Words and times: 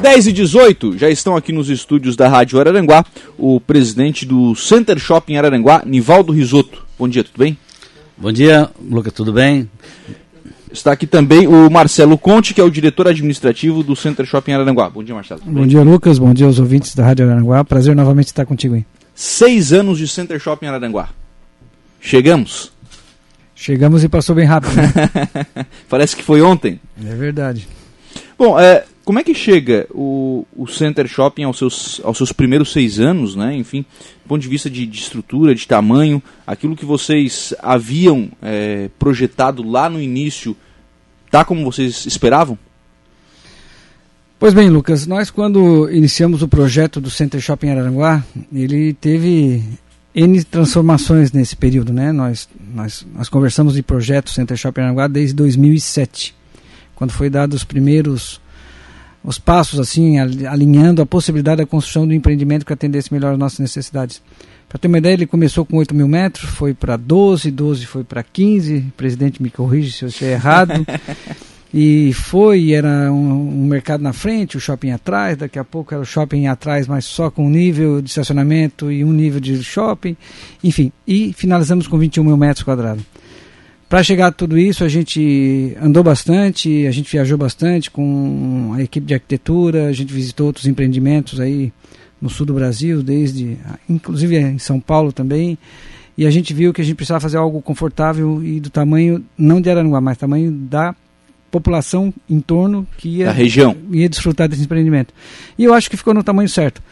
10 0.00 0.28
e 0.28 0.32
18 0.32 0.96
já 0.96 1.10
estão 1.10 1.34
aqui 1.34 1.52
nos 1.52 1.68
estúdios 1.68 2.14
da 2.14 2.28
Rádio 2.28 2.60
Araranguá 2.60 3.04
o 3.36 3.60
presidente 3.60 4.24
do 4.24 4.54
Center 4.54 4.96
Shopping 4.96 5.36
Araranguá, 5.36 5.82
Nivaldo 5.84 6.32
Risotto. 6.32 6.86
Bom 6.96 7.08
dia, 7.08 7.24
tudo 7.24 7.38
bem? 7.38 7.58
Bom 8.16 8.30
dia, 8.30 8.70
Lucas, 8.80 9.12
tudo 9.12 9.32
bem? 9.32 9.68
Está 10.70 10.92
aqui 10.92 11.06
também 11.06 11.48
o 11.48 11.68
Marcelo 11.68 12.16
Conte, 12.16 12.54
que 12.54 12.60
é 12.60 12.64
o 12.64 12.70
diretor 12.70 13.08
administrativo 13.08 13.82
do 13.82 13.96
Center 13.96 14.24
Shopping 14.24 14.52
Araranguá. 14.52 14.88
Bom 14.88 15.02
dia, 15.02 15.14
Marcelo. 15.14 15.40
Bom 15.44 15.66
dia, 15.66 15.82
Lucas. 15.82 16.18
Bom 16.18 16.32
dia 16.32 16.46
aos 16.46 16.60
ouvintes 16.60 16.94
da 16.94 17.04
Rádio 17.04 17.26
Araranguá. 17.26 17.64
Prazer 17.64 17.96
novamente 17.96 18.26
estar 18.26 18.46
contigo 18.46 18.76
aí. 18.76 18.86
Seis 19.14 19.72
anos 19.72 19.98
de 19.98 20.06
Center 20.06 20.38
Shopping 20.38 20.66
Araranguá. 20.66 21.08
Chegamos? 22.00 22.70
Chegamos 23.54 24.04
e 24.04 24.08
passou 24.08 24.36
bem 24.36 24.44
rápido. 24.44 24.76
Né? 24.76 25.66
Parece 25.88 26.14
que 26.14 26.22
foi 26.22 26.40
ontem. 26.40 26.80
É 27.04 27.14
verdade. 27.14 27.66
Bom, 28.38 28.58
é, 28.58 28.84
como 29.08 29.18
é 29.18 29.24
que 29.24 29.32
chega 29.32 29.86
o, 29.90 30.46
o 30.54 30.66
Center 30.66 31.08
Shopping 31.08 31.44
aos 31.44 31.56
seus, 31.56 31.98
aos 32.04 32.18
seus 32.18 32.30
primeiros 32.30 32.70
seis 32.70 33.00
anos, 33.00 33.34
né? 33.34 33.56
Enfim, 33.56 33.80
do 33.80 34.28
ponto 34.28 34.42
de 34.42 34.48
vista 34.48 34.68
de, 34.68 34.84
de 34.84 34.98
estrutura, 34.98 35.54
de 35.54 35.66
tamanho, 35.66 36.22
aquilo 36.46 36.76
que 36.76 36.84
vocês 36.84 37.54
haviam 37.60 38.28
é, 38.42 38.90
projetado 38.98 39.66
lá 39.66 39.88
no 39.88 39.98
início, 39.98 40.54
tá 41.30 41.42
como 41.42 41.64
vocês 41.64 42.04
esperavam? 42.04 42.58
Pois 44.38 44.52
bem, 44.52 44.68
Lucas, 44.68 45.06
nós 45.06 45.30
quando 45.30 45.88
iniciamos 45.90 46.42
o 46.42 46.48
projeto 46.48 47.00
do 47.00 47.08
Center 47.08 47.40
Shopping 47.40 47.70
Araranguá, 47.70 48.22
ele 48.52 48.92
teve 48.92 49.64
N 50.14 50.44
transformações 50.44 51.32
nesse 51.32 51.56
período, 51.56 51.94
né? 51.94 52.12
Nós, 52.12 52.46
nós, 52.74 53.06
nós 53.14 53.30
conversamos 53.30 53.72
de 53.72 53.82
projeto 53.82 54.28
Center 54.28 54.54
Shopping 54.54 54.82
Araranguá 54.82 55.08
desde 55.08 55.34
2007, 55.34 56.34
quando 56.94 57.10
foi 57.10 57.30
dado 57.30 57.54
os 57.54 57.64
primeiros 57.64 58.38
os 59.28 59.38
passos 59.38 59.78
assim, 59.78 60.18
alinhando 60.18 61.02
a 61.02 61.06
possibilidade 61.06 61.58
da 61.58 61.66
construção 61.66 62.06
do 62.06 62.14
empreendimento 62.14 62.64
que 62.64 62.72
atendesse 62.72 63.12
melhor 63.12 63.34
as 63.34 63.38
nossas 63.38 63.58
necessidades. 63.58 64.22
Para 64.66 64.78
ter 64.78 64.88
uma 64.88 64.96
ideia, 64.96 65.12
ele 65.12 65.26
começou 65.26 65.66
com 65.66 65.76
8 65.76 65.94
mil 65.94 66.08
metros, 66.08 66.48
foi 66.48 66.72
para 66.72 66.96
12, 66.96 67.50
12 67.50 67.84
foi 67.84 68.04
para 68.04 68.22
15, 68.22 68.78
o 68.78 68.92
presidente 68.96 69.42
me 69.42 69.50
corrige 69.50 69.92
se 69.92 70.04
eu 70.06 70.08
estiver 70.08 70.32
errado. 70.32 70.72
e 71.72 72.10
foi, 72.14 72.72
era 72.72 73.12
um, 73.12 73.64
um, 73.64 73.66
mercado 73.66 74.02
na 74.02 74.14
frente, 74.14 74.56
o 74.56 74.60
shopping 74.60 74.92
atrás, 74.92 75.36
daqui 75.36 75.58
a 75.58 75.64
pouco 75.64 75.92
era 75.92 76.02
o 76.02 76.06
shopping 76.06 76.46
atrás, 76.46 76.86
mas 76.86 77.04
só 77.04 77.30
com 77.30 77.44
um 77.44 77.50
nível 77.50 78.00
de 78.00 78.08
estacionamento 78.08 78.90
e 78.90 79.04
um 79.04 79.12
nível 79.12 79.40
de 79.40 79.62
shopping, 79.62 80.16
enfim, 80.64 80.90
e 81.06 81.34
finalizamos 81.34 81.86
com 81.86 81.98
21 81.98 82.24
mil 82.24 82.36
metros 82.38 82.64
quadrados. 82.64 83.04
Para 83.88 84.02
chegar 84.02 84.26
a 84.26 84.32
tudo 84.32 84.58
isso, 84.58 84.84
a 84.84 84.88
gente 84.88 85.74
andou 85.80 86.02
bastante, 86.02 86.86
a 86.86 86.90
gente 86.90 87.10
viajou 87.10 87.38
bastante 87.38 87.90
com 87.90 88.72
a 88.74 88.82
equipe 88.82 89.06
de 89.06 89.14
arquitetura, 89.14 89.86
a 89.86 89.92
gente 89.92 90.12
visitou 90.12 90.48
outros 90.48 90.66
empreendimentos 90.66 91.40
aí 91.40 91.72
no 92.20 92.28
sul 92.28 92.44
do 92.44 92.52
Brasil, 92.52 93.02
desde 93.02 93.56
inclusive 93.88 94.36
em 94.36 94.58
São 94.58 94.78
Paulo 94.78 95.10
também. 95.10 95.56
E 96.18 96.26
a 96.26 96.30
gente 96.30 96.52
viu 96.52 96.72
que 96.72 96.82
a 96.82 96.84
gente 96.84 96.96
precisava 96.96 97.20
fazer 97.20 97.38
algo 97.38 97.62
confortável 97.62 98.44
e 98.44 98.60
do 98.60 98.68
tamanho 98.68 99.24
não 99.38 99.60
de 99.60 99.70
Araranguá, 99.70 100.00
mas 100.00 100.18
tamanho 100.18 100.50
da 100.50 100.94
população 101.50 102.12
em 102.28 102.40
torno 102.40 102.86
que 102.98 103.08
ia, 103.08 103.26
da 103.26 103.32
região. 103.32 103.74
ia 103.90 104.08
desfrutar 104.08 104.48
desse 104.48 104.64
empreendimento. 104.64 105.14
E 105.56 105.64
eu 105.64 105.72
acho 105.72 105.88
que 105.88 105.96
ficou 105.96 106.12
no 106.12 106.22
tamanho 106.22 106.48
certo. 106.48 106.82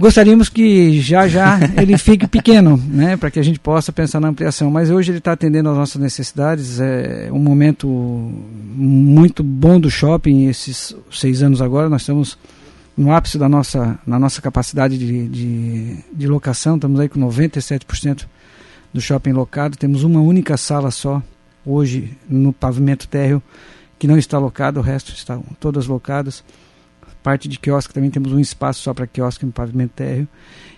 Gostaríamos 0.00 0.48
que 0.48 0.98
já 0.98 1.28
já 1.28 1.58
ele 1.76 1.98
fique 1.98 2.26
pequeno, 2.26 2.82
né, 2.88 3.18
para 3.18 3.30
que 3.30 3.38
a 3.38 3.42
gente 3.42 3.60
possa 3.60 3.92
pensar 3.92 4.18
na 4.18 4.28
ampliação. 4.28 4.70
Mas 4.70 4.88
hoje 4.88 5.10
ele 5.10 5.18
está 5.18 5.32
atendendo 5.32 5.68
às 5.68 5.76
nossas 5.76 6.00
necessidades. 6.00 6.80
É 6.80 7.28
um 7.30 7.38
momento 7.38 7.86
muito 7.86 9.44
bom 9.44 9.78
do 9.78 9.90
shopping. 9.90 10.46
Esses 10.48 10.96
seis 11.10 11.42
anos 11.42 11.60
agora 11.60 11.90
nós 11.90 12.00
estamos 12.00 12.38
no 12.96 13.12
ápice 13.12 13.36
da 13.36 13.46
nossa, 13.46 13.98
na 14.06 14.18
nossa 14.18 14.40
capacidade 14.40 14.96
de, 14.96 15.28
de, 15.28 15.96
de 16.10 16.26
locação. 16.26 16.76
Estamos 16.76 16.98
aí 16.98 17.06
com 17.06 17.20
97% 17.20 18.24
do 18.94 19.02
shopping 19.02 19.32
locado. 19.32 19.76
Temos 19.76 20.02
uma 20.02 20.22
única 20.22 20.56
sala 20.56 20.90
só 20.90 21.22
hoje 21.62 22.16
no 22.26 22.54
pavimento 22.54 23.06
térreo 23.06 23.42
que 23.98 24.08
não 24.08 24.16
está 24.16 24.38
locado. 24.38 24.80
O 24.80 24.82
resto 24.82 25.12
estão 25.12 25.44
todas 25.60 25.86
locadas 25.86 26.42
parte 27.22 27.48
de 27.48 27.58
quiosque 27.58 27.94
também 27.94 28.10
temos 28.10 28.32
um 28.32 28.38
espaço 28.38 28.82
só 28.82 28.94
para 28.94 29.06
quiosque 29.06 29.46
no 29.46 29.52
pavimento 29.52 29.92
térreo. 29.94 30.28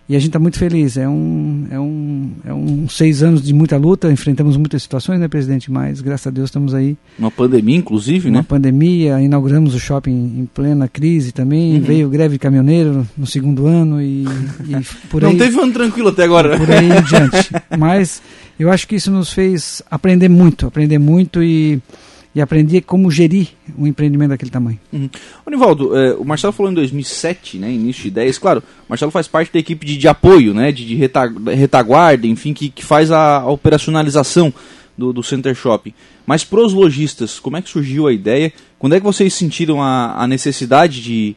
E 0.08 0.16
a 0.16 0.18
gente 0.18 0.28
está 0.28 0.38
muito 0.38 0.58
feliz. 0.58 0.96
É 0.96 1.08
um, 1.08 1.66
é, 1.70 1.78
um, 1.78 2.30
é 2.44 2.52
um 2.52 2.88
seis 2.88 3.22
anos 3.22 3.42
de 3.42 3.54
muita 3.54 3.76
luta, 3.76 4.10
enfrentamos 4.10 4.56
muitas 4.56 4.82
situações, 4.82 5.18
né, 5.20 5.28
presidente? 5.28 5.70
Mas 5.70 6.00
graças 6.00 6.26
a 6.26 6.30
Deus 6.30 6.50
estamos 6.50 6.74
aí. 6.74 6.96
Uma 7.18 7.30
pandemia, 7.30 7.76
inclusive, 7.76 8.28
Uma 8.28 8.32
né? 8.32 8.38
Uma 8.40 8.44
pandemia, 8.44 9.20
inauguramos 9.22 9.74
o 9.74 9.80
shopping 9.80 10.10
em 10.10 10.48
plena 10.52 10.88
crise 10.88 11.32
também. 11.32 11.76
Uhum. 11.76 11.80
Veio 11.80 12.08
greve 12.10 12.38
caminhoneiro 12.38 13.06
no 13.16 13.26
segundo 13.26 13.66
ano 13.66 14.02
e, 14.02 14.24
e 14.24 15.08
por 15.08 15.22
Não 15.22 15.30
aí. 15.30 15.36
Não 15.36 15.46
teve 15.46 15.58
ano 15.58 15.72
tranquilo 15.72 16.08
até 16.08 16.24
agora. 16.24 16.58
Por 16.58 16.70
aí 16.70 16.90
em 16.90 17.02
diante. 17.04 17.50
Mas 17.78 18.20
eu 18.58 18.70
acho 18.70 18.86
que 18.88 18.96
isso 18.96 19.10
nos 19.10 19.32
fez 19.32 19.82
aprender 19.90 20.28
muito, 20.28 20.66
aprender 20.66 20.98
muito 20.98 21.42
e 21.42 21.80
e 22.34 22.40
aprendi 22.40 22.80
como 22.80 23.10
gerir 23.10 23.48
um 23.76 23.86
empreendimento 23.86 24.30
daquele 24.30 24.50
tamanho. 24.50 24.80
Uhum. 24.92 25.08
Nivaldo, 25.50 25.96
é, 25.96 26.14
o 26.14 26.24
Marcelo 26.24 26.52
falou 26.52 26.72
em 26.72 26.74
2007, 26.74 27.58
né, 27.58 27.70
início 27.70 28.04
de 28.04 28.10
10, 28.10 28.38
claro, 28.38 28.60
o 28.60 28.86
Marcelo 28.88 29.10
faz 29.10 29.28
parte 29.28 29.52
da 29.52 29.58
equipe 29.58 29.84
de, 29.84 29.96
de 29.96 30.08
apoio, 30.08 30.54
né, 30.54 30.72
de, 30.72 30.84
de 30.86 30.94
retaguarda, 31.54 32.26
enfim, 32.26 32.54
que, 32.54 32.70
que 32.70 32.84
faz 32.84 33.10
a, 33.10 33.40
a 33.40 33.50
operacionalização 33.50 34.52
do, 34.96 35.12
do 35.12 35.22
Center 35.22 35.54
Shopping. 35.54 35.92
Mas 36.26 36.44
para 36.44 36.60
os 36.60 36.72
lojistas, 36.72 37.38
como 37.38 37.56
é 37.56 37.62
que 37.62 37.68
surgiu 37.68 38.06
a 38.06 38.12
ideia? 38.12 38.52
Quando 38.78 38.94
é 38.94 39.00
que 39.00 39.04
vocês 39.04 39.34
sentiram 39.34 39.82
a, 39.82 40.22
a 40.22 40.26
necessidade 40.26 41.02
de 41.02 41.36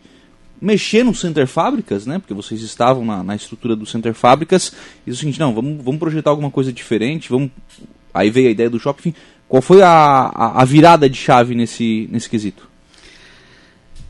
mexer 0.61 1.03
no 1.03 1.13
Center 1.13 1.47
Fábricas, 1.47 2.05
né? 2.05 2.19
Porque 2.19 2.33
vocês 2.33 2.61
estavam 2.61 3.05
na, 3.05 3.23
na 3.23 3.35
estrutura 3.35 3.75
do 3.75 3.85
Center 3.85 4.13
Fábricas 4.13 4.71
e 5.05 5.11
o 5.11 5.15
seguinte, 5.15 5.39
não, 5.39 5.53
vamos, 5.53 5.83
vamos 5.83 5.99
projetar 5.99 6.29
alguma 6.29 6.51
coisa 6.51 6.71
diferente, 6.71 7.29
vamos... 7.29 7.51
Aí 8.13 8.29
veio 8.29 8.47
a 8.47 8.51
ideia 8.51 8.69
do 8.69 8.79
shopping, 8.79 9.09
enfim, 9.09 9.19
qual 9.55 9.61
foi 9.61 9.81
a, 9.81 10.51
a, 10.53 10.65
virada 10.65 11.09
de 11.09 11.15
chave 11.15 11.55
nesse, 11.55 12.09
nesse 12.11 12.29
quesito? 12.29 12.67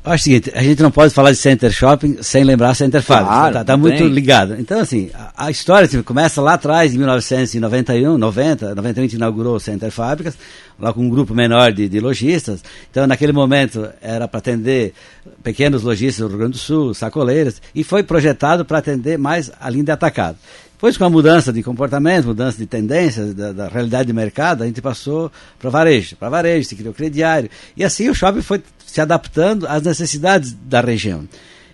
Eu 0.04 0.12
acho 0.12 0.22
o 0.22 0.24
seguinte, 0.24 0.52
a 0.56 0.64
gente 0.64 0.82
não 0.82 0.90
pode 0.90 1.14
falar 1.14 1.30
de 1.30 1.38
Center 1.38 1.72
Shopping 1.72 2.18
sem 2.22 2.44
lembrar 2.44 2.74
Center 2.74 3.00
Fabrics. 3.00 3.30
Claro, 3.32 3.54
tá, 3.54 3.64
tá 3.64 3.78
muito 3.78 4.04
ligado. 4.06 4.56
Então, 4.60 4.80
assim, 4.80 5.12
a, 5.14 5.46
a 5.46 5.52
história 5.52 5.86
assim, 5.86 6.02
começa 6.02 6.42
lá 6.42 6.56
atrás, 6.56 6.96
em 6.96 6.98
1991, 6.98 8.18
90, 8.18 8.74
91 8.74 9.04
a 9.04 9.06
gente 9.06 9.16
inaugurou 9.18 9.56
o 9.56 9.60
Center 9.60 9.92
Fábricas, 9.92 10.36
lá 10.80 10.92
com 10.92 11.02
um 11.02 11.10
grupo 11.10 11.36
menor 11.36 11.72
de, 11.72 11.88
de 11.88 12.00
lojistas. 12.00 12.64
Então, 12.90 13.06
naquele 13.06 13.32
momento, 13.32 13.88
era 14.02 14.28
para 14.28 14.40
atender 14.40 14.96
pequenos 15.44 15.84
lojistas 15.84 16.26
do 16.26 16.30
Rio 16.30 16.38
Grande 16.40 16.54
do 16.54 16.58
Sul, 16.58 16.96
sacoleiras, 16.96 17.62
e 17.76 17.84
foi 17.84 18.02
projetado 18.02 18.66
para 18.66 18.80
atender 18.80 19.20
mais 19.20 19.52
a 19.60 19.70
linha 19.70 19.84
de 19.84 19.92
atacado. 19.92 20.38
Depois, 20.76 20.98
com 20.98 21.06
a 21.06 21.10
mudança 21.10 21.54
de 21.54 21.64
comportamento, 21.64 22.26
mudança 22.26 22.58
de 22.58 22.66
tendências, 22.66 23.34
da, 23.34 23.54
da 23.54 23.68
realidade 23.70 24.08
de 24.08 24.14
mercado, 24.14 24.62
a 24.62 24.68
gente 24.68 24.82
passou 24.82 25.32
para 25.58 25.70
varejo. 25.70 26.18
Para 26.18 26.30
varejo, 26.30 26.68
se 26.68 26.76
criou 26.76 26.94
crediário. 26.94 27.50
E 27.78 27.84
assim 27.84 28.10
o 28.10 28.14
shopping 28.14 28.42
foi 28.42 28.62
se 28.86 29.00
adaptando 29.00 29.66
às 29.68 29.82
necessidades 29.82 30.52
da 30.52 30.82
região. 30.82 31.26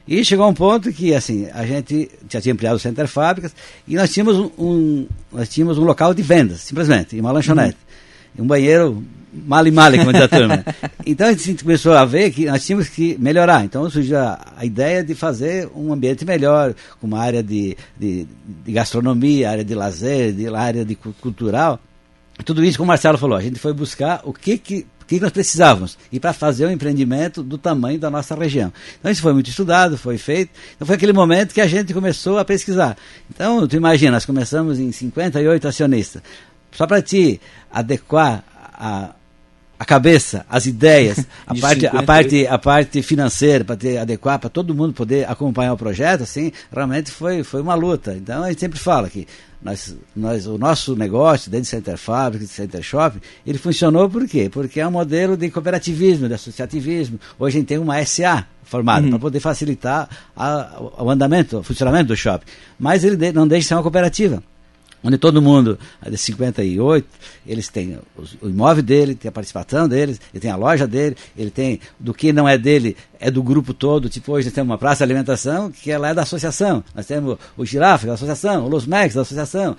E 0.07 0.23
chegou 0.23 0.45
a 0.45 0.49
um 0.49 0.53
ponto 0.53 0.91
que, 0.91 1.15
assim, 1.15 1.47
a 1.51 1.65
gente 1.65 2.11
já 2.29 2.39
tinha 2.39 2.53
ampliado 2.53 2.75
o 2.75 2.79
Center 2.79 3.07
Fábricas 3.07 3.55
e 3.87 3.95
nós 3.95 4.11
tínhamos 4.11 4.37
um, 4.37 4.51
um, 4.57 5.07
nós 5.31 5.49
tínhamos 5.49 5.79
um 5.79 5.83
local 5.83 6.13
de 6.13 6.21
vendas, 6.21 6.61
simplesmente, 6.61 7.19
uma 7.19 7.31
lanchonete. 7.31 7.77
Uhum. 8.37 8.43
Um 8.43 8.47
banheiro 8.47 9.03
male 9.33 9.71
male, 9.71 9.97
como 9.97 10.11
diz 10.11 10.21
a 10.21 10.27
turma. 10.27 10.65
Então 11.03 11.27
a 11.27 11.33
gente 11.33 11.63
começou 11.63 11.93
a 11.93 12.05
ver 12.05 12.31
que 12.31 12.45
nós 12.45 12.63
tínhamos 12.63 12.87
que 12.87 13.17
melhorar. 13.17 13.65
Então 13.65 13.89
surgiu 13.89 14.19
a, 14.19 14.53
a 14.55 14.65
ideia 14.65 15.03
de 15.03 15.15
fazer 15.15 15.67
um 15.75 15.91
ambiente 15.91 16.23
melhor, 16.23 16.75
com 16.99 17.07
uma 17.07 17.19
área 17.19 17.41
de, 17.41 17.75
de, 17.97 18.27
de 18.63 18.71
gastronomia, 18.71 19.49
área 19.49 19.65
de 19.65 19.73
lazer, 19.73 20.31
de 20.31 20.47
área 20.53 20.85
de 20.85 20.95
cultural. 20.95 21.79
Tudo 22.45 22.63
isso, 22.63 22.77
como 22.77 22.85
o 22.85 22.87
Marcelo 22.87 23.17
falou, 23.17 23.37
a 23.37 23.41
gente 23.41 23.59
foi 23.59 23.73
buscar 23.73 24.21
o 24.23 24.31
que, 24.31 24.57
que 24.57 24.85
o 25.01 25.05
que 25.05 25.19
nós 25.19 25.31
precisávamos 25.31 25.97
e 26.11 26.19
para 26.19 26.33
fazer 26.33 26.65
um 26.67 26.71
empreendimento 26.71 27.43
do 27.43 27.57
tamanho 27.57 27.99
da 27.99 28.09
nossa 28.09 28.35
região. 28.35 28.71
Então 28.99 29.11
isso 29.11 29.21
foi 29.21 29.33
muito 29.33 29.49
estudado, 29.49 29.97
foi 29.97 30.17
feito. 30.17 30.51
Então 30.75 30.85
foi 30.85 30.95
aquele 30.95 31.13
momento 31.13 31.53
que 31.53 31.61
a 31.61 31.67
gente 31.67 31.93
começou 31.93 32.37
a 32.37 32.45
pesquisar. 32.45 32.95
Então, 33.29 33.67
tu 33.67 33.75
imagina, 33.75 34.11
nós 34.11 34.25
começamos 34.25 34.79
em 34.79 34.91
58 34.91 35.67
acionistas. 35.67 36.21
Só 36.71 36.87
para 36.87 37.01
te 37.01 37.41
adequar 37.69 38.43
a, 38.81 39.13
a 39.81 39.85
cabeça, 39.85 40.45
as 40.47 40.67
ideias, 40.67 41.25
a 41.47 41.55
parte, 41.55 41.87
a 41.87 42.03
parte, 42.03 42.45
a 42.45 42.57
parte 42.59 43.01
financeira 43.01 43.65
para 43.65 43.75
te 43.75 43.97
adequar, 43.97 44.37
para 44.37 44.47
todo 44.47 44.75
mundo 44.75 44.93
poder 44.93 45.27
acompanhar 45.27 45.73
o 45.73 45.77
projeto, 45.77 46.21
assim, 46.21 46.51
realmente 46.71 47.09
foi, 47.09 47.43
foi 47.43 47.63
uma 47.63 47.73
luta. 47.73 48.13
Então 48.15 48.43
a 48.43 48.49
gente 48.49 48.59
sempre 48.59 48.77
fala 48.77 49.09
que 49.09 49.27
nós, 49.59 49.95
nós, 50.15 50.45
o 50.45 50.55
nosso 50.55 50.95
negócio, 50.95 51.49
dentro 51.49 51.63
de 51.63 51.69
Center 51.69 51.97
Fábrica, 51.97 52.45
de 52.45 52.51
Center 52.51 52.83
Shopping, 52.83 53.21
ele 53.43 53.57
funcionou 53.57 54.07
por 54.07 54.27
quê? 54.27 54.51
Porque 54.53 54.79
é 54.79 54.87
um 54.87 54.91
modelo 54.91 55.35
de 55.35 55.49
cooperativismo, 55.49 56.27
de 56.27 56.35
associativismo. 56.35 57.19
Hoje 57.39 57.57
a 57.57 57.59
gente 57.59 57.69
tem 57.69 57.79
uma 57.79 58.05
SA 58.05 58.45
formada 58.63 59.05
uhum. 59.05 59.09
para 59.09 59.19
poder 59.19 59.39
facilitar 59.39 60.07
a, 60.37 60.79
o 60.99 61.09
andamento, 61.09 61.57
o 61.57 61.63
funcionamento 61.63 62.09
do 62.09 62.15
shopping. 62.15 62.45
Mas 62.77 63.03
ele 63.03 63.31
não 63.31 63.47
deixa 63.47 63.63
de 63.63 63.67
ser 63.69 63.73
uma 63.73 63.81
cooperativa 63.81 64.43
onde 65.03 65.17
todo 65.17 65.41
mundo, 65.41 65.77
de 66.07 66.17
58, 66.17 67.07
eles 67.45 67.67
têm 67.67 67.99
o 68.41 68.47
imóvel 68.47 68.83
dele, 68.83 69.15
tem 69.15 69.29
a 69.29 69.31
participação 69.31 69.87
deles, 69.87 70.19
ele 70.33 70.41
tem 70.41 70.51
a 70.51 70.55
loja 70.55 70.87
dele, 70.87 71.15
ele 71.37 71.49
tem 71.49 71.79
do 71.99 72.13
que 72.13 72.31
não 72.31 72.47
é 72.47 72.57
dele, 72.57 72.95
é 73.19 73.31
do 73.31 73.41
grupo 73.41 73.73
todo. 73.73 74.09
Tipo, 74.09 74.33
hoje 74.33 74.47
nós 74.47 74.53
temos 74.53 74.69
uma 74.69 74.77
praça 74.77 74.97
de 74.97 75.11
alimentação 75.11 75.71
que 75.71 75.91
ela 75.91 76.09
é 76.09 76.13
da 76.13 76.21
associação. 76.23 76.83
Nós 76.93 77.05
temos 77.05 77.37
o 77.57 77.65
Girafa, 77.65 78.07
da 78.07 78.13
associação, 78.13 78.65
o 78.65 78.69
Los 78.69 78.85
Max, 78.85 79.15
da 79.15 79.21
associação, 79.21 79.75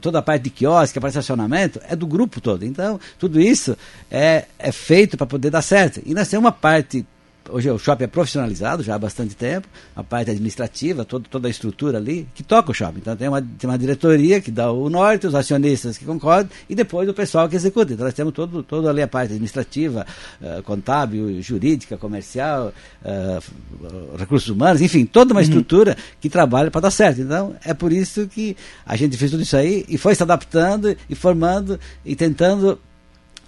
toda 0.00 0.18
a 0.18 0.22
parte 0.22 0.42
de 0.42 0.50
quiosque, 0.50 0.98
a 0.98 1.00
parte 1.00 1.12
de 1.12 1.18
estacionamento, 1.18 1.80
é 1.88 1.94
do 1.94 2.06
grupo 2.06 2.40
todo. 2.40 2.64
Então, 2.64 2.98
tudo 3.18 3.40
isso 3.40 3.76
é, 4.10 4.44
é 4.58 4.72
feito 4.72 5.16
para 5.16 5.26
poder 5.26 5.50
dar 5.50 5.62
certo. 5.62 6.00
E 6.04 6.14
nós 6.14 6.28
temos 6.28 6.44
uma 6.44 6.52
parte 6.52 7.04
hoje 7.50 7.70
o 7.70 7.78
shopping 7.78 8.04
é 8.04 8.06
profissionalizado 8.06 8.82
já 8.82 8.94
há 8.94 8.98
bastante 8.98 9.34
tempo, 9.34 9.68
a 9.94 10.02
parte 10.02 10.30
administrativa, 10.30 11.04
todo, 11.04 11.28
toda 11.28 11.48
a 11.48 11.50
estrutura 11.50 11.98
ali, 11.98 12.26
que 12.34 12.42
toca 12.42 12.70
o 12.70 12.74
shopping. 12.74 12.98
Então 12.98 13.16
tem 13.16 13.28
uma, 13.28 13.42
tem 13.42 13.68
uma 13.68 13.78
diretoria 13.78 14.40
que 14.40 14.50
dá 14.50 14.70
o 14.70 14.88
norte, 14.88 15.26
os 15.26 15.34
acionistas 15.34 15.98
que 15.98 16.04
concordam, 16.04 16.50
e 16.68 16.74
depois 16.74 17.08
o 17.08 17.14
pessoal 17.14 17.48
que 17.48 17.56
executa. 17.56 17.92
Então 17.92 18.04
nós 18.04 18.14
temos 18.14 18.32
todo, 18.32 18.62
todo 18.62 18.88
ali 18.88 19.02
a 19.02 19.08
parte 19.08 19.32
administrativa, 19.32 20.06
uh, 20.40 20.62
contábil, 20.62 21.40
jurídica, 21.42 21.96
comercial, 21.96 22.72
uh, 23.02 24.16
recursos 24.16 24.48
humanos, 24.48 24.80
enfim, 24.80 25.04
toda 25.04 25.32
uma 25.32 25.40
uhum. 25.40 25.44
estrutura 25.44 25.96
que 26.20 26.28
trabalha 26.28 26.70
para 26.70 26.82
dar 26.82 26.90
certo. 26.90 27.20
Então 27.20 27.54
é 27.64 27.74
por 27.74 27.92
isso 27.92 28.26
que 28.26 28.56
a 28.86 28.96
gente 28.96 29.16
fez 29.16 29.30
tudo 29.30 29.42
isso 29.42 29.56
aí 29.56 29.84
e 29.88 29.98
foi 29.98 30.14
se 30.14 30.22
adaptando 30.22 30.96
e 31.08 31.14
formando 31.14 31.78
e 32.04 32.16
tentando, 32.16 32.78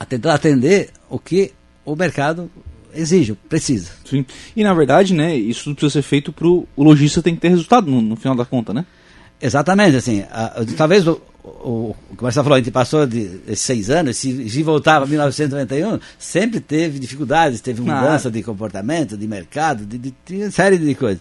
tentar 0.08 0.34
atender 0.34 0.90
o 1.08 1.18
que 1.18 1.52
o 1.84 1.94
mercado 1.94 2.50
exige, 2.96 3.34
precisa. 3.48 3.90
Sim. 4.04 4.24
E 4.54 4.64
na 4.64 4.74
verdade, 4.74 5.14
né, 5.14 5.36
isso 5.36 5.64
tudo 5.64 5.76
precisa 5.76 5.92
ser 5.92 6.02
feito 6.02 6.32
para 6.32 6.46
o 6.46 6.66
lojista 6.76 7.22
tem 7.22 7.34
que 7.34 7.40
ter 7.40 7.48
resultado 7.48 7.90
no, 7.90 8.00
no, 8.00 8.16
final 8.16 8.36
da 8.36 8.44
conta, 8.44 8.72
né? 8.72 8.84
Exatamente, 9.40 9.96
assim, 9.96 10.24
a, 10.30 10.64
talvez 10.76 11.06
o, 11.06 11.20
o, 11.44 11.94
o 12.10 12.16
que 12.16 12.22
você 12.22 12.42
falou, 12.42 12.54
a 12.54 12.58
gente 12.58 12.70
passou 12.70 13.06
de, 13.06 13.38
de 13.38 13.56
seis 13.56 13.90
anos, 13.90 14.16
se, 14.16 14.48
se 14.48 14.62
voltar 14.62 14.98
para 14.98 15.08
1991, 15.08 16.00
sempre 16.18 16.58
teve 16.58 16.98
dificuldades, 16.98 17.60
teve 17.60 17.82
mudança 17.82 18.28
ah. 18.28 18.30
de 18.30 18.42
comportamento, 18.42 19.16
de 19.16 19.26
mercado, 19.26 19.84
de, 19.84 19.98
de, 19.98 20.14
de 20.24 20.36
uma 20.36 20.50
série 20.50 20.78
de 20.78 20.94
coisas. 20.94 21.20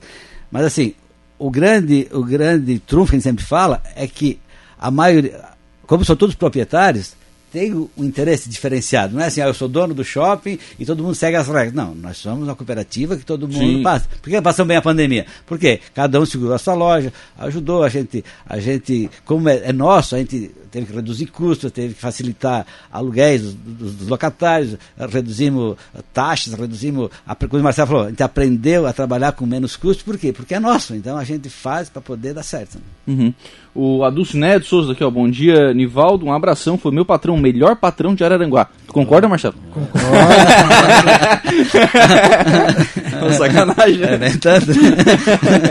Mas 0.50 0.66
assim, 0.66 0.94
o 1.38 1.50
grande, 1.52 2.08
o 2.12 2.24
grande 2.24 2.80
trunfo 2.80 3.12
que 3.12 3.16
a 3.16 3.20
gente 3.20 3.24
sempre 3.24 3.44
fala 3.44 3.84
é 3.96 4.08
que 4.08 4.40
a 4.80 4.90
maioria, 4.90 5.44
como 5.86 6.06
são 6.06 6.16
todos 6.16 6.36
proprietários, 6.36 7.14
tem 7.56 7.74
um 7.74 8.04
interesse 8.04 8.50
diferenciado. 8.50 9.14
Não 9.14 9.22
é 9.22 9.28
assim, 9.28 9.40
ah, 9.40 9.48
eu 9.48 9.54
sou 9.54 9.70
dono 9.70 9.94
do 9.94 10.04
shopping 10.04 10.60
e 10.78 10.86
todo 10.86 11.02
mundo 11.02 11.16
segue 11.16 11.38
as 11.38 11.48
regras. 11.48 11.72
Não, 11.72 11.96
nós 11.96 12.18
somos 12.18 12.46
uma 12.46 12.54
cooperativa 12.54 13.16
que 13.16 13.24
todo 13.24 13.48
mundo 13.48 13.78
Sim. 13.78 13.82
passa. 13.82 14.10
Por 14.22 14.30
que 14.30 14.42
passamos 14.42 14.68
bem 14.68 14.76
a 14.76 14.82
pandemia? 14.82 15.26
Porque 15.46 15.80
cada 15.94 16.20
um 16.20 16.26
segurou 16.26 16.54
a 16.54 16.58
sua 16.58 16.74
loja, 16.74 17.14
ajudou 17.38 17.84
a 17.84 17.88
gente, 17.88 18.26
a 18.46 18.60
gente 18.60 19.10
como 19.24 19.48
é, 19.48 19.70
é 19.70 19.72
nosso, 19.72 20.16
a 20.16 20.20
gente 20.20 20.52
teve 20.70 20.88
que 20.88 20.94
reduzir 20.94 21.28
custos, 21.28 21.72
teve 21.72 21.94
que 21.94 22.02
facilitar 22.02 22.68
aluguéis 22.92 23.42
dos, 23.42 23.54
dos, 23.54 23.96
dos 23.96 24.08
locatários, 24.10 24.76
reduzimos 25.10 25.78
taxas, 26.14 26.56
reduzimos. 26.56 27.10
A, 27.26 27.34
como 27.36 27.62
o 27.62 27.64
Marcelo 27.64 27.88
falou, 27.88 28.04
a 28.04 28.10
gente 28.10 28.22
aprendeu 28.22 28.86
a 28.86 28.92
trabalhar 28.92 29.32
com 29.32 29.46
menos 29.46 29.78
custos, 29.78 30.04
por 30.04 30.18
quê? 30.18 30.34
Porque 30.34 30.54
é 30.54 30.60
nosso, 30.60 30.94
então 30.94 31.18
a 31.18 31.24
gente 31.24 31.50
faz 31.50 31.88
para 31.88 32.02
poder 32.02 32.34
dar 32.34 32.44
certo. 32.44 32.78
Uhum. 33.08 33.34
O 33.76 34.04
Adulcio 34.06 34.40
Neto 34.40 34.66
Souza 34.66 34.94
aqui, 34.94 35.04
ó, 35.04 35.10
bom 35.10 35.30
dia, 35.30 35.74
Nivaldo, 35.74 36.26
um 36.26 36.32
abração, 36.32 36.78
foi 36.78 36.94
meu 36.94 37.04
patrão, 37.04 37.36
melhor 37.36 37.76
patrão 37.76 38.16
de 38.16 38.24
Araranguá. 38.24 38.70
Tu 38.88 38.94
concorda, 38.94 39.28
Marcelo? 39.28 39.56
Concordo. 39.70 40.08
sacanagem, 43.38 43.98
né? 43.98 44.32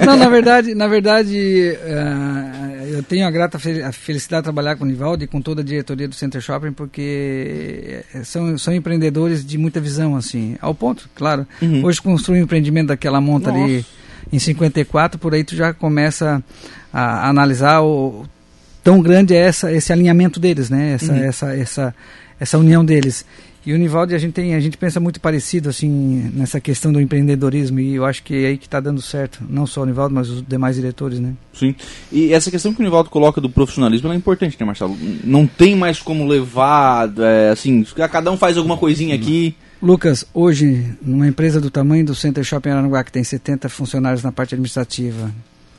É. 0.02 0.04
Não, 0.04 0.18
na 0.18 0.28
verdade, 0.28 0.74
na 0.74 0.86
verdade, 0.86 1.78
uh, 1.80 2.84
eu 2.92 3.02
tenho 3.02 3.26
a 3.26 3.30
grata 3.30 3.58
felicidade 3.58 4.42
de 4.42 4.44
trabalhar 4.44 4.76
com 4.76 4.84
o 4.84 4.86
Nivaldo 4.86 5.24
e 5.24 5.26
com 5.26 5.40
toda 5.40 5.62
a 5.62 5.64
diretoria 5.64 6.06
do 6.06 6.14
Center 6.14 6.42
Shopping, 6.42 6.72
porque 6.72 8.04
eh, 8.12 8.22
são, 8.22 8.58
são 8.58 8.74
empreendedores 8.74 9.46
de 9.46 9.56
muita 9.56 9.80
visão, 9.80 10.14
assim. 10.14 10.56
Ao 10.60 10.74
ponto, 10.74 11.08
claro, 11.14 11.46
uhum. 11.62 11.86
hoje 11.86 12.02
construir 12.02 12.40
um 12.40 12.42
empreendimento 12.42 12.88
daquela 12.88 13.18
monta 13.18 13.50
Nossa. 13.50 13.64
ali 13.64 13.86
em 14.32 14.38
54, 14.38 15.19
por 15.19 15.35
aí 15.35 15.44
tu 15.44 15.55
já 15.55 15.73
começa 15.73 16.43
a, 16.93 17.26
a 17.26 17.29
analisar 17.29 17.82
o 17.82 18.26
tão 18.85 19.00
grande 19.00 19.35
é 19.35 19.38
essa, 19.38 19.73
esse 19.73 19.93
alinhamento 19.93 20.38
deles, 20.38 20.69
né? 20.69 20.93
Essa, 20.93 21.12
uhum. 21.12 21.25
essa, 21.25 21.56
essa, 21.56 21.94
essa 22.38 22.59
união 22.59 22.85
deles. 22.85 23.25
E 23.66 23.72
o 23.72 23.78
Nivaldo, 23.78 24.14
a 24.14 24.19
gente, 24.19 24.32
tem, 24.32 24.55
a 24.55 24.61
gente 24.61 24.76
pensa 24.76 25.00
muito 25.00 25.20
parecido 25.20 25.70
assim 25.70 26.31
nessa 26.34 26.61
questão 26.61 26.93
do 26.93 27.00
empreendedorismo 27.00 27.81
e 27.81 27.94
eu 27.94 28.05
acho 28.05 28.22
que 28.22 28.34
é 28.34 28.49
aí 28.49 28.58
que 28.58 28.66
está 28.66 28.78
dando 28.78 29.00
certo, 29.00 29.43
não 29.49 29.66
só 29.66 29.82
o 29.82 29.87
Nivaldo, 29.87 30.14
mas 30.14 30.28
os 30.28 30.43
demais 30.46 30.76
diretores, 30.76 31.19
né? 31.19 31.32
Sim. 31.52 31.75
E 32.12 32.32
essa 32.32 32.50
questão 32.50 32.75
que 32.75 32.81
o 32.81 32.84
Nivaldo 32.84 33.08
coloca 33.08 33.40
do 33.40 33.49
profissionalismo 33.49 34.12
é 34.12 34.14
importante, 34.14 34.56
né, 34.61 34.66
Marcelo? 34.66 34.96
Não 35.25 35.46
tem 35.46 35.75
mais 35.75 35.99
como 35.99 36.26
levar, 36.26 37.11
é, 37.19 37.50
assim, 37.50 37.84
cada 38.11 38.31
um 38.31 38.37
faz 38.37 38.58
alguma 38.58 38.76
coisinha 38.76 39.14
aqui. 39.14 39.56
Lucas, 39.81 40.26
hoje, 40.32 40.94
numa 41.02 41.26
empresa 41.26 41.61
do 41.61 41.70
tamanho 41.70 42.05
do 42.05 42.14
Center 42.14 42.44
Shopping 42.44 42.70
Aranguá, 42.70 43.02
que 43.05 43.12
tem 43.12 43.25
70 43.25 43.69
funcionários 43.69 44.22
na 44.22 44.32
parte 44.32 44.55
administrativa, 44.55 45.31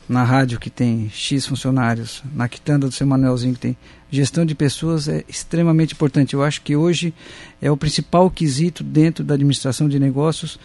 na 0.08 0.22
rádio 0.22 0.58
que 0.58 0.70
tem 0.70 1.10
X 1.12 1.46
funcionários, 1.46 2.22
na 2.34 2.48
quitanda 2.48 2.86
do 2.86 2.92
seu 2.92 3.06
Manuelzinho 3.06 3.54
que 3.54 3.60
tem 3.60 3.76
gestão 4.10 4.44
de 4.44 4.54
pessoas 4.54 5.08
é 5.08 5.24
extremamente 5.28 5.94
importante. 5.94 6.34
Eu 6.34 6.42
acho 6.42 6.62
que 6.62 6.76
hoje 6.76 7.12
é 7.60 7.70
o 7.70 7.76
principal 7.76 8.30
quesito 8.30 8.84
dentro 8.84 9.24
da 9.24 9.34
administração 9.34 9.88
de 9.88 9.98
negócios 9.98 10.58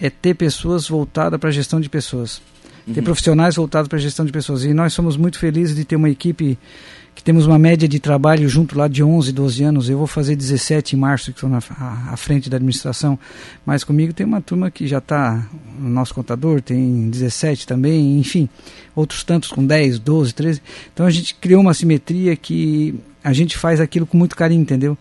é 0.00 0.10
ter 0.10 0.34
pessoas 0.34 0.88
voltadas 0.88 1.38
para 1.38 1.48
a 1.48 1.52
gestão 1.52 1.80
de 1.80 1.88
pessoas. 1.88 2.40
Ter 2.86 3.00
uhum. 3.00 3.04
profissionais 3.04 3.56
voltados 3.56 3.88
para 3.88 3.98
a 3.98 4.02
gestão 4.02 4.26
de 4.26 4.32
pessoas. 4.32 4.64
E 4.64 4.74
nós 4.74 4.92
somos 4.92 5.16
muito 5.16 5.38
felizes 5.38 5.74
de 5.74 5.84
ter 5.84 5.96
uma 5.96 6.10
equipe 6.10 6.58
que 7.14 7.22
temos 7.22 7.46
uma 7.46 7.58
média 7.58 7.86
de 7.86 8.00
trabalho 8.00 8.48
junto 8.48 8.76
lá 8.76 8.88
de 8.88 9.02
11, 9.02 9.32
12 9.32 9.62
anos. 9.62 9.88
Eu 9.88 9.98
vou 9.98 10.06
fazer 10.06 10.34
17 10.34 10.96
em 10.96 10.98
março, 10.98 11.32
que 11.32 11.38
estou 11.38 11.48
na 11.48 11.58
à 12.10 12.16
frente 12.16 12.50
da 12.50 12.56
administração. 12.56 13.18
Mas 13.64 13.84
comigo 13.84 14.12
tem 14.12 14.26
uma 14.26 14.40
turma 14.40 14.70
que 14.70 14.86
já 14.86 14.98
está, 14.98 15.46
o 15.78 15.88
nosso 15.88 16.14
contador 16.14 16.60
tem 16.60 17.08
17 17.08 17.66
também, 17.66 18.18
enfim, 18.18 18.48
outros 18.96 19.22
tantos 19.22 19.50
com 19.50 19.64
10, 19.64 19.98
12, 19.98 20.34
13. 20.34 20.62
Então 20.92 21.06
a 21.06 21.10
gente 21.10 21.34
criou 21.36 21.60
uma 21.60 21.74
simetria 21.74 22.34
que 22.34 22.94
a 23.22 23.32
gente 23.32 23.56
faz 23.56 23.80
aquilo 23.80 24.06
com 24.06 24.18
muito 24.18 24.36
carinho, 24.36 24.62
entendeu? 24.62 24.98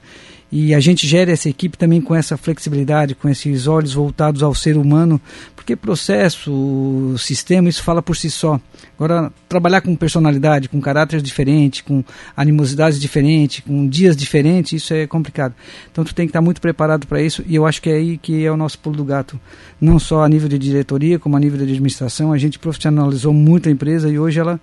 E 0.56 0.72
a 0.76 0.80
gente 0.80 1.08
gera 1.08 1.32
essa 1.32 1.50
equipe 1.50 1.76
também 1.76 2.00
com 2.00 2.14
essa 2.14 2.38
flexibilidade, 2.38 3.16
com 3.16 3.28
esses 3.28 3.66
olhos 3.66 3.96
voltados 3.96 4.44
ao 4.44 4.54
ser 4.54 4.78
humano, 4.78 5.20
porque 5.56 5.76
processo, 5.76 7.16
sistema, 7.18 7.68
isso 7.70 7.82
fala 7.82 8.04
por 8.04 8.16
si 8.16 8.30
só. 8.30 8.62
Agora, 8.96 9.34
trabalhar 9.50 9.82
com 9.82 9.96
personalidade, 9.96 10.70
com 10.70 10.80
caráter 10.80 11.24
diferente, 11.24 11.84
com 11.84 12.04
animosidades 12.38 13.02
diferentes, 13.02 13.62
com 13.66 13.88
dias 13.88 14.16
diferentes, 14.16 14.74
isso 14.74 14.94
é 14.94 15.08
complicado. 15.08 15.56
Então, 15.92 16.04
tu 16.04 16.14
tem 16.14 16.28
que 16.28 16.30
estar 16.30 16.42
muito 16.42 16.62
preparado 16.62 17.08
para 17.08 17.20
isso 17.20 17.44
e 17.48 17.56
eu 17.56 17.66
acho 17.66 17.82
que 17.82 17.90
é 17.90 17.94
aí 17.94 18.20
que 18.20 18.46
é 18.46 18.52
o 18.52 18.56
nosso 18.56 18.78
pulo 18.78 18.96
do 18.96 19.04
gato. 19.04 19.40
Não 19.82 19.98
só 19.98 20.24
a 20.24 20.30
nível 20.30 20.48
de 20.48 20.60
diretoria, 20.60 21.18
como 21.18 21.36
a 21.36 21.40
nível 21.40 21.58
de 21.58 21.64
administração. 21.64 22.32
A 22.32 22.38
gente 22.38 22.60
profissionalizou 22.60 23.34
muito 23.34 23.70
a 23.70 23.72
empresa 23.72 24.08
e 24.08 24.20
hoje 24.20 24.40
ela 24.40 24.62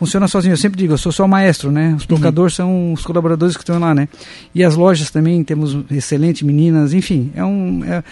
funciona 0.00 0.26
sozinho. 0.26 0.54
Eu 0.54 0.56
sempre 0.56 0.78
digo, 0.78 0.94
eu 0.94 0.98
sou 0.98 1.12
só 1.12 1.26
o 1.26 1.28
maestro, 1.28 1.70
né? 1.70 1.94
Os 1.94 2.06
tocadores 2.06 2.58
uhum. 2.58 2.64
são 2.64 2.92
os 2.94 3.04
colaboradores 3.04 3.54
que 3.54 3.62
estão 3.62 3.78
lá, 3.78 3.94
né? 3.94 4.08
E 4.54 4.64
as 4.64 4.74
lojas 4.74 5.10
também, 5.10 5.44
temos 5.44 5.76
excelentes 5.90 6.40
meninas, 6.40 6.94
enfim, 6.94 7.30
é 7.34 7.44
um... 7.44 7.84
É, 7.84 8.02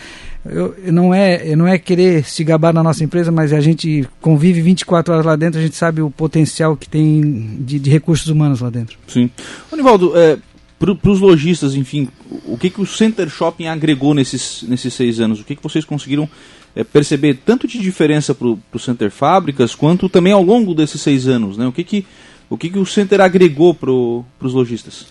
eu, 0.45 0.75
não, 0.93 1.13
é, 1.13 1.57
não 1.57 1.67
é 1.67 1.79
querer 1.79 2.25
se 2.25 2.45
gabar 2.45 2.73
na 2.73 2.83
nossa 2.83 3.03
empresa, 3.03 3.33
mas 3.33 3.53
a 3.53 3.61
gente 3.61 4.07
convive 4.21 4.61
24 4.61 5.15
horas 5.15 5.27
lá 5.27 5.35
dentro, 5.35 5.59
a 5.59 5.63
gente 5.63 5.77
sabe 5.77 6.03
o 6.03 6.11
potencial 6.11 6.77
que 6.77 6.89
tem 6.89 7.57
de, 7.61 7.79
de 7.79 7.91
recursos 7.91 8.29
humanos 8.29 8.61
lá 8.61 8.71
dentro. 8.71 8.99
Sim. 9.07 9.31
Anivaldo, 9.73 10.13
é, 10.17 10.39
para 10.79 11.11
os 11.11 11.21
lojistas, 11.21 11.75
enfim, 11.75 12.09
o 12.47 12.57
que, 12.57 12.71
que 12.71 12.81
o 12.81 12.87
Center 12.87 13.29
Shopping 13.29 13.67
agregou 13.67 14.15
nesses, 14.15 14.63
nesses 14.63 14.95
seis 14.95 15.21
anos? 15.21 15.41
O 15.41 15.45
que, 15.45 15.57
que 15.57 15.63
vocês 15.63 15.85
conseguiram 15.85 16.29
é, 16.75 16.85
perceber 16.85 17.39
tanto 17.45 17.67
de 17.67 17.79
diferença 17.79 18.35
para 18.35 18.47
o 18.49 18.79
Center 18.79 19.11
Fábricas, 19.11 19.75
quanto 19.75 20.09
também 20.09 20.33
ao 20.33 20.43
longo 20.43 20.75
desses 20.75 21.01
seis 21.01 21.27
anos? 21.27 21.57
Né? 21.57 21.67
O, 21.67 21.73
que, 21.73 21.85
que, 21.85 22.07
o 22.49 22.57
que, 22.57 22.71
que 22.71 22.79
o 22.79 22.87
Center 22.87 23.21
agregou 23.21 23.75
para 23.75 23.91
os 23.91 24.53
lojistas? 24.55 25.07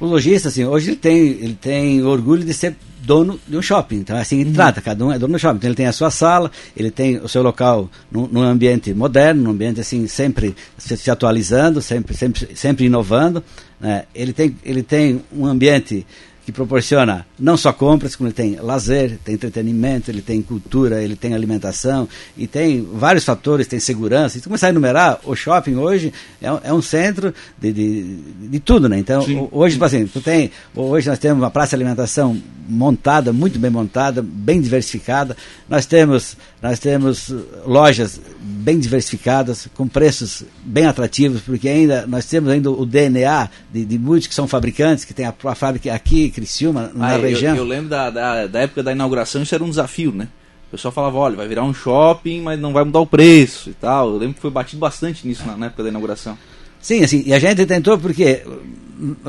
O 0.00 0.06
lojista, 0.06 0.48
assim, 0.48 0.64
hoje 0.64 0.90
ele 0.90 0.96
tem, 0.96 1.16
ele 1.16 1.58
tem 1.60 2.02
orgulho 2.02 2.44
de 2.44 2.52
ser 2.52 2.74
dono 3.02 3.38
de 3.46 3.56
um 3.56 3.62
shopping. 3.62 3.96
Então, 3.96 4.16
é 4.16 4.20
assim 4.20 4.40
ele 4.40 4.48
uhum. 4.48 4.54
trata, 4.54 4.80
cada 4.80 5.04
um 5.04 5.12
é 5.12 5.18
dono 5.18 5.34
do 5.34 5.38
shopping. 5.38 5.58
Então, 5.58 5.68
ele 5.68 5.76
tem 5.76 5.86
a 5.86 5.92
sua 5.92 6.10
sala, 6.10 6.50
ele 6.76 6.90
tem 6.90 7.18
o 7.18 7.28
seu 7.28 7.40
local 7.40 7.88
num, 8.10 8.26
num 8.26 8.42
ambiente 8.42 8.92
moderno, 8.92 9.42
num 9.44 9.50
ambiente, 9.50 9.80
assim, 9.80 10.06
sempre 10.08 10.56
se, 10.76 10.96
se 10.96 11.08
atualizando, 11.08 11.80
sempre, 11.80 12.16
sempre, 12.16 12.48
sempre 12.56 12.86
inovando. 12.86 13.44
Né? 13.80 14.04
Ele, 14.12 14.32
tem, 14.32 14.56
ele 14.64 14.82
tem 14.82 15.22
um 15.32 15.46
ambiente 15.46 16.04
que 16.44 16.52
proporciona 16.52 17.26
não 17.38 17.56
só 17.56 17.72
compras, 17.72 18.16
como 18.16 18.28
ele 18.28 18.34
tem 18.34 18.56
lazer, 18.56 19.18
tem 19.24 19.34
entretenimento, 19.34 20.10
ele 20.10 20.22
tem 20.22 20.42
cultura, 20.42 21.02
ele 21.02 21.14
tem 21.14 21.34
alimentação 21.34 22.08
e 22.36 22.46
tem 22.46 22.86
vários 22.94 23.24
fatores, 23.24 23.66
tem 23.66 23.78
segurança. 23.78 24.38
Se 24.38 24.44
começar 24.44 24.66
a 24.66 24.70
enumerar, 24.70 25.20
o 25.24 25.36
shopping 25.36 25.76
hoje 25.76 26.12
é, 26.40 26.48
é 26.64 26.72
um 26.72 26.82
centro 26.82 27.32
de, 27.58 27.72
de, 27.72 28.16
de, 28.48 28.60
tudo, 28.60 28.88
né? 28.88 28.98
Então, 28.98 29.22
sim, 29.22 29.48
hoje, 29.52 29.76
sim. 29.76 29.84
assim, 29.84 30.06
tu 30.06 30.20
tem, 30.20 30.50
hoje 30.74 31.08
nós 31.08 31.18
temos 31.18 31.42
uma 31.42 31.50
praça 31.50 31.70
de 31.70 31.82
alimentação 31.82 32.40
montada, 32.68 33.32
muito 33.32 33.58
bem 33.58 33.70
montada, 33.70 34.22
bem 34.22 34.60
diversificada. 34.60 35.36
Nós 35.68 35.86
temos, 35.86 36.36
nós 36.60 36.78
temos 36.78 37.34
lojas 37.66 38.20
bem 38.40 38.78
diversificadas, 38.78 39.68
com 39.74 39.86
preços 39.86 40.44
bem 40.64 40.86
atrativos, 40.86 41.40
porque 41.40 41.68
ainda 41.68 42.06
nós 42.06 42.26
temos 42.26 42.50
ainda 42.50 42.70
o 42.70 42.86
DNA 42.86 43.48
de, 43.72 43.84
de 43.84 43.98
muitos 43.98 44.28
que 44.28 44.34
são 44.34 44.46
fabricantes, 44.46 45.04
que 45.04 45.14
tem 45.14 45.26
a, 45.26 45.34
a 45.44 45.54
fábrica 45.54 45.92
aqui, 45.92 46.30
Criciúma, 46.42 46.90
na 46.92 47.06
ah, 47.06 47.16
região. 47.16 47.54
Eu, 47.54 47.62
eu 47.62 47.68
lembro 47.68 47.88
da, 47.88 48.10
da, 48.10 48.46
da, 48.48 48.60
época 48.60 48.82
da 48.82 48.90
inauguração, 48.90 49.42
isso 49.42 49.54
era 49.54 49.62
um 49.62 49.70
desafio, 49.70 50.10
né? 50.10 50.26
O 50.66 50.70
pessoal 50.72 50.90
falava, 50.90 51.16
olha, 51.18 51.36
vai 51.36 51.46
virar 51.46 51.62
um 51.62 51.72
shopping, 51.72 52.40
mas 52.40 52.58
não 52.58 52.72
vai 52.72 52.82
mudar 52.82 52.98
o 52.98 53.06
preço 53.06 53.70
e 53.70 53.74
tal. 53.74 54.08
Eu 54.08 54.16
lembro 54.16 54.34
que 54.34 54.40
foi 54.40 54.50
batido 54.50 54.80
bastante 54.80 55.26
nisso 55.26 55.46
na, 55.46 55.56
na 55.56 55.66
época 55.66 55.84
da 55.84 55.88
inauguração. 55.88 56.36
Sim, 56.82 57.04
assim, 57.04 57.22
e 57.24 57.32
a 57.32 57.38
gente 57.38 57.64
tentou 57.64 57.96
porque 57.96 58.42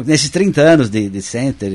nesses 0.05 0.29
30 0.29 0.61
anos 0.61 0.89
de, 0.89 1.09
de 1.09 1.21
center, 1.21 1.71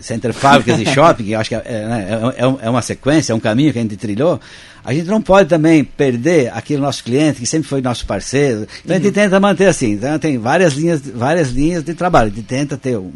center 0.00 0.32
fábricas 0.32 0.80
e 0.80 0.86
shopping, 0.92 1.24
que 1.24 1.32
eu 1.32 1.40
acho 1.40 1.48
que 1.48 1.54
é, 1.54 1.62
é, 1.64 2.42
é, 2.44 2.66
é, 2.66 2.70
uma 2.70 2.82
sequência, 2.82 3.32
é 3.32 3.36
um 3.36 3.40
caminho 3.40 3.72
que 3.72 3.78
a 3.78 3.82
gente 3.82 3.96
trilhou, 3.96 4.40
a 4.84 4.92
gente 4.92 5.06
não 5.06 5.22
pode 5.22 5.48
também 5.48 5.84
perder 5.84 6.50
aquele 6.52 6.80
nosso 6.80 7.04
cliente 7.04 7.38
que 7.38 7.46
sempre 7.46 7.68
foi 7.68 7.80
nosso 7.80 8.04
parceiro. 8.04 8.66
Então 8.84 8.88
uhum. 8.88 8.92
a 8.92 8.94
gente 8.96 9.06
uhum. 9.06 9.12
tenta 9.12 9.38
manter 9.38 9.66
assim. 9.66 9.92
Então 9.92 10.18
tem 10.18 10.38
várias 10.38 10.74
linhas, 10.74 11.00
várias 11.00 11.50
linhas 11.50 11.84
de 11.84 11.94
trabalho. 11.94 12.32
A 12.32 12.34
gente 12.34 12.46
tenta 12.46 12.76
ter 12.76 12.98
um, 12.98 13.12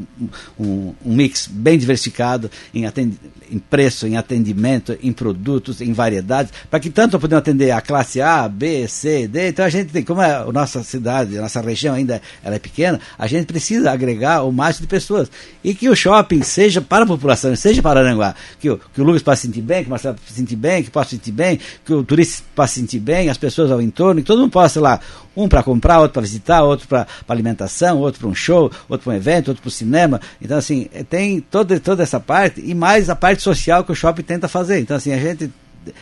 um, 0.59 0.95
um 1.05 1.15
mix 1.15 1.49
bem 1.49 1.77
diversificado 1.77 2.49
em, 2.73 2.87
atend, 2.87 3.17
em 3.51 3.59
preço, 3.59 4.07
em 4.07 4.17
atendimento, 4.17 4.97
em 5.03 5.13
produtos, 5.13 5.81
em 5.81 5.93
variedades, 5.93 6.53
para 6.71 6.79
que 6.79 6.89
tanto 6.89 7.19
podemos 7.19 7.41
atender 7.41 7.73
a 7.73 7.81
classe 7.81 8.21
A, 8.21 8.49
B, 8.49 8.87
C, 8.87 9.27
D. 9.27 9.49
Então 9.49 9.65
a 9.65 9.69
gente 9.69 9.91
tem, 9.91 10.05
como 10.05 10.21
a 10.21 10.45
nossa 10.53 10.85
cidade, 10.85 11.37
a 11.37 11.43
nossa 11.43 11.61
região 11.61 11.96
ainda 11.97 12.21
ela 12.43 12.57
é 12.57 12.59
pequena, 12.59 13.01
a 13.19 13.27
gente 13.27 13.47
precisa 13.47 13.91
agregar 13.91 14.43
o 14.45 14.53
máximo 14.53 14.87
de 14.87 14.91
pessoas. 14.91 15.31
E 15.63 15.75
que 15.75 15.89
o 15.89 15.97
shopping 15.97 16.43
seja 16.43 16.81
para 16.81 17.05
a 17.05 17.07
população, 17.07 17.55
seja 17.57 17.83
para 17.83 18.01
Aranguá. 18.01 18.35
Que 18.61 18.71
o, 18.71 18.79
que 18.79 19.01
o 19.01 19.05
Lucas 19.05 19.23
possa 19.23 19.43
sentir 19.43 19.63
bem, 19.63 19.83
que 19.83 19.89
o 19.89 19.91
Marcelo 19.91 20.17
possa 20.17 20.35
sentir 20.35 20.57
bem, 20.57 20.83
que 20.83 20.91
possa 20.91 21.11
sentir 21.11 21.33
bem, 21.33 21.59
que 21.85 21.93
o 21.93 22.03
turista 22.03 22.43
possa 22.55 22.75
se 22.75 22.81
sentir 22.81 23.01
bem, 23.01 23.29
as 23.29 23.39
pessoas 23.39 23.71
ao 23.71 23.81
entorno, 23.81 24.21
que 24.21 24.27
todo 24.27 24.41
mundo 24.41 24.51
possa, 24.51 24.81
lá, 24.81 25.01
um 25.37 25.49
para 25.49 25.63
comprar, 25.63 25.99
outro 25.99 26.15
para 26.15 26.23
visitar, 26.23 26.63
outro 26.63 26.89
para 26.89 27.07
alimentação, 27.29 27.99
outro 27.99 28.21
para 28.21 28.29
um 28.29 28.35
show, 28.35 28.71
outro 28.89 29.05
para 29.05 29.13
um 29.13 29.17
evento, 29.17 29.49
outro 29.49 29.63
para 29.63 29.69
o 29.69 29.73
cinema. 29.73 30.21
Então, 30.41 30.57
assim, 30.57 30.89
é, 30.93 31.05
tem 31.05 31.41
toda, 31.41 31.79
toda 31.79 32.03
essa 32.03 32.19
parte 32.19 32.63
e 32.65 32.75
mais 32.75 33.11
a 33.11 33.17
parte 33.17 33.43
social 33.43 33.85
que 33.85 33.93
o 33.93 33.95
shopping 33.95 34.23
tenta 34.23 34.49
fazer. 34.49 34.81
Então, 34.81 34.97
assim, 34.97 35.13
a 35.13 35.19
gente. 35.19 35.51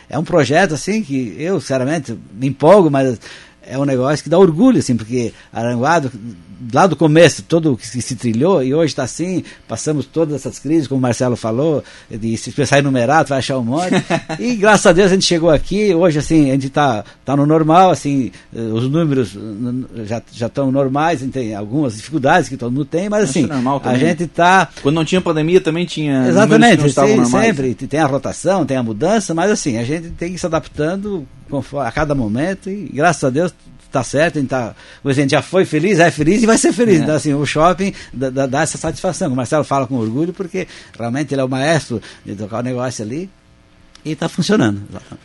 É 0.09 0.17
um 0.17 0.23
projeto, 0.23 0.73
assim, 0.73 1.03
que 1.03 1.35
eu, 1.37 1.61
sinceramente, 1.61 2.17
me 2.33 2.47
empolgo, 2.47 2.89
mas 2.89 3.19
é 3.67 3.77
um 3.77 3.85
negócio 3.85 4.23
que 4.23 4.29
dá 4.29 4.37
orgulho, 4.37 4.79
assim, 4.79 4.95
porque 4.95 5.33
Aranguado, 5.51 6.11
lá 6.73 6.87
do 6.87 6.95
começo, 6.95 7.43
todo 7.43 7.73
o 7.73 7.77
que 7.77 7.85
se 7.87 8.15
trilhou, 8.15 8.63
e 8.63 8.73
hoje 8.73 8.93
está 8.93 9.03
assim, 9.03 9.43
passamos 9.67 10.05
todas 10.05 10.35
essas 10.35 10.59
crises, 10.59 10.87
como 10.87 10.99
o 10.99 11.01
Marcelo 11.01 11.35
falou, 11.35 11.83
de 12.09 12.37
se 12.37 12.51
pensar 12.51 12.79
enumerado, 12.79 13.29
vai 13.29 13.39
achar 13.39 13.57
um 13.57 13.63
monte, 13.63 13.91
e 14.39 14.55
graças 14.55 14.85
a 14.85 14.93
Deus 14.93 15.11
a 15.11 15.13
gente 15.13 15.25
chegou 15.25 15.49
aqui, 15.49 15.93
hoje 15.93 16.19
assim, 16.19 16.49
a 16.49 16.53
gente 16.53 16.67
está 16.67 17.03
tá 17.23 17.35
no 17.35 17.45
normal, 17.45 17.91
assim, 17.91 18.31
eh, 18.55 18.59
os 18.59 18.89
números 18.89 19.37
já 20.05 20.47
estão 20.47 20.71
normais, 20.71 21.21
tem 21.31 21.55
algumas 21.55 21.95
dificuldades 21.95 22.49
que 22.49 22.57
todo 22.57 22.71
mundo 22.71 22.85
tem, 22.85 23.09
mas 23.09 23.29
assim, 23.29 23.47
é 23.47 23.89
a 23.89 23.97
gente 23.97 24.23
está... 24.23 24.69
Quando 24.81 24.95
não 24.95 25.05
tinha 25.05 25.21
pandemia 25.21 25.59
também 25.59 25.85
tinha... 25.85 26.27
Exatamente, 26.27 26.89
sim, 26.89 27.25
sempre, 27.25 27.73
tem 27.73 27.99
a 27.99 28.05
rotação, 28.05 28.65
tem 28.65 28.77
a 28.77 28.83
mudança, 28.83 29.33
mas 29.33 29.51
assim, 29.51 29.77
a 29.77 29.83
gente 29.83 30.09
tem 30.09 30.29
que 30.29 30.35
ir 30.35 30.39
se 30.39 30.45
adaptando 30.45 31.27
a 31.83 31.91
cada 31.91 32.15
momento 32.15 32.69
e 32.69 32.89
graças 32.93 33.23
a 33.23 33.29
Deus 33.29 33.53
tá 33.95 34.03
certo, 34.03 34.37
a 34.37 34.41
gente, 34.41 34.49
tá, 34.49 34.75
a 35.03 35.13
gente 35.13 35.31
já 35.31 35.41
foi 35.41 35.63
feliz, 35.63 35.99
é 35.99 36.11
feliz 36.11 36.43
e 36.43 36.45
vai 36.45 36.57
ser 36.57 36.73
feliz. 36.73 36.99
É. 36.99 37.03
Então, 37.03 37.15
assim, 37.15 37.33
o 37.33 37.45
shopping 37.45 37.93
dá, 38.11 38.45
dá, 38.45 38.61
essa 38.61 38.77
satisfação. 38.77 39.31
O 39.31 39.35
Marcelo 39.35 39.63
fala 39.63 39.87
com 39.87 39.95
orgulho 39.95 40.33
porque 40.33 40.67
realmente 40.97 41.33
ele 41.33 41.41
é 41.41 41.43
o 41.43 41.49
maestro 41.49 42.01
de 42.25 42.35
tocar 42.35 42.59
o 42.59 42.63
negócio 42.63 43.05
ali 43.05 43.29
e 44.03 44.11
está 44.11 44.27
funcionando. 44.27 44.81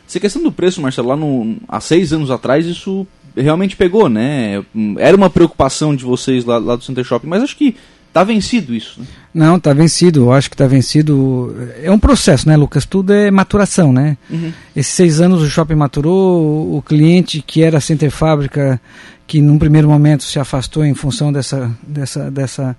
Essa 0.09 0.21
questão 0.21 0.41
do 0.43 0.53
preço, 0.53 0.81
Marcelo, 0.81 1.09
lá 1.09 1.17
no, 1.17 1.57
há 1.69 1.81
seis 1.81 2.13
anos 2.13 2.31
atrás, 2.31 2.65
isso 2.65 3.07
realmente 3.37 3.77
pegou, 3.77 4.09
né? 4.09 4.65
Era 4.99 5.17
uma 5.17 5.29
preocupação 5.29 5.95
de 5.95 6.05
vocês 6.05 6.45
lá, 6.45 6.59
lá 6.59 6.77
do 6.77 6.85
Center 6.85 7.05
Shopping, 7.05 7.27
mas 7.27 7.43
acho 7.43 7.57
que 7.57 7.77
Está 8.11 8.25
vencido 8.25 8.75
isso? 8.75 8.99
Né? 8.99 9.07
Não, 9.33 9.57
está 9.57 9.73
vencido. 9.73 10.23
Eu 10.23 10.33
acho 10.33 10.51
que 10.51 10.55
está 10.55 10.67
vencido. 10.67 11.57
É 11.81 11.93
um 11.93 11.99
processo, 11.99 12.49
né, 12.49 12.57
Lucas? 12.57 12.85
Tudo 12.85 13.13
é 13.13 13.31
maturação, 13.31 13.93
né? 13.93 14.17
Uhum. 14.29 14.53
Esses 14.75 14.93
seis 14.93 15.21
anos 15.21 15.41
o 15.41 15.49
shopping 15.49 15.77
maturou, 15.77 16.77
o 16.77 16.83
cliente 16.83 17.41
que 17.41 17.63
era 17.63 17.81
center 17.81 18.11
fábrica, 18.11 18.81
que 19.29 19.41
num 19.41 19.61
primeiro 19.61 19.89
momento 19.89 20.25
se 20.25 20.41
afastou 20.41 20.85
em 20.85 20.93
função 20.93 21.33
dessa, 21.33 21.71
dessa, 21.87 22.33
dessa, 22.33 22.77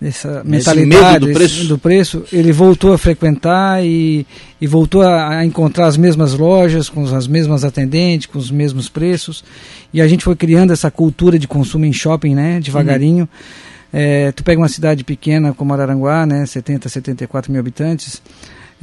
dessa 0.00 0.42
mentalidade 0.42 1.26
do 1.26 1.32
preço. 1.34 1.68
do 1.68 1.78
preço, 1.78 2.24
ele 2.32 2.50
voltou 2.50 2.94
a 2.94 2.98
frequentar 2.98 3.84
e, 3.84 4.26
e 4.58 4.66
voltou 4.66 5.02
a, 5.02 5.36
a, 5.36 5.44
encontrar 5.44 5.86
as 5.86 5.98
mesmas 5.98 6.32
lojas, 6.32 6.88
com 6.88 7.04
as 7.14 7.26
mesmas 7.26 7.62
atendentes, 7.62 8.24
com 8.24 8.38
os 8.38 8.50
mesmos 8.50 8.88
preços. 8.88 9.44
E 9.92 10.00
a 10.00 10.08
gente 10.08 10.24
foi 10.24 10.34
criando 10.34 10.72
essa 10.72 10.90
cultura 10.90 11.38
de 11.38 11.46
consumo 11.46 11.84
em 11.84 11.92
shopping, 11.92 12.34
né? 12.34 12.58
Devagarinho. 12.58 13.24
Uhum 13.24 13.71
é, 13.92 14.32
tu 14.32 14.42
pega 14.42 14.60
uma 14.60 14.68
cidade 14.68 15.04
pequena 15.04 15.52
como 15.52 15.72
Araranguá, 15.72 16.24
né, 16.26 16.46
70, 16.46 16.88
74 16.88 17.52
mil 17.52 17.60
habitantes, 17.60 18.22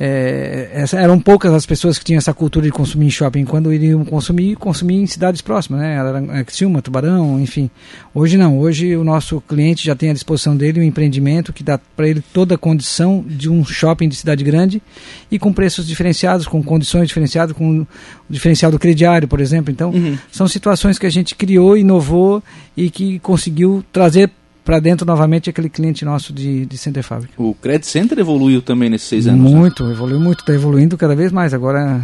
é, 0.01 0.69
essa, 0.71 0.97
eram 0.97 1.19
poucas 1.19 1.53
as 1.53 1.65
pessoas 1.65 1.99
que 1.99 2.05
tinham 2.05 2.19
essa 2.19 2.33
cultura 2.33 2.65
de 2.65 2.71
consumir 2.71 3.07
em 3.07 3.09
shopping. 3.09 3.43
Quando 3.43 3.73
iriam 3.73 4.05
consumir, 4.05 4.55
consumir 4.55 4.95
em 4.95 5.05
cidades 5.05 5.41
próximas, 5.41 5.81
né? 5.81 6.41
Criciúma, 6.45 6.81
Tubarão, 6.81 7.37
enfim. 7.37 7.69
Hoje 8.13 8.37
não. 8.37 8.59
Hoje 8.59 8.95
o 8.95 9.03
nosso 9.03 9.41
cliente 9.41 9.85
já 9.85 9.93
tem 9.93 10.09
à 10.09 10.13
disposição 10.13 10.55
dele 10.55 10.79
um 10.79 10.83
empreendimento 10.83 11.51
que 11.51 11.63
dá 11.63 11.77
para 11.77 12.07
ele 12.07 12.23
toda 12.33 12.55
a 12.55 12.57
condição 12.57 13.25
de 13.27 13.49
um 13.49 13.65
shopping 13.65 14.07
de 14.07 14.15
cidade 14.15 14.41
grande 14.41 14.81
e 15.29 15.37
com 15.37 15.51
preços 15.51 15.85
diferenciados, 15.85 16.47
com 16.47 16.63
condições 16.63 17.09
diferenciadas, 17.09 17.53
com 17.53 17.81
o 17.81 17.87
diferencial 18.29 18.71
do 18.71 18.79
crediário, 18.79 19.27
por 19.27 19.41
exemplo. 19.41 19.69
Então, 19.69 19.89
uhum. 19.89 20.17
são 20.31 20.47
situações 20.47 20.97
que 20.97 21.07
a 21.07 21.11
gente 21.11 21.35
criou, 21.35 21.75
inovou 21.75 22.41
e 22.77 22.89
que 22.89 23.19
conseguiu 23.19 23.83
trazer 23.91 24.31
para 24.69 24.79
dentro 24.79 25.03
novamente 25.03 25.49
aquele 25.49 25.67
cliente 25.67 26.05
nosso 26.05 26.31
de, 26.31 26.63
de 26.63 26.77
Center 26.77 27.01
Fábrica. 27.01 27.33
O 27.41 27.55
Credit 27.55 27.87
Center 27.87 28.19
evoluiu 28.19 28.61
também 28.61 28.87
nesses 28.87 29.07
seis 29.07 29.25
anos? 29.25 29.51
Né? 29.51 29.57
Muito, 29.57 29.83
né? 29.83 29.93
evoluiu 29.93 30.19
muito, 30.19 30.41
está 30.41 30.53
evoluindo 30.53 30.95
cada 30.95 31.15
vez 31.15 31.31
mais. 31.31 31.55
Agora, 31.55 31.99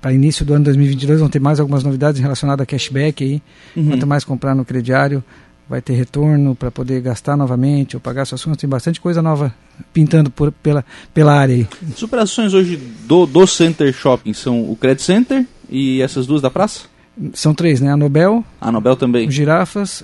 para 0.00 0.10
início 0.10 0.42
do 0.42 0.54
ano 0.54 0.64
2022, 0.64 1.20
vão 1.20 1.28
ter 1.28 1.38
mais 1.38 1.60
algumas 1.60 1.84
novidades 1.84 2.18
relacionadas 2.18 2.62
a 2.62 2.66
cashback 2.66 3.22
aí. 3.22 3.42
Uhum. 3.76 3.90
Quanto 3.90 4.06
mais 4.06 4.24
comprar 4.24 4.54
no 4.54 4.64
crediário, 4.64 5.22
vai 5.68 5.82
ter 5.82 5.92
retorno 5.92 6.54
para 6.54 6.70
poder 6.70 7.02
gastar 7.02 7.36
novamente 7.36 7.94
ou 7.94 8.00
pagar 8.00 8.24
suas 8.24 8.42
contas. 8.42 8.62
Tem 8.62 8.70
bastante 8.70 8.98
coisa 8.98 9.20
nova 9.20 9.54
pintando 9.92 10.30
por, 10.30 10.50
pela, 10.50 10.82
pela 11.12 11.34
área 11.34 11.56
aí. 11.56 11.68
As 11.94 12.02
operações 12.02 12.54
hoje 12.54 12.80
do, 13.06 13.26
do 13.26 13.46
Center 13.46 13.92
Shopping 13.92 14.32
são 14.32 14.62
o 14.62 14.74
Credit 14.76 15.02
Center 15.02 15.46
e 15.68 16.00
essas 16.00 16.26
duas 16.26 16.40
da 16.40 16.50
praça? 16.50 16.90
São 17.34 17.52
três, 17.52 17.82
né? 17.82 17.92
A 17.92 17.96
Nobel. 17.98 18.42
A 18.58 18.72
Nobel 18.72 18.96
também. 18.96 19.30
Girafas, 19.30 20.02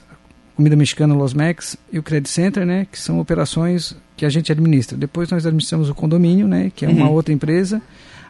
Comida 0.59 0.75
Mexicana 0.75 1.15
Los 1.15 1.35
Mex 1.35 1.77
e 1.93 2.00
o 2.00 2.03
Credit 2.03 2.29
Center, 2.29 2.67
né, 2.67 2.85
que 2.91 2.99
são 2.99 3.21
operações 3.21 3.95
que 4.17 4.27
a 4.27 4.29
gente 4.29 4.50
administra. 4.50 4.99
Depois 4.99 5.31
nós 5.31 5.47
administramos 5.47 5.88
o 5.88 5.95
condomínio, 5.95 6.49
né, 6.49 6.73
que 6.75 6.85
é 6.85 6.88
uma 6.88 7.07
uhum. 7.07 7.12
outra 7.12 7.33
empresa, 7.33 7.81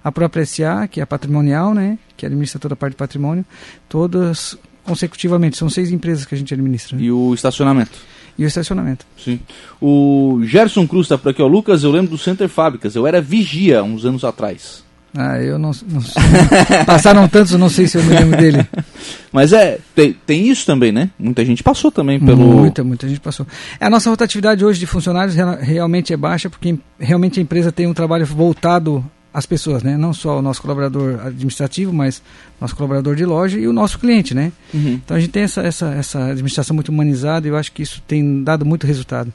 a 0.05 0.13
própria 0.13 0.45
SA, 0.45 0.87
que 0.87 1.01
é 1.01 1.03
a 1.03 1.07
patrimonial, 1.07 1.73
né, 1.73 1.99
que 2.19 2.27
administra 2.27 2.61
toda 2.61 2.75
a 2.75 2.77
parte 2.77 2.93
de 2.93 2.99
patrimônio, 2.99 3.47
todas 3.89 4.59
consecutivamente, 4.85 5.57
são 5.57 5.71
seis 5.71 5.91
empresas 5.91 6.27
que 6.27 6.35
a 6.35 6.39
gente 6.39 6.53
administra. 6.53 6.99
Né? 6.99 7.05
E 7.05 7.11
o 7.11 7.33
estacionamento? 7.33 7.99
E 8.37 8.45
o 8.45 8.47
estacionamento. 8.47 9.07
Sim. 9.17 9.41
O 9.81 10.43
Gerson 10.45 10.87
Cruz 10.87 11.07
está 11.07 11.17
por 11.17 11.31
aqui, 11.31 11.41
ó. 11.41 11.47
Lucas, 11.47 11.83
eu 11.83 11.91
lembro 11.91 12.11
do 12.11 12.19
Center 12.19 12.47
Fábricas. 12.47 12.95
Eu 12.95 13.07
era 13.07 13.23
vigia 13.23 13.83
uns 13.83 14.05
anos 14.05 14.23
atrás. 14.23 14.85
Ah, 15.17 15.41
eu 15.41 15.59
não, 15.59 15.71
não 15.91 16.85
Passaram 16.85 17.27
tantos, 17.29 17.53
não 17.55 17.69
sei 17.69 17.87
se 17.87 17.97
eu 17.97 18.05
me 18.05 18.15
lembro 18.15 18.39
dele. 18.39 18.67
Mas 19.33 19.53
é, 19.53 19.79
tem, 19.95 20.13
tem 20.27 20.49
isso 20.49 20.67
também, 20.67 20.93
né? 20.93 21.11
Muita 21.19 21.45
gente 21.45 21.63
passou 21.63 21.91
também 21.91 22.21
pelo. 22.21 22.39
Muita, 22.39 22.85
muita 22.85 23.09
gente 23.09 23.21
passou. 23.21 23.47
É, 23.81 23.87
a 23.87 23.91
nossa 23.91 24.11
rotatividade 24.11 24.65
hoje 24.65 24.79
de 24.79 24.87
funcionários 24.87 25.35
realmente 25.61 26.13
é 26.13 26.17
baixa, 26.17 26.51
porque 26.51 26.79
realmente 26.99 27.41
a 27.41 27.43
empresa 27.43 27.73
tem 27.73 27.87
um 27.87 27.95
trabalho 27.95 28.27
voltado 28.27 29.05
às 29.33 29.47
pessoas, 29.47 29.83
né? 29.83 29.97
Não 29.97 30.13
só 30.13 30.39
o 30.39 30.43
nosso 30.43 30.61
colaborador 30.61 31.27
administrativo, 31.27 31.93
mas 31.93 32.23
nosso 32.61 32.75
colaborador 32.77 33.15
de 33.15 33.25
loja 33.25 33.59
e 33.59 33.67
o 33.67 33.73
nosso 33.73 33.99
cliente, 33.99 34.35
né? 34.35 34.53
Uhum. 34.75 35.01
Então 35.05 35.17
a 35.17 35.21
gente 35.21 35.31
tem 35.31 35.43
essa, 35.43 35.63
essa, 35.63 35.87
essa 35.95 36.27
administração 36.27 36.75
muito 36.75 36.91
humanizada 36.91 37.47
e 37.47 37.51
eu 37.51 37.57
acho 37.57 37.73
que 37.73 37.83
isso 37.83 38.03
tem 38.07 38.43
dado 38.43 38.65
muito 38.65 38.87
resultado. 38.87 39.33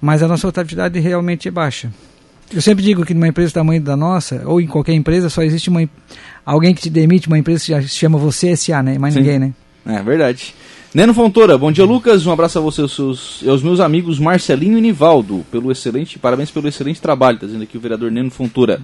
Mas 0.00 0.22
a 0.22 0.28
nossa 0.28 0.46
rotatividade 0.46 0.98
realmente 0.98 1.46
é 1.46 1.50
baixa. 1.50 1.90
Eu 2.52 2.60
sempre 2.60 2.84
digo 2.84 3.04
que 3.04 3.14
numa 3.14 3.28
empresa 3.28 3.50
do 3.50 3.54
tamanho 3.54 3.80
da 3.80 3.96
nossa, 3.96 4.42
ou 4.44 4.60
em 4.60 4.66
qualquer 4.66 4.92
empresa, 4.92 5.30
só 5.30 5.42
existe 5.42 5.70
uma, 5.70 5.88
alguém 6.44 6.74
que 6.74 6.82
te 6.82 6.90
demite, 6.90 7.26
uma 7.26 7.38
empresa 7.38 7.64
que 7.64 7.72
já 7.72 7.82
se 7.82 7.88
chama 7.88 8.18
você 8.18 8.54
SA, 8.54 8.82
né? 8.82 8.98
Mais 8.98 9.14
Sim. 9.14 9.20
ninguém, 9.20 9.38
né? 9.38 9.52
É 9.86 10.02
verdade. 10.02 10.54
Neno 10.94 11.14
Fontoura, 11.14 11.56
bom 11.56 11.72
dia 11.72 11.86
Lucas, 11.86 12.26
um 12.26 12.32
abraço 12.32 12.58
a 12.58 12.60
você 12.60 12.82
e 13.40 13.48
aos 13.48 13.62
meus 13.62 13.80
amigos 13.80 14.18
Marcelinho 14.18 14.76
e 14.76 14.80
Nivaldo, 14.82 15.42
pelo 15.50 15.72
excelente, 15.72 16.18
parabéns 16.18 16.50
pelo 16.50 16.68
excelente 16.68 17.00
trabalho, 17.00 17.36
está 17.36 17.46
dizendo 17.46 17.62
aqui 17.62 17.78
o 17.78 17.80
vereador 17.80 18.10
Neno 18.10 18.30
Fontoura. 18.30 18.78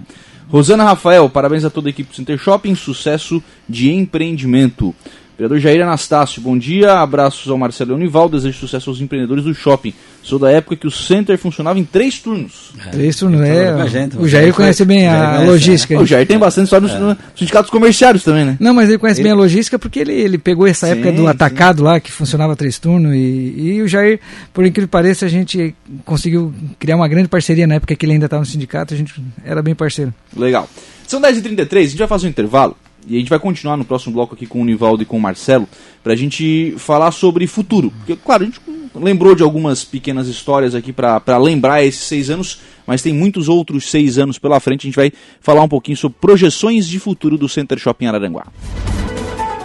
Rosana 0.47 0.83
Rafael, 0.83 1.29
parabéns 1.29 1.63
a 1.63 1.69
toda 1.69 1.87
a 1.87 1.91
equipe 1.91 2.09
do 2.09 2.15
Center 2.15 2.35
Shopping, 2.39 2.73
sucesso 2.73 3.43
de 3.67 3.91
empreendimento. 3.91 4.95
Vereador 5.37 5.59
Jair 5.59 5.83
Anastácio, 5.83 6.41
bom 6.41 6.57
dia, 6.57 6.99
abraços 6.99 7.47
ao 7.47 7.59
Marcelo 7.59 7.93
Unival, 7.93 8.27
desejo 8.27 8.57
sucesso 8.57 8.89
aos 8.89 8.99
empreendedores 8.99 9.43
do 9.43 9.53
shopping. 9.53 9.93
Sou 10.21 10.37
da 10.37 10.51
época 10.51 10.75
que 10.75 10.85
o 10.85 10.91
Center 10.91 11.37
funcionava 11.37 11.79
em 11.79 11.83
três 11.83 12.19
turnos. 12.19 12.71
É, 12.85 12.89
três 12.89 13.15
turnos, 13.15 13.41
é. 13.41 13.87
Gente, 13.87 14.17
o 14.17 14.27
Jair 14.27 14.53
conhece 14.53 14.85
bem 14.85 15.07
a, 15.07 15.31
conhece, 15.31 15.45
logística. 15.45 15.93
É. 15.93 15.97
O 15.97 16.05
Jair 16.05 16.27
tem 16.27 16.37
bastante 16.37 16.65
história 16.65 16.87
nos, 16.87 17.17
é. 17.17 17.17
sindicatos 17.35 17.71
comerciários 17.71 18.23
também, 18.23 18.45
né? 18.45 18.57
Não, 18.59 18.73
mas 18.73 18.89
ele 18.89 18.97
conhece 18.97 19.21
ele... 19.21 19.29
bem 19.29 19.31
a 19.31 19.35
logística 19.35 19.79
porque 19.79 19.99
ele, 19.99 20.13
ele 20.13 20.37
pegou 20.37 20.67
essa 20.67 20.87
sim, 20.87 20.93
época 20.93 21.11
do 21.11 21.27
atacado 21.27 21.79
sim. 21.79 21.83
lá, 21.83 21.99
que 21.99 22.11
funcionava 22.11 22.55
três 22.55 22.77
turnos, 22.77 23.13
e, 23.15 23.53
e 23.57 23.81
o 23.81 23.87
Jair, 23.87 24.19
por 24.53 24.65
incrível 24.65 24.87
que 24.87 24.91
pareça, 24.91 25.25
a 25.25 25.29
gente 25.29 25.73
conseguiu 26.05 26.53
criar 26.77 26.95
uma 26.95 27.07
grande 27.07 27.27
parceria 27.27 27.65
na 27.65 27.75
época 27.75 27.95
que 27.95 28.05
ele 28.05 28.13
ainda 28.13 28.25
estava 28.25 28.41
no 28.41 28.45
sindicato, 28.45 28.93
a 28.93 28.97
gente 28.97 29.13
era 29.43 29.61
bem 29.61 29.73
parceiro. 29.73 30.13
Legal. 30.35 30.69
São 31.07 31.21
10h33, 31.21 31.77
a 31.77 31.81
gente 31.83 31.97
vai 31.97 32.07
fazer 32.07 32.27
um 32.27 32.29
intervalo. 32.29 32.77
E 33.07 33.15
a 33.15 33.19
gente 33.19 33.29
vai 33.29 33.39
continuar 33.39 33.77
no 33.77 33.85
próximo 33.85 34.13
bloco 34.13 34.35
aqui 34.35 34.45
com 34.45 34.61
o 34.61 34.65
Nivaldo 34.65 35.03
e 35.03 35.05
com 35.05 35.17
o 35.17 35.21
Marcelo, 35.21 35.67
para 36.03 36.13
a 36.13 36.15
gente 36.15 36.75
falar 36.77 37.11
sobre 37.11 37.47
futuro. 37.47 37.91
Porque, 37.97 38.15
claro, 38.15 38.43
a 38.43 38.45
gente 38.45 38.59
lembrou 38.95 39.35
de 39.35 39.43
algumas 39.43 39.83
pequenas 39.83 40.27
histórias 40.27 40.75
aqui 40.75 40.91
para 40.91 41.37
lembrar 41.37 41.83
esses 41.83 42.03
seis 42.03 42.29
anos, 42.29 42.59
mas 42.85 43.01
tem 43.01 43.13
muitos 43.13 43.47
outros 43.47 43.89
seis 43.89 44.17
anos 44.17 44.37
pela 44.37 44.59
frente. 44.59 44.81
A 44.81 44.89
gente 44.89 44.95
vai 44.95 45.11
falar 45.39 45.63
um 45.63 45.69
pouquinho 45.69 45.97
sobre 45.97 46.17
projeções 46.19 46.87
de 46.87 46.99
futuro 46.99 47.37
do 47.37 47.47
Center 47.47 47.77
Shopping 47.77 48.07
Araranguá. 48.07 48.47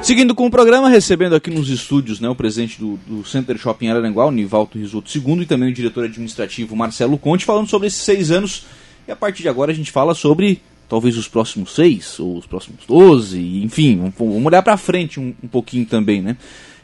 Seguindo 0.02 0.34
com 0.34 0.46
o 0.46 0.50
programa, 0.50 0.90
recebendo 0.90 1.34
aqui 1.34 1.50
nos 1.50 1.70
estúdios 1.70 2.20
né, 2.20 2.28
o 2.28 2.34
presidente 2.34 2.78
do, 2.78 2.98
do 3.06 3.24
Center 3.24 3.56
Shopping 3.56 3.88
Araranguá, 3.88 4.26
o 4.26 4.30
Nivaldo 4.30 4.78
Risoto 4.78 5.10
II, 5.16 5.40
e 5.40 5.46
também 5.46 5.70
o 5.70 5.72
diretor 5.72 6.04
administrativo 6.04 6.76
Marcelo 6.76 7.16
Conte, 7.16 7.46
falando 7.46 7.68
sobre 7.70 7.88
esses 7.88 8.02
seis 8.02 8.30
anos. 8.30 8.66
E 9.08 9.12
a 9.12 9.16
partir 9.16 9.42
de 9.42 9.48
agora 9.48 9.72
a 9.72 9.74
gente 9.74 9.90
fala 9.90 10.14
sobre 10.14 10.60
talvez 10.88 11.16
os 11.16 11.28
próximos 11.28 11.74
seis 11.74 12.18
ou 12.18 12.38
os 12.38 12.46
próximos 12.46 12.80
doze, 12.86 13.62
enfim, 13.62 14.12
vamos, 14.16 14.46
olhar 14.46 14.62
para 14.62 14.76
frente 14.76 15.18
um, 15.18 15.34
um, 15.42 15.48
pouquinho 15.48 15.86
também, 15.86 16.22
né? 16.22 16.36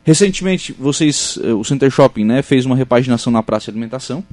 Recentemente, 0.02 0.74
vocês, 0.78 1.38
eh, 1.42 1.52
o 1.52 1.62
Center 1.62 1.90
Shopping, 1.90 2.24
né, 2.24 2.42
fez 2.42 2.64
uma 2.64 2.74
repaginação 2.74 3.32
na 3.32 3.42
praça 3.42 3.66
de 3.66 3.72
alimentação, 3.72 4.24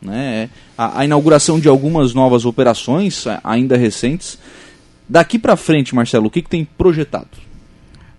né? 0.00 0.48
A, 0.78 1.00
a 1.00 1.04
inauguração 1.04 1.58
de 1.58 1.68
algumas 1.68 2.14
novas 2.14 2.44
operações, 2.44 3.24
ainda 3.42 3.76
recentes. 3.76 4.38
Daqui 5.08 5.38
para 5.38 5.56
frente, 5.56 5.94
Marcelo, 5.94 6.26
o 6.26 6.30
que, 6.30 6.42
que 6.42 6.48
tem 6.48 6.64
projetado? 6.64 7.28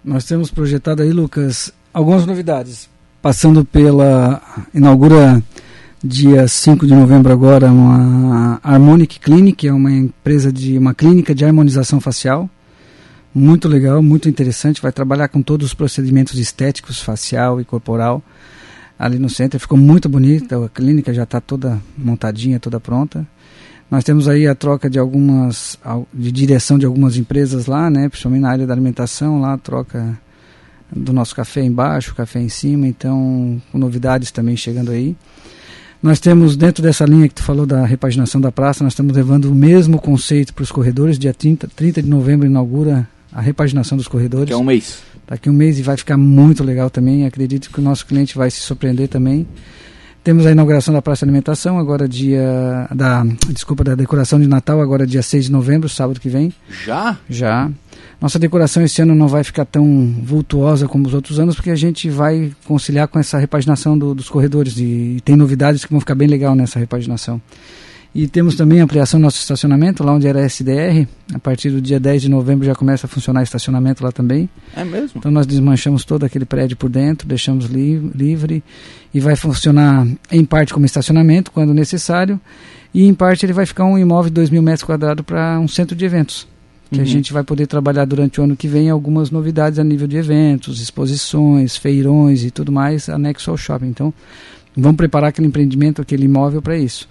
Nós 0.04 0.26
temos 0.26 0.52
projetado 0.52 1.02
aí, 1.02 1.12
Lucas, 1.12 1.72
algumas 1.94 2.26
novidades. 2.26 2.90
Passando 3.22 3.64
pela 3.64 4.42
inaugura 4.74 5.42
dia 6.04 6.48
5 6.48 6.88
de 6.88 6.96
novembro 6.96 7.32
agora 7.32 7.72
uma 7.72 8.60
Harmonic 8.64 9.20
Clinic, 9.20 9.68
é 9.68 9.74
uma 9.74 9.92
empresa 9.92 10.52
de 10.52 10.76
uma 10.76 10.96
clínica 10.96 11.36
de 11.36 11.46
harmonização 11.46 12.02
facial. 12.02 12.50
Muito 13.34 13.68
legal, 13.68 14.02
muito 14.02 14.28
interessante, 14.28 14.82
vai 14.82 14.92
trabalhar 14.92 15.28
com 15.28 15.44
todos 15.44 15.68
os 15.68 15.74
procedimentos 15.76 16.40
estéticos, 16.40 17.00
facial 17.00 17.62
e 17.62 17.66
corporal. 17.66 18.22
Ali 18.98 19.20
no 19.20 19.30
centro 19.30 19.60
ficou 19.60 19.78
muito 19.78 20.10
bonita, 20.10 20.66
a 20.66 20.70
clínica 20.70 21.14
já 21.14 21.24
está 21.24 21.40
toda 21.40 21.80
montadinha, 21.96 22.60
toda 22.60 22.80
pronta. 22.80 23.26
Nós 23.90 24.04
temos 24.04 24.28
aí 24.28 24.48
a 24.48 24.56
troca 24.56 24.90
de 24.90 24.98
algumas 24.98 25.78
de 26.12 26.32
direção 26.32 26.80
de 26.80 26.86
algumas 26.86 27.16
empresas 27.16 27.68
lá, 27.68 27.92
né, 27.92 28.10
principalmente 28.10 28.42
na 28.42 28.50
área 28.50 28.66
da 28.66 28.74
alimentação, 28.74 29.40
lá 29.40 29.54
a 29.54 29.58
troca 29.58 30.20
do 30.92 31.14
nosso 31.14 31.36
café 31.36 31.64
embaixo, 31.64 32.16
café 32.16 32.42
em 32.42 32.50
cima, 32.50 32.88
então 32.88 33.62
com 33.72 33.78
novidades 33.78 34.32
também 34.32 34.58
chegando 34.58 34.90
aí. 34.90 35.16
Nós 36.02 36.20
temos, 36.20 36.56
dentro 36.58 36.82
dessa 36.82 37.06
linha 37.06 37.28
que 37.28 37.36
tu 37.36 37.44
falou 37.44 37.66
da 37.66 37.86
repaginação 37.86 38.42
da 38.42 38.52
praça, 38.52 38.84
nós 38.84 38.94
estamos 38.94 39.16
levando 39.16 39.46
o 39.46 39.56
mesmo 39.56 40.02
conceito 40.02 40.52
para 40.52 40.64
os 40.64 40.72
corredores. 40.72 41.20
Dia 41.20 41.34
30, 41.34 41.70
30 41.76 42.02
de 42.02 42.10
novembro 42.10 42.48
inaugura 42.48 43.08
a 43.32 43.40
repaginação 43.40 43.96
dos 43.96 44.08
corredores. 44.08 44.50
Daqui 44.50 44.54
a 44.54 44.58
um 44.58 44.64
mês. 44.64 45.04
Daqui 45.28 45.48
a 45.48 45.52
um 45.52 45.56
mês 45.56 45.78
e 45.78 45.84
vai 45.84 45.96
ficar 45.96 46.18
muito 46.18 46.64
legal 46.64 46.90
também. 46.90 47.28
Acredito 47.28 47.70
que 47.70 47.80
o 47.80 47.84
nosso 47.84 48.06
cliente 48.08 48.36
vai 48.36 48.50
se 48.50 48.62
surpreender 48.62 49.10
também. 49.10 49.46
Temos 50.24 50.46
a 50.46 50.52
inauguração 50.52 50.94
da 50.94 51.02
Praça 51.02 51.26
de 51.26 51.30
Alimentação, 51.30 51.78
agora 51.78 52.08
dia. 52.08 52.88
Da, 52.96 53.24
desculpa, 53.50 53.84
da 53.84 53.94
decoração 53.94 54.40
de 54.40 54.48
Natal, 54.48 54.82
agora 54.82 55.06
dia 55.06 55.22
6 55.22 55.46
de 55.46 55.52
novembro, 55.52 55.88
sábado 55.88 56.20
que 56.20 56.30
vem. 56.30 56.52
Já? 56.84 57.18
Já. 57.30 57.72
Nossa 58.22 58.38
decoração 58.38 58.84
esse 58.84 59.02
ano 59.02 59.16
não 59.16 59.28
vai 59.28 59.44
ficar 59.44 59.66
tão 59.66 60.14
vultuosa 60.22 60.88
como 60.88 61.08
os 61.08 61.14
outros 61.16 61.40
anos, 61.40 61.56
porque 61.56 61.72
a 61.72 61.76
gente 61.76 62.08
vai 62.08 62.52
conciliar 62.66 63.08
com 63.08 63.18
essa 63.18 63.40
repaginação 63.40 63.98
do, 63.98 64.14
dos 64.14 64.30
corredores 64.30 64.78
e, 64.78 65.16
e 65.18 65.22
tem 65.22 65.36
novidades 65.36 65.84
que 65.84 65.92
vão 65.92 66.00
ficar 66.00 66.14
bem 66.14 66.28
legal 66.28 66.54
nessa 66.54 66.78
repaginação. 66.78 67.42
E 68.14 68.28
temos 68.28 68.56
também 68.56 68.80
a 68.80 68.84
ampliação 68.84 69.20
do 69.20 69.24
nosso 69.24 69.40
estacionamento, 69.40 70.04
lá 70.04 70.12
onde 70.12 70.28
era 70.28 70.42
SDR. 70.42 71.08
A 71.34 71.40
partir 71.40 71.72
do 71.72 71.82
dia 71.82 72.00
10 72.00 72.24
de 72.24 72.30
novembro 72.30 72.66
já 72.66 72.76
começa 72.76 73.08
a 73.08 73.10
funcionar 73.10 73.42
estacionamento 73.42 74.04
lá 74.04 74.12
também. 74.12 74.48
É 74.76 74.84
mesmo? 74.84 75.14
Então 75.16 75.32
nós 75.32 75.48
desmanchamos 75.48 76.04
todo 76.06 76.24
aquele 76.24 76.46
prédio 76.46 76.78
por 76.78 76.90
dentro, 76.90 77.28
deixamos 77.28 77.66
li 77.66 77.98
livre 78.14 78.62
e 79.14 79.20
vai 79.20 79.36
funcionar 79.36 80.06
em 80.30 80.46
parte 80.46 80.74
como 80.74 80.86
estacionamento, 80.86 81.52
quando 81.52 81.74
necessário. 81.74 82.40
E 82.94 83.06
em 83.06 83.14
parte 83.14 83.46
ele 83.46 83.54
vai 83.54 83.66
ficar 83.66 83.86
um 83.86 83.98
imóvel 83.98 84.30
de 84.30 84.36
2 84.36 84.50
mil 84.52 84.62
metros 84.62 84.84
quadrados 84.84 85.26
para 85.26 85.58
um 85.60 85.68
centro 85.68 85.96
de 85.96 86.06
eventos 86.06 86.51
que 86.92 86.98
uhum. 86.98 87.04
a 87.04 87.06
gente 87.06 87.32
vai 87.32 87.44
poder 87.44 87.68
trabalhar 87.68 88.04
durante 88.06 88.42
o 88.42 88.44
ano 88.44 88.56
que 88.56 88.68
vem 88.68 88.90
algumas 88.90 89.32
novidades 89.32 89.80
a 89.80 89.84
nível 89.84 90.08
de 90.08 90.18
eventos, 90.18 90.82
exposições, 90.82 91.78
feirões 91.78 92.44
e 92.44 92.52
tudo 92.52 92.72
mais 92.72 93.08
anexo 93.08 93.50
ao 93.50 93.58
shopping. 93.58 93.88
Então, 93.88 94.14
vamos 94.76 94.98
preparar 94.98 95.30
aquele 95.30 95.48
empreendimento, 95.48 96.02
aquele 96.02 96.26
imóvel 96.26 96.62
para 96.62 96.78
isso. 96.78 97.08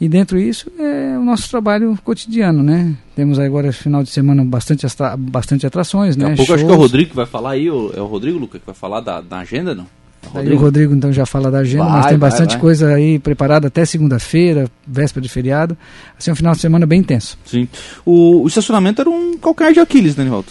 E 0.00 0.08
dentro 0.08 0.38
disso 0.38 0.68
é 0.80 1.16
o 1.16 1.22
nosso 1.22 1.48
trabalho 1.48 1.96
cotidiano, 2.02 2.62
né? 2.62 2.96
Temos 3.14 3.38
agora 3.38 3.70
final 3.70 4.02
de 4.02 4.08
semana 4.08 4.44
bastante, 4.44 4.84
bastante 5.18 5.66
atrações, 5.66 6.16
Daqui 6.16 6.30
né? 6.30 6.30
Daqui 6.30 6.42
a 6.42 6.46
pouco 6.46 6.48
Shows. 6.48 6.60
acho 6.60 6.66
que 6.66 6.72
é 6.72 6.74
o 6.74 6.80
Rodrigo 6.80 7.10
que 7.10 7.16
vai 7.16 7.26
falar 7.26 7.50
aí, 7.50 7.68
é 7.68 7.70
o 7.70 8.06
Rodrigo, 8.06 8.38
Luca, 8.38 8.58
que 8.58 8.66
vai 8.66 8.74
falar 8.74 9.00
da, 9.00 9.20
da 9.20 9.38
agenda, 9.38 9.74
não? 9.74 9.86
Rodrigo. 10.32 10.50
Aí 10.50 10.56
o 10.56 10.60
Rodrigo 10.60 10.94
então 10.94 11.12
já 11.12 11.26
fala 11.26 11.50
da 11.50 11.58
agenda, 11.58 11.84
vai, 11.84 11.92
mas 11.92 12.06
tem 12.06 12.18
bastante 12.18 12.48
vai, 12.50 12.56
vai. 12.56 12.60
coisa 12.60 12.94
aí 12.94 13.18
preparada 13.18 13.68
até 13.68 13.84
segunda-feira, 13.84 14.68
véspera 14.86 15.22
de 15.22 15.28
feriado. 15.28 15.76
Assim, 16.18 16.30
um 16.30 16.36
final 16.36 16.54
de 16.54 16.60
semana 16.60 16.86
bem 16.86 17.00
intenso. 17.00 17.38
Sim. 17.44 17.68
O, 18.04 18.42
o 18.42 18.46
estacionamento 18.46 19.00
era 19.00 19.10
um 19.10 19.36
calcanhar 19.38 19.72
de 19.72 19.80
Aquiles, 19.80 20.16
né, 20.16 20.24
Nivaldo? 20.24 20.48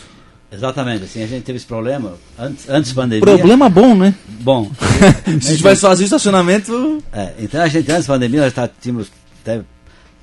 Exatamente, 0.51 1.05
assim, 1.05 1.23
a 1.23 1.27
gente 1.27 1.43
teve 1.43 1.55
esse 1.55 1.65
problema 1.65 2.13
antes, 2.37 2.69
antes 2.69 2.91
da 2.91 3.01
pandemia. 3.01 3.25
Problema 3.25 3.69
bom, 3.69 3.95
né? 3.95 4.13
Bom. 4.41 4.69
Se 5.39 5.47
a 5.47 5.51
gente 5.51 5.63
vai 5.63 5.77
fazer 5.77 6.03
estacionamento. 6.03 7.01
É, 7.13 7.33
então 7.39 7.61
a 7.61 7.67
gente, 7.69 7.89
antes 7.89 8.05
da 8.05 8.13
pandemia, 8.13 8.41
nós 8.41 8.53
tá, 8.53 8.67
tínhamos 8.67 9.09
até 9.41 9.61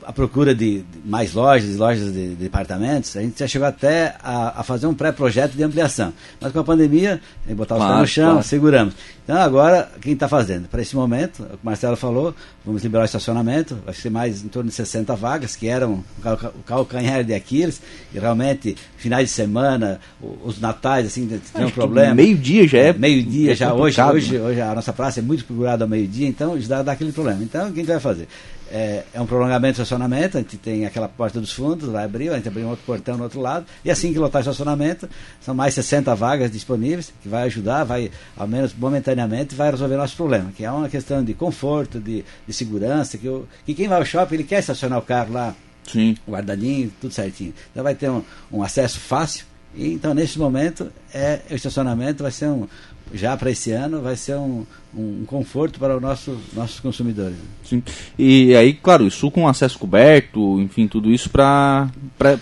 a 0.09 0.13
procura 0.13 0.55
de, 0.55 0.83
mais 1.05 1.35
lojas, 1.35 1.77
lojas 1.77 2.11
de, 2.11 2.31
de, 2.31 2.35
departamentos, 2.37 3.15
a 3.15 3.21
gente 3.21 3.39
já 3.39 3.47
chegou 3.47 3.69
até 3.69 4.17
a, 4.23 4.61
a 4.61 4.63
fazer 4.63 4.87
um 4.87 4.95
pré-projeto 4.95 5.53
de 5.53 5.63
ampliação. 5.63 6.15
Mas 6.41 6.51
com 6.51 6.61
a 6.61 6.65
pandemia, 6.65 7.21
botar 7.51 7.75
os 7.75 7.81
claro, 7.81 7.93
pés 7.93 8.01
no 8.01 8.07
chão, 8.07 8.31
claro. 8.31 8.43
seguramos. 8.43 8.95
Então 9.23 9.37
agora, 9.37 9.87
quem 10.01 10.15
está 10.15 10.27
fazendo? 10.27 10.67
Para 10.67 10.81
esse 10.81 10.97
momento, 10.97 11.43
o 11.43 11.59
Marcelo 11.63 11.95
falou, 11.95 12.35
vamos 12.65 12.83
liberar 12.83 13.03
o 13.03 13.05
estacionamento, 13.05 13.77
vai 13.85 13.93
ser 13.93 14.09
mais 14.09 14.43
em 14.43 14.49
torno 14.49 14.71
de 14.71 14.75
60 14.75 15.15
vagas, 15.15 15.55
que 15.55 15.69
eram 15.69 16.03
o 16.25 16.63
calcanhar 16.65 17.23
de 17.23 17.35
Aquiles, 17.35 17.83
e 18.11 18.19
realmente, 18.19 18.75
finais 18.97 19.29
de 19.29 19.35
semana, 19.35 20.01
os 20.43 20.59
natais, 20.59 21.07
assim, 21.07 21.29
tem 21.55 21.67
um 21.67 21.71
problema. 21.71 22.15
Meio-dia 22.15 22.67
já 22.67 22.79
é. 22.79 22.93
Meio-dia 22.95 23.55
já, 23.55 23.75
hoje, 23.75 24.01
hoje, 24.01 24.39
hoje 24.39 24.61
a 24.63 24.75
nossa 24.75 24.95
praça 24.95 25.21
é 25.21 25.23
muito 25.23 25.45
procurada 25.45 25.85
ao 25.85 25.89
meio-dia, 25.89 26.27
então 26.27 26.59
já 26.59 26.81
dá, 26.81 26.93
aquele 26.93 27.13
problema. 27.13 27.43
Então, 27.43 27.71
quem 27.71 27.85
vai 27.85 28.01
fazer? 28.01 28.27
É, 28.71 29.05
é, 29.13 29.21
um 29.21 29.27
prolongamento 29.27 29.77
do 29.79 29.83
estacionamento, 29.83 30.37
a 30.37 30.41
gente 30.41 30.57
tem 30.57 30.85
aquela 30.85 31.09
porta 31.09 31.41
dos 31.41 31.53
fundos, 31.53 31.89
vai 31.89 32.05
abrir, 32.05 32.31
a 32.31 32.37
gente 32.37 32.49
abre 32.49 32.63
um 32.63 32.69
outro 32.69 32.85
portão 32.85 33.17
no 33.17 33.25
outro 33.25 33.41
lado, 33.41 33.67
e 33.85 33.91
assim 33.91 34.13
que 34.13 34.19
lotar 34.19 34.41
o 34.41 34.43
estacionamento, 34.43 35.09
são 35.41 35.55
mais 35.55 35.75
60 35.75 36.15
vagas 36.15 36.51
disponíveis, 36.51 37.13
que 37.23 37.29
vai 37.29 37.45
ajudar, 37.45 37.85
vai, 37.85 38.11
ao 38.37 38.47
menos 38.47 38.75
momentaneamente, 38.75 39.55
vai 39.55 39.71
resolver 39.71 39.97
nosso 39.97 40.17
problema, 40.17 40.53
que 40.57 40.65
é 40.65 40.71
uma 40.71 40.89
questão 40.89 41.25
de 41.25 41.35
conforto, 41.35 41.99
de, 41.99 42.25
de 42.47 42.53
segurança, 42.53 43.17
que, 43.17 43.29
o, 43.29 43.47
que 43.65 43.75
quem 43.75 43.89
vai 43.89 43.99
ao 43.99 44.05
shopping, 44.05 44.35
ele 44.37 44.45
quer 44.45 44.61
estacionar 44.61 44.99
o 44.99 45.03
carro 45.03 45.33
lá, 45.33 45.55
Sim. 45.91 46.17
guardadinho, 46.29 46.93
tudo 47.01 47.13
certinho. 47.13 47.55
Então 47.71 47.83
vai 47.83 47.95
ter 47.95 48.11
um, 48.11 48.23
um 48.53 48.63
acesso 48.63 49.01
fácil, 49.01 49.47
e 49.75 49.93
então 49.93 50.15
nesse 50.15 50.39
momento 50.39 50.91
é, 51.13 51.41
o 51.51 51.55
estacionamento 51.55 52.23
vai 52.23 52.33
ser 52.33 52.47
um, 52.47 52.67
já 53.13 53.37
para 53.37 53.51
esse 53.51 53.73
ano 53.73 54.01
vai 54.01 54.17
ser 54.17 54.37
um, 54.37 54.65
um 54.95 55.25
conforto 55.27 55.79
para 55.79 55.97
os 55.97 56.03
nosso, 56.03 56.39
nossos 56.55 56.81
consumidores. 56.81 57.37
Sim. 57.65 57.83
E 58.19 58.55
aí, 58.55 58.73
claro, 58.73 59.07
isso 59.07 59.31
com 59.31 59.47
acesso 59.47 59.79
coberto, 59.79 60.61
enfim, 60.61 60.87
tudo 60.87 61.11
isso 61.11 61.31
para 61.31 61.91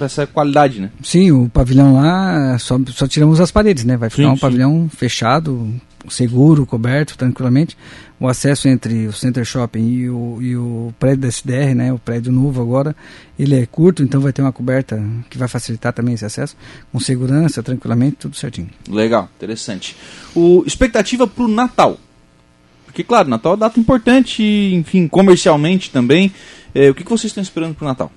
essa 0.00 0.26
qualidade, 0.26 0.80
né? 0.80 0.90
Sim, 1.02 1.32
o 1.32 1.48
pavilhão 1.48 1.94
lá, 1.94 2.58
só, 2.58 2.78
só 2.88 3.06
tiramos 3.06 3.40
as 3.40 3.50
paredes, 3.50 3.84
né? 3.84 3.96
Vai 3.96 4.10
ficar 4.10 4.22
sim, 4.22 4.28
um 4.28 4.34
sim. 4.34 4.40
pavilhão 4.40 4.88
fechado, 4.88 5.74
seguro, 6.08 6.66
coberto, 6.66 7.16
tranquilamente. 7.16 7.76
O 8.18 8.26
acesso 8.26 8.68
entre 8.68 9.06
o 9.06 9.12
Center 9.12 9.44
Shopping 9.44 9.86
e 9.86 10.10
o, 10.10 10.38
e 10.40 10.56
o 10.56 10.94
prédio 10.98 11.22
da 11.22 11.28
SDR, 11.28 11.74
né, 11.74 11.92
o 11.92 11.98
prédio 11.98 12.32
novo 12.32 12.62
agora, 12.62 12.96
ele 13.38 13.54
é 13.54 13.66
curto, 13.66 14.02
então 14.02 14.20
vai 14.20 14.32
ter 14.32 14.42
uma 14.42 14.52
coberta 14.52 15.02
que 15.28 15.36
vai 15.36 15.48
facilitar 15.48 15.92
também 15.92 16.14
esse 16.14 16.24
acesso, 16.24 16.56
com 16.90 16.98
segurança, 16.98 17.62
tranquilamente, 17.62 18.16
tudo 18.16 18.36
certinho. 18.36 18.70
Legal, 18.88 19.28
interessante. 19.36 19.96
O 20.34 20.64
expectativa 20.66 21.26
para 21.26 21.44
o 21.44 21.48
Natal. 21.48 21.98
Porque, 22.86 23.04
claro, 23.04 23.28
Natal 23.28 23.54
é 23.54 23.56
data 23.58 23.78
importante, 23.78 24.42
enfim, 24.42 25.06
comercialmente 25.06 25.90
também. 25.90 26.32
É, 26.74 26.88
o 26.88 26.94
que, 26.94 27.04
que 27.04 27.10
vocês 27.10 27.30
estão 27.30 27.42
esperando 27.42 27.74
para 27.74 27.84
o 27.84 27.88
Natal? 27.88 28.10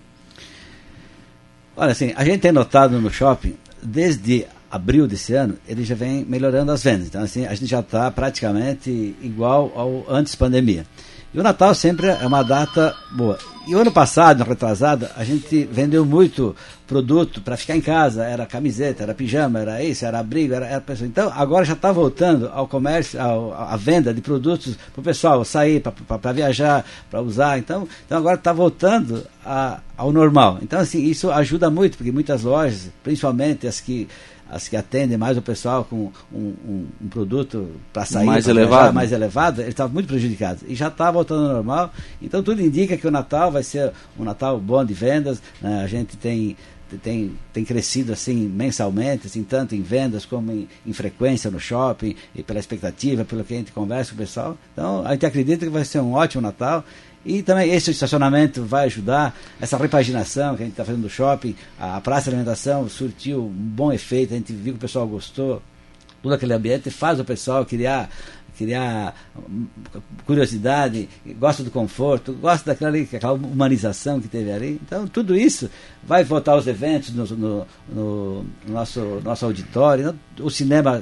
Olha, 1.75 1.91
assim, 1.91 2.13
a 2.15 2.23
gente 2.23 2.39
tem 2.39 2.51
notado 2.51 2.99
no 3.01 3.09
shopping, 3.09 3.55
desde 3.83 4.45
abril 4.69 5.07
desse 5.07 5.33
ano, 5.33 5.55
ele 5.67 5.83
já 5.83 5.95
vem 5.95 6.23
melhorando 6.25 6.71
as 6.71 6.83
vendas. 6.83 7.07
Então, 7.07 7.21
assim, 7.21 7.45
a 7.45 7.53
gente 7.53 7.67
já 7.67 7.79
está 7.79 8.09
praticamente 8.11 9.15
igual 9.21 9.71
ao 9.75 10.05
antes 10.09 10.35
pandemia. 10.35 10.85
E 11.31 11.39
o 11.39 11.43
Natal 11.43 11.75
sempre 11.75 12.07
é 12.07 12.25
uma 12.25 12.41
data 12.41 12.95
boa. 13.11 13.37
E 13.67 13.75
o 13.75 13.79
ano 13.79 13.91
passado, 13.91 14.43
retrasado, 14.43 15.07
a 15.15 15.23
gente 15.23 15.63
vendeu 15.71 16.03
muito 16.03 16.55
produto 16.87 17.39
para 17.39 17.55
ficar 17.55 17.75
em 17.77 17.81
casa. 17.81 18.23
Era 18.23 18.47
camiseta, 18.47 19.03
era 19.03 19.13
pijama, 19.13 19.59
era 19.59 19.83
isso, 19.83 20.03
era 20.03 20.17
abrigo, 20.17 20.55
era, 20.55 20.65
era 20.65 20.81
pessoa. 20.81 21.07
Então, 21.07 21.31
agora 21.35 21.63
já 21.63 21.73
está 21.73 21.91
voltando 21.91 22.49
ao 22.51 22.67
comércio, 22.67 23.21
ao, 23.21 23.53
à 23.53 23.75
venda 23.75 24.11
de 24.11 24.21
produtos 24.21 24.75
para 24.91 25.01
o 25.01 25.03
pessoal 25.03 25.45
sair, 25.45 25.83
para 25.83 26.31
viajar, 26.31 26.83
para 27.11 27.21
usar. 27.21 27.59
Então, 27.59 27.87
então 28.07 28.17
agora 28.17 28.35
está 28.35 28.51
voltando 28.51 29.23
a, 29.45 29.81
ao 29.95 30.11
normal. 30.11 30.57
Então, 30.63 30.79
assim, 30.79 31.03
isso 31.03 31.29
ajuda 31.29 31.69
muito, 31.69 31.95
porque 31.95 32.11
muitas 32.11 32.41
lojas, 32.41 32.89
principalmente 33.03 33.67
as 33.67 33.79
que 33.79 34.07
as 34.49 34.67
que 34.67 34.75
atendem 34.75 35.17
mais 35.17 35.37
o 35.37 35.41
pessoal 35.41 35.85
com 35.85 36.11
um, 36.31 36.37
um, 36.37 36.87
um 37.01 37.07
produto 37.07 37.69
para 37.93 38.05
sair 38.05 38.25
mais 38.25 38.47
elevado, 38.47 38.69
viajar, 38.69 38.93
mais 38.93 39.11
elevado, 39.11 39.61
eles 39.61 39.69
estavam 39.69 39.93
muito 39.93 40.07
prejudicados. 40.07 40.63
E 40.67 40.75
já 40.75 40.87
está 40.87 41.11
voltando 41.11 41.47
ao 41.47 41.53
normal. 41.53 41.93
Então 42.21 42.41
tudo 42.41 42.61
indica 42.61 42.97
que 42.97 43.07
o 43.07 43.11
Natal 43.11 43.51
vai 43.51 43.63
ser 43.63 43.91
um 44.17 44.23
Natal 44.23 44.59
bom 44.59 44.83
de 44.83 44.93
vendas. 44.93 45.41
Né? 45.61 45.83
A 45.83 45.87
gente 45.87 46.17
tem 46.17 46.57
tem, 46.97 47.35
tem 47.53 47.63
crescido 47.63 48.11
assim 48.11 48.47
mensalmente, 48.47 49.27
assim, 49.27 49.43
tanto 49.43 49.75
em 49.75 49.81
vendas 49.81 50.25
como 50.25 50.51
em, 50.51 50.67
em, 50.85 50.93
frequência 50.93 51.51
no 51.51 51.59
shopping, 51.59 52.15
e 52.33 52.41
pela 52.41 52.59
expectativa, 52.59 53.23
pelo 53.23 53.43
que 53.43 53.53
a 53.53 53.57
gente 53.57 53.71
conversa 53.71 54.11
com 54.11 54.15
o 54.15 54.19
pessoal. 54.19 54.57
Então, 54.73 55.05
a 55.05 55.11
gente 55.13 55.25
acredita 55.25 55.65
que 55.65 55.71
vai 55.71 55.85
ser 55.85 55.99
um 55.99 56.13
ótimo 56.13 56.41
Natal 56.41 56.83
e 57.25 57.43
também 57.43 57.71
esse 57.71 57.91
estacionamento 57.91 58.63
vai 58.63 58.85
ajudar, 58.85 59.35
essa 59.59 59.77
repaginação 59.77 60.55
que 60.55 60.63
a 60.63 60.65
gente 60.65 60.73
está 60.73 60.85
fazendo 60.85 61.03
do 61.03 61.09
shopping, 61.09 61.55
a 61.79 61.99
praça 61.99 62.29
de 62.29 62.35
alimentação 62.35 62.87
surtiu 62.87 63.45
um 63.45 63.49
bom 63.49 63.91
efeito, 63.91 64.33
a 64.33 64.37
gente 64.37 64.53
viu 64.53 64.73
que 64.73 64.77
o 64.77 64.81
pessoal 64.81 65.05
gostou, 65.05 65.61
todo 66.23 66.33
aquele 66.33 66.53
ambiente 66.53 66.89
faz 66.89 67.19
o 67.19 67.25
pessoal 67.25 67.65
criar 67.65 68.09
criar 68.59 69.15
curiosidade, 70.25 71.07
gosta 71.39 71.63
do 71.63 71.71
conforto, 71.71 72.33
gosta 72.33 72.71
daquela 72.71 72.91
ali, 72.91 73.07
aquela 73.13 73.33
humanização 73.33 74.19
que 74.19 74.27
teve 74.27 74.51
ali. 74.51 74.81
Então, 74.85 75.07
tudo 75.07 75.33
isso 75.33 75.69
vai 76.03 76.25
voltar 76.25 76.51
aos 76.51 76.67
eventos 76.67 77.13
no, 77.13 77.25
no, 77.25 77.67
no 77.87 78.45
nosso, 78.67 79.21
nosso 79.23 79.45
auditório. 79.45 80.13
O 80.41 80.49
cinema 80.49 81.01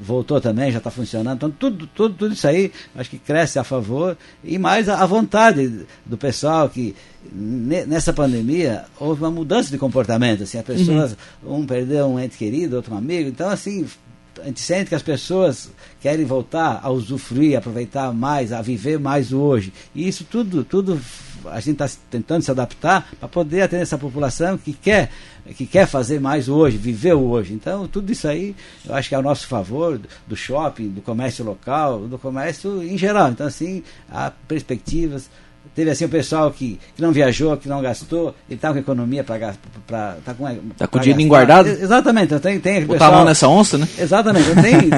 voltou 0.00 0.40
também, 0.40 0.70
já 0.70 0.78
está 0.78 0.92
funcionando. 0.92 1.36
Então, 1.36 1.50
tudo, 1.50 1.88
tudo, 1.88 2.14
tudo 2.14 2.34
isso 2.34 2.46
aí, 2.46 2.70
acho 2.94 3.10
que 3.10 3.18
cresce 3.18 3.58
a 3.58 3.64
favor. 3.64 4.16
E 4.44 4.58
mais 4.58 4.88
a, 4.88 5.02
a 5.02 5.06
vontade 5.06 5.84
do 6.06 6.16
pessoal 6.16 6.68
que, 6.68 6.94
nessa 7.32 8.12
pandemia, 8.12 8.84
houve 9.00 9.22
uma 9.22 9.30
mudança 9.30 9.70
de 9.70 9.78
comportamento. 9.78 10.44
Assim, 10.44 10.58
as 10.58 10.64
pessoas, 10.64 11.16
uhum. 11.42 11.62
um 11.62 11.66
perdeu 11.66 12.06
um 12.06 12.20
ente 12.20 12.38
querido, 12.38 12.76
outro 12.76 12.94
um 12.94 12.98
amigo. 12.98 13.28
Então, 13.28 13.48
assim, 13.50 13.86
a 14.40 14.46
gente 14.46 14.60
sente 14.60 14.88
que 14.88 14.94
as 14.94 15.02
pessoas 15.02 15.70
querem 16.00 16.24
voltar 16.24 16.80
a 16.82 16.90
usufruir, 16.90 17.56
aproveitar 17.56 18.12
mais, 18.12 18.52
a 18.52 18.62
viver 18.62 18.98
mais 18.98 19.32
o 19.32 19.40
hoje. 19.40 19.72
E 19.94 20.06
isso 20.06 20.24
tudo, 20.24 20.64
tudo 20.64 21.00
a 21.46 21.60
gente 21.60 21.82
está 21.82 22.00
tentando 22.10 22.42
se 22.42 22.50
adaptar 22.50 23.08
para 23.18 23.28
poder 23.28 23.62
atender 23.62 23.82
essa 23.82 23.98
população 23.98 24.56
que 24.56 24.72
quer, 24.72 25.10
que 25.56 25.66
quer 25.66 25.86
fazer 25.86 26.20
mais 26.20 26.48
hoje, 26.48 26.76
viver 26.76 27.14
o 27.14 27.22
hoje. 27.22 27.52
Então, 27.52 27.86
tudo 27.88 28.12
isso 28.12 28.28
aí, 28.28 28.54
eu 28.86 28.94
acho 28.94 29.08
que 29.08 29.14
é 29.14 29.16
ao 29.16 29.22
nosso 29.22 29.46
favor, 29.46 30.00
do 30.26 30.36
shopping, 30.36 30.88
do 30.88 31.00
comércio 31.00 31.44
local, 31.44 32.00
do 32.00 32.18
comércio 32.18 32.82
em 32.82 32.96
geral. 32.96 33.30
Então, 33.30 33.46
assim, 33.46 33.82
há 34.10 34.30
perspectivas 34.30 35.28
Teve 35.74 35.90
assim 35.90 36.04
o 36.04 36.08
pessoal 36.08 36.50
que, 36.50 36.78
que 36.94 37.00
não 37.00 37.12
viajou, 37.12 37.56
que 37.56 37.68
não 37.68 37.80
gastou, 37.80 38.34
ele 38.48 38.56
está 38.56 38.72
com 38.72 38.78
economia 38.78 39.24
para 39.24 39.38
gastar. 39.38 40.18
Tá 40.24 40.34
com, 40.34 40.44
tá 40.76 40.86
com 40.86 40.98
o 40.98 41.00
dinheiro 41.00 41.28
guardado? 41.28 41.68
Exatamente. 41.68 42.38
Tem, 42.40 42.60
tem 42.60 42.80
Botar 42.82 42.92
pessoal, 42.92 43.12
a 43.12 43.16
mão 43.16 43.24
nessa 43.24 43.48
onça, 43.48 43.78
né? 43.78 43.88
Exatamente. 43.98 44.48
Tem, 44.60 44.90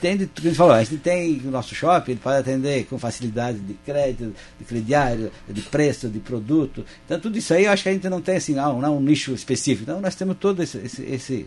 tem 0.00 0.16
de, 0.18 0.30
a 0.36 0.40
gente 0.40 0.56
falou, 0.56 0.74
a 0.74 0.84
gente 0.84 0.98
tem 0.98 1.42
o 1.44 1.50
nosso 1.50 1.74
shopping, 1.74 2.12
ele 2.12 2.20
pode 2.22 2.38
atender 2.38 2.84
com 2.84 2.98
facilidade 2.98 3.58
de 3.58 3.74
crédito, 3.84 4.32
de 4.58 4.64
crediário, 4.64 5.32
de 5.48 5.62
preço, 5.62 6.08
de 6.08 6.20
produto. 6.20 6.84
Então 7.04 7.18
tudo 7.18 7.36
isso 7.36 7.52
aí 7.52 7.64
eu 7.64 7.72
acho 7.72 7.82
que 7.82 7.88
a 7.88 7.92
gente 7.92 8.08
não 8.08 8.20
tem 8.20 8.36
assim, 8.36 8.54
não, 8.54 8.80
não 8.80 8.98
um 8.98 9.00
nicho 9.00 9.32
específico. 9.32 9.90
Então 9.90 10.00
nós 10.00 10.14
temos 10.14 10.36
todo 10.38 10.62
esse, 10.62 10.78
esse, 10.78 11.02
esse 11.02 11.46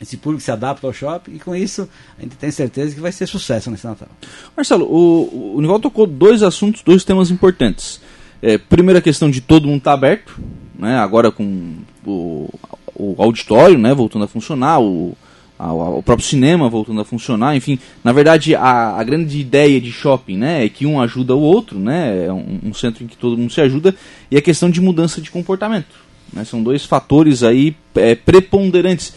esse 0.00 0.16
público 0.16 0.42
se 0.42 0.50
adapta 0.50 0.86
ao 0.86 0.92
shopping 0.92 1.34
e 1.34 1.38
com 1.38 1.54
isso 1.54 1.88
a 2.18 2.22
gente 2.22 2.36
tem 2.36 2.50
certeza 2.50 2.94
que 2.94 3.00
vai 3.00 3.12
ser 3.12 3.26
sucesso 3.26 3.70
nesse 3.70 3.86
Natal. 3.86 4.08
Marcelo, 4.56 4.86
o, 4.86 5.56
o 5.56 5.60
Nival 5.60 5.78
tocou 5.78 6.06
dois 6.06 6.42
assuntos, 6.42 6.82
dois 6.82 7.04
temas 7.04 7.30
importantes. 7.30 8.00
É, 8.42 8.56
primeira 8.56 9.02
questão 9.02 9.30
de 9.30 9.40
todo 9.40 9.66
mundo 9.66 9.78
estar 9.78 9.90
tá 9.90 9.94
aberto, 9.96 10.40
né, 10.78 10.96
agora 10.96 11.30
com 11.30 11.74
o, 12.06 12.48
o 12.94 13.14
auditório 13.22 13.78
né, 13.78 13.92
voltando 13.92 14.24
a 14.24 14.28
funcionar, 14.28 14.80
o, 14.80 15.14
a, 15.58 15.70
o 15.72 16.02
próprio 16.02 16.26
cinema 16.26 16.70
voltando 16.70 17.02
a 17.02 17.04
funcionar, 17.04 17.54
enfim, 17.54 17.78
na 18.02 18.12
verdade 18.12 18.54
a, 18.54 18.96
a, 18.96 19.04
grande 19.04 19.38
ideia 19.38 19.78
de 19.78 19.92
shopping 19.92 20.38
né, 20.38 20.64
é 20.64 20.68
que 20.70 20.86
um 20.86 20.98
ajuda 20.98 21.36
o 21.36 21.40
outro, 21.40 21.78
né, 21.78 22.24
é 22.26 22.32
um, 22.32 22.60
um 22.64 22.74
centro 22.74 23.04
em 23.04 23.06
que 23.06 23.16
todo 23.16 23.36
mundo 23.36 23.52
se 23.52 23.60
ajuda, 23.60 23.94
e 24.30 24.38
a 24.38 24.42
questão 24.42 24.70
de 24.70 24.80
mudança 24.80 25.20
de 25.20 25.30
comportamento. 25.30 26.08
Né, 26.32 26.44
são 26.44 26.62
dois 26.62 26.86
fatores 26.86 27.42
aí 27.42 27.76
é, 27.94 28.14
preponderantes 28.14 29.12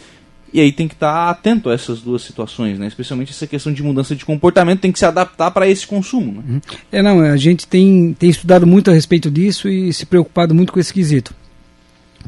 e 0.54 0.60
aí 0.60 0.70
tem 0.70 0.86
que 0.86 0.94
estar 0.94 1.12
tá 1.12 1.30
atento 1.30 1.68
a 1.68 1.74
essas 1.74 2.00
duas 2.00 2.22
situações, 2.22 2.78
né? 2.78 2.86
Especialmente 2.86 3.32
essa 3.32 3.44
questão 3.44 3.72
de 3.72 3.82
mudança 3.82 4.14
de 4.14 4.24
comportamento, 4.24 4.78
tem 4.78 4.92
que 4.92 5.00
se 5.00 5.04
adaptar 5.04 5.50
para 5.50 5.68
esse 5.68 5.84
consumo. 5.84 6.30
Né? 6.30 6.42
Uhum. 6.48 6.60
É, 6.92 7.02
não, 7.02 7.20
a 7.20 7.36
gente 7.36 7.66
tem, 7.66 8.14
tem 8.16 8.30
estudado 8.30 8.64
muito 8.64 8.88
a 8.88 8.94
respeito 8.94 9.28
disso 9.28 9.68
e 9.68 9.92
se 9.92 10.06
preocupado 10.06 10.54
muito 10.54 10.72
com 10.72 10.78
esse 10.78 10.94
quesito. 10.94 11.34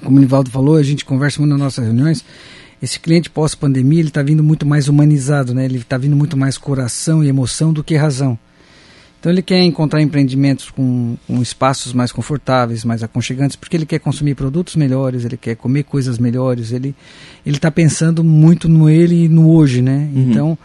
Como 0.02 0.16
o 0.16 0.20
Nivaldo 0.20 0.50
falou, 0.50 0.74
a 0.74 0.82
gente 0.82 1.04
conversa 1.04 1.40
muito 1.40 1.52
nas 1.52 1.60
nossas 1.60 1.84
reuniões. 1.84 2.24
Esse 2.82 2.98
cliente 2.98 3.30
pós-pandemia, 3.30 4.00
ele 4.00 4.08
está 4.08 4.24
vindo 4.24 4.42
muito 4.42 4.66
mais 4.66 4.88
humanizado, 4.88 5.54
né? 5.54 5.64
Ele 5.64 5.78
está 5.78 5.96
vindo 5.96 6.16
muito 6.16 6.36
mais 6.36 6.58
coração 6.58 7.22
e 7.22 7.28
emoção 7.28 7.72
do 7.72 7.84
que 7.84 7.94
razão. 7.94 8.36
Então 9.26 9.32
ele 9.32 9.42
quer 9.42 9.60
encontrar 9.60 10.00
empreendimentos 10.00 10.70
com, 10.70 11.16
com, 11.26 11.42
espaços 11.42 11.92
mais 11.92 12.12
confortáveis, 12.12 12.84
mais 12.84 13.02
aconchegantes, 13.02 13.56
porque 13.56 13.76
ele 13.76 13.84
quer 13.84 13.98
consumir 13.98 14.36
produtos 14.36 14.76
melhores, 14.76 15.24
ele 15.24 15.36
quer 15.36 15.56
comer 15.56 15.82
coisas 15.82 16.16
melhores, 16.16 16.70
ele 16.70 16.94
ele 17.44 17.56
está 17.56 17.68
pensando 17.68 18.22
muito 18.22 18.68
no 18.68 18.88
ele 18.88 19.24
e 19.24 19.28
no 19.28 19.50
hoje, 19.50 19.82
né? 19.82 20.08
Uhum. 20.14 20.30
Então 20.30 20.58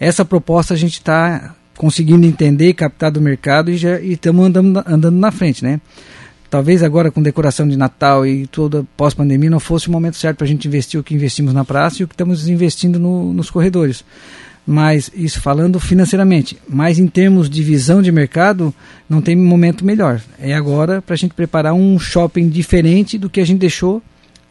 essa 0.00 0.24
proposta 0.24 0.74
a 0.74 0.76
gente 0.76 0.94
está 0.94 1.54
conseguindo 1.76 2.26
entender, 2.26 2.74
captar 2.74 3.12
do 3.12 3.20
mercado 3.20 3.70
e 3.70 3.76
já 3.76 4.00
estamos 4.00 4.44
andando, 4.44 4.82
andando 4.84 5.16
na 5.16 5.30
frente, 5.30 5.62
né? 5.62 5.80
Talvez 6.50 6.82
agora 6.82 7.12
com 7.12 7.22
decoração 7.22 7.68
de 7.68 7.76
Natal 7.76 8.26
e 8.26 8.44
toda 8.48 8.84
pós-pandemia 8.96 9.50
não 9.50 9.60
fosse 9.60 9.86
o 9.86 9.92
momento 9.92 10.16
certo 10.16 10.38
para 10.38 10.46
a 10.46 10.48
gente 10.48 10.66
investir 10.66 10.98
o 10.98 11.04
que 11.04 11.14
investimos 11.14 11.54
na 11.54 11.64
praça 11.64 12.02
e 12.02 12.04
o 12.04 12.08
que 12.08 12.14
estamos 12.14 12.48
investindo 12.48 12.98
no, 12.98 13.32
nos 13.32 13.50
corredores 13.50 14.04
mas 14.70 15.10
isso 15.16 15.40
falando 15.40 15.80
financeiramente, 15.80 16.56
mas 16.68 17.00
em 17.00 17.08
termos 17.08 17.50
de 17.50 17.60
visão 17.60 18.00
de 18.00 18.12
mercado, 18.12 18.72
não 19.08 19.20
tem 19.20 19.34
momento 19.34 19.84
melhor. 19.84 20.22
É 20.38 20.54
agora 20.54 21.02
para 21.02 21.14
a 21.14 21.16
gente 21.16 21.34
preparar 21.34 21.74
um 21.74 21.98
shopping 21.98 22.48
diferente 22.48 23.18
do 23.18 23.28
que 23.28 23.40
a 23.40 23.44
gente 23.44 23.58
deixou 23.58 24.00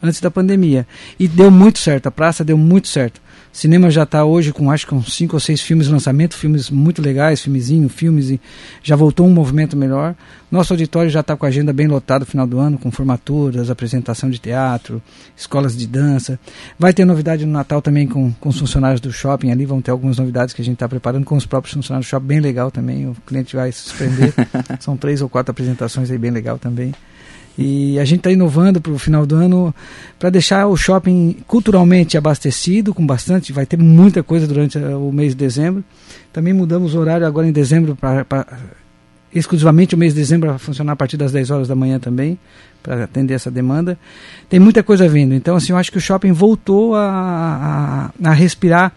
antes 0.02 0.20
da 0.20 0.30
pandemia. 0.30 0.86
E 1.18 1.26
deu 1.26 1.50
muito 1.50 1.78
certo, 1.78 2.08
a 2.08 2.10
praça 2.10 2.44
deu 2.44 2.58
muito 2.58 2.86
certo. 2.86 3.18
Cinema 3.52 3.90
já 3.90 4.04
está 4.04 4.24
hoje 4.24 4.52
com 4.52 4.70
acho 4.70 4.86
que 4.86 4.94
uns 4.94 5.12
5 5.12 5.34
ou 5.34 5.40
6 5.40 5.60
filmes 5.60 5.86
de 5.86 5.92
lançamento, 5.92 6.36
filmes 6.36 6.70
muito 6.70 7.02
legais, 7.02 7.40
filmezinho, 7.40 7.88
filmes, 7.88 8.30
e 8.30 8.40
já 8.82 8.94
voltou 8.94 9.26
um 9.26 9.32
movimento 9.32 9.76
melhor. 9.76 10.14
Nosso 10.50 10.72
auditório 10.72 11.10
já 11.10 11.20
está 11.20 11.36
com 11.36 11.44
a 11.44 11.48
agenda 11.48 11.72
bem 11.72 11.88
lotada 11.88 12.20
no 12.20 12.26
final 12.26 12.46
do 12.46 12.60
ano, 12.60 12.78
com 12.78 12.90
formaturas, 12.92 13.68
apresentação 13.68 14.30
de 14.30 14.38
teatro, 14.38 15.02
escolas 15.36 15.76
de 15.76 15.86
dança. 15.86 16.38
Vai 16.78 16.92
ter 16.92 17.04
novidade 17.04 17.44
no 17.44 17.52
Natal 17.52 17.82
também 17.82 18.06
com, 18.06 18.32
com 18.32 18.48
os 18.48 18.58
funcionários 18.58 19.00
do 19.00 19.12
shopping 19.12 19.50
ali, 19.50 19.66
vão 19.66 19.82
ter 19.82 19.90
algumas 19.90 20.18
novidades 20.18 20.54
que 20.54 20.62
a 20.62 20.64
gente 20.64 20.74
está 20.74 20.88
preparando 20.88 21.24
com 21.24 21.36
os 21.36 21.44
próprios 21.44 21.74
funcionários 21.74 22.06
do 22.06 22.10
shopping, 22.10 22.26
bem 22.26 22.40
legal 22.40 22.70
também, 22.70 23.08
o 23.08 23.16
cliente 23.26 23.56
vai 23.56 23.72
se 23.72 23.88
surpreender. 23.88 24.32
São 24.78 24.96
três 24.96 25.22
ou 25.22 25.28
quatro 25.28 25.50
apresentações 25.50 26.08
aí 26.10 26.18
bem 26.18 26.30
legal 26.30 26.56
também. 26.56 26.92
E 27.62 27.98
a 27.98 28.04
gente 28.04 28.20
está 28.20 28.30
inovando 28.30 28.80
para 28.80 28.92
o 28.92 28.98
final 28.98 29.26
do 29.26 29.36
ano 29.36 29.74
para 30.18 30.30
deixar 30.30 30.66
o 30.66 30.76
shopping 30.76 31.36
culturalmente 31.46 32.16
abastecido, 32.16 32.94
com 32.94 33.04
bastante, 33.06 33.52
vai 33.52 33.66
ter 33.66 33.76
muita 33.78 34.22
coisa 34.22 34.46
durante 34.46 34.78
o 34.78 35.12
mês 35.12 35.30
de 35.32 35.36
dezembro. 35.36 35.84
Também 36.32 36.52
mudamos 36.54 36.94
o 36.94 36.98
horário 36.98 37.26
agora 37.26 37.46
em 37.46 37.52
dezembro 37.52 37.94
para 37.96 38.24
exclusivamente 39.34 39.94
o 39.94 39.98
mês 39.98 40.12
de 40.14 40.20
dezembro 40.20 40.50
a 40.50 40.58
funcionar 40.58 40.92
a 40.92 40.96
partir 40.96 41.16
das 41.16 41.30
10 41.32 41.50
horas 41.50 41.68
da 41.68 41.74
manhã 41.76 41.98
também, 42.00 42.38
para 42.82 43.04
atender 43.04 43.34
essa 43.34 43.50
demanda. 43.50 43.98
Tem 44.48 44.58
muita 44.58 44.82
coisa 44.82 45.08
vindo. 45.08 45.34
Então, 45.34 45.54
assim, 45.54 45.72
eu 45.72 45.76
acho 45.78 45.92
que 45.92 45.98
o 45.98 46.00
shopping 46.00 46.32
voltou 46.32 46.96
a, 46.96 48.10
a, 48.24 48.28
a 48.30 48.32
respirar 48.32 48.92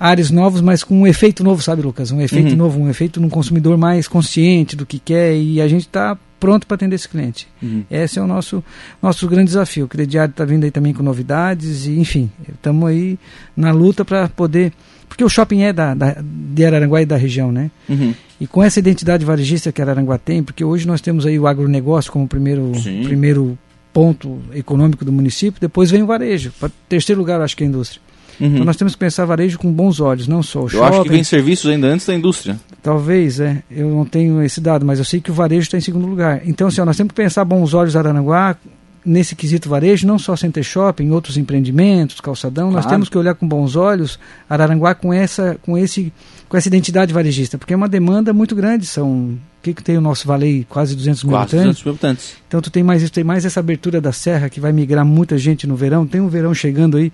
ares 0.00 0.30
novos, 0.32 0.60
mas 0.60 0.82
com 0.82 1.02
um 1.02 1.06
efeito 1.06 1.44
novo, 1.44 1.62
sabe, 1.62 1.80
Lucas? 1.82 2.10
Um 2.10 2.20
efeito 2.20 2.50
Uhum. 2.52 2.56
novo, 2.56 2.80
um 2.80 2.90
efeito 2.90 3.20
num 3.20 3.28
consumidor 3.28 3.78
mais 3.78 4.08
consciente 4.08 4.74
do 4.74 4.84
que 4.84 4.98
quer 4.98 5.36
e 5.36 5.60
a 5.60 5.68
gente 5.68 5.82
está 5.82 6.18
pronto 6.42 6.66
para 6.66 6.74
atender 6.74 6.96
esse 6.96 7.08
cliente. 7.08 7.46
Uhum. 7.62 7.84
Esse 7.88 8.18
é 8.18 8.22
o 8.22 8.26
nosso, 8.26 8.64
nosso 9.00 9.28
grande 9.28 9.44
desafio. 9.44 9.84
O 9.84 9.88
crediário 9.88 10.32
está 10.32 10.44
vindo 10.44 10.64
aí 10.64 10.72
também 10.72 10.92
com 10.92 11.00
novidades 11.00 11.86
e, 11.86 12.00
enfim, 12.00 12.28
estamos 12.52 12.88
aí 12.88 13.16
na 13.56 13.70
luta 13.70 14.04
para 14.04 14.28
poder. 14.28 14.72
Porque 15.08 15.22
o 15.22 15.28
shopping 15.28 15.62
é 15.62 15.72
da, 15.72 15.94
da, 15.94 16.16
de 16.20 16.64
Araranguá 16.64 17.00
e 17.00 17.06
da 17.06 17.16
região, 17.16 17.52
né? 17.52 17.70
Uhum. 17.88 18.12
E 18.40 18.46
com 18.48 18.60
essa 18.60 18.80
identidade 18.80 19.24
varejista 19.24 19.70
que 19.70 19.80
Araranguá 19.80 20.18
tem, 20.18 20.42
porque 20.42 20.64
hoje 20.64 20.84
nós 20.84 21.00
temos 21.00 21.24
aí 21.24 21.38
o 21.38 21.46
agronegócio 21.46 22.10
como 22.10 22.26
primeiro, 22.26 22.72
Sim. 22.74 23.04
primeiro 23.04 23.56
ponto 23.92 24.40
econômico 24.52 25.04
do 25.04 25.12
município, 25.12 25.60
depois 25.60 25.92
vem 25.92 26.02
o 26.02 26.06
varejo. 26.06 26.50
Pra 26.58 26.68
terceiro 26.88 27.20
lugar, 27.20 27.38
eu 27.38 27.44
acho 27.44 27.56
que 27.56 27.62
é 27.62 27.66
a 27.68 27.70
indústria. 27.70 28.02
Uhum. 28.40 28.48
Então 28.48 28.64
nós 28.64 28.76
temos 28.76 28.94
que 28.94 28.98
pensar 28.98 29.24
varejo 29.26 29.60
com 29.60 29.70
bons 29.70 30.00
olhos, 30.00 30.26
não 30.26 30.42
só 30.42 30.62
o 30.62 30.64
Eu 30.64 30.70
shopping. 30.70 30.86
acho 30.86 31.02
que 31.04 31.08
vem 31.10 31.22
serviços 31.22 31.70
ainda 31.70 31.86
antes 31.86 32.04
da 32.04 32.14
indústria. 32.16 32.58
Talvez, 32.82 33.38
é. 33.38 33.62
Eu 33.70 33.88
não 33.88 34.04
tenho 34.04 34.42
esse 34.42 34.60
dado, 34.60 34.84
mas 34.84 34.98
eu 34.98 35.04
sei 35.04 35.20
que 35.20 35.30
o 35.30 35.34
varejo 35.34 35.62
está 35.62 35.78
em 35.78 35.80
segundo 35.80 36.06
lugar. 36.06 36.42
Então, 36.44 36.66
assim, 36.66 36.80
nós 36.82 36.96
temos 36.96 37.12
que 37.12 37.22
pensar 37.22 37.44
bons 37.44 37.74
olhos 37.74 37.94
Aranaguá 37.94 38.56
nesse 39.04 39.34
quesito 39.34 39.68
varejo, 39.68 40.06
não 40.06 40.18
só 40.18 40.36
Center 40.36 40.62
Shopping, 40.62 41.10
outros 41.10 41.36
empreendimentos, 41.36 42.20
calçadão. 42.20 42.70
Nós 42.70 42.82
Claro. 42.82 42.90
temos 42.90 43.08
que 43.08 43.18
olhar 43.18 43.34
com 43.34 43.46
bons 43.48 43.74
olhos 43.76 44.18
Araranguá 44.48 44.94
com 44.94 45.12
essa, 45.12 45.58
com 45.62 45.76
esse, 45.76 46.12
com 46.48 46.56
essa 46.56 46.68
identidade 46.68 47.12
varejista, 47.12 47.58
porque 47.58 47.72
é 47.72 47.76
uma 47.76 47.88
demanda 47.88 48.32
muito 48.32 48.54
grande. 48.54 48.86
São 48.86 49.10
o 49.10 49.38
que, 49.62 49.74
que 49.74 49.82
tem 49.82 49.96
o 49.96 50.00
nosso 50.00 50.26
Vale 50.26 50.66
quase 50.68 50.94
200 50.96 51.24
mil 51.24 51.32
Quase 51.32 51.56
habitantes. 51.56 51.82
200 51.82 51.84
mil 51.84 51.92
habitantes. 51.92 52.34
Então 52.48 52.60
tu 52.60 52.70
tem 52.70 52.82
mais 52.82 53.02
isso, 53.02 53.12
tem 53.12 53.24
mais 53.24 53.44
essa 53.44 53.60
abertura 53.60 54.00
da 54.00 54.12
serra 54.12 54.48
que 54.48 54.58
vai 54.60 54.72
migrar 54.72 55.04
muita 55.04 55.38
gente 55.38 55.66
no 55.66 55.76
verão, 55.76 56.06
tem 56.06 56.20
um 56.20 56.28
verão 56.28 56.52
chegando 56.54 56.96
aí. 56.96 57.12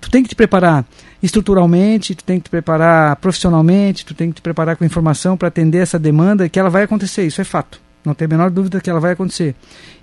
Tu 0.00 0.10
tem 0.10 0.22
que 0.22 0.28
te 0.30 0.34
preparar 0.34 0.84
estruturalmente, 1.22 2.14
tu 2.14 2.24
tem 2.24 2.38
que 2.38 2.44
te 2.44 2.50
preparar 2.50 3.16
profissionalmente, 3.16 4.04
tu 4.04 4.14
tem 4.14 4.30
que 4.30 4.36
te 4.36 4.42
preparar 4.42 4.76
com 4.76 4.84
informação 4.84 5.36
para 5.36 5.48
atender 5.48 5.78
essa 5.78 5.98
demanda 5.98 6.48
que 6.48 6.58
ela 6.58 6.70
vai 6.70 6.82
acontecer, 6.84 7.26
isso 7.26 7.40
é 7.40 7.44
fato. 7.44 7.80
Não 8.04 8.14
tem 8.14 8.24
a 8.24 8.28
menor 8.28 8.50
dúvida 8.50 8.80
que 8.80 8.88
ela 8.88 8.98
vai 9.00 9.12
acontecer. 9.12 9.54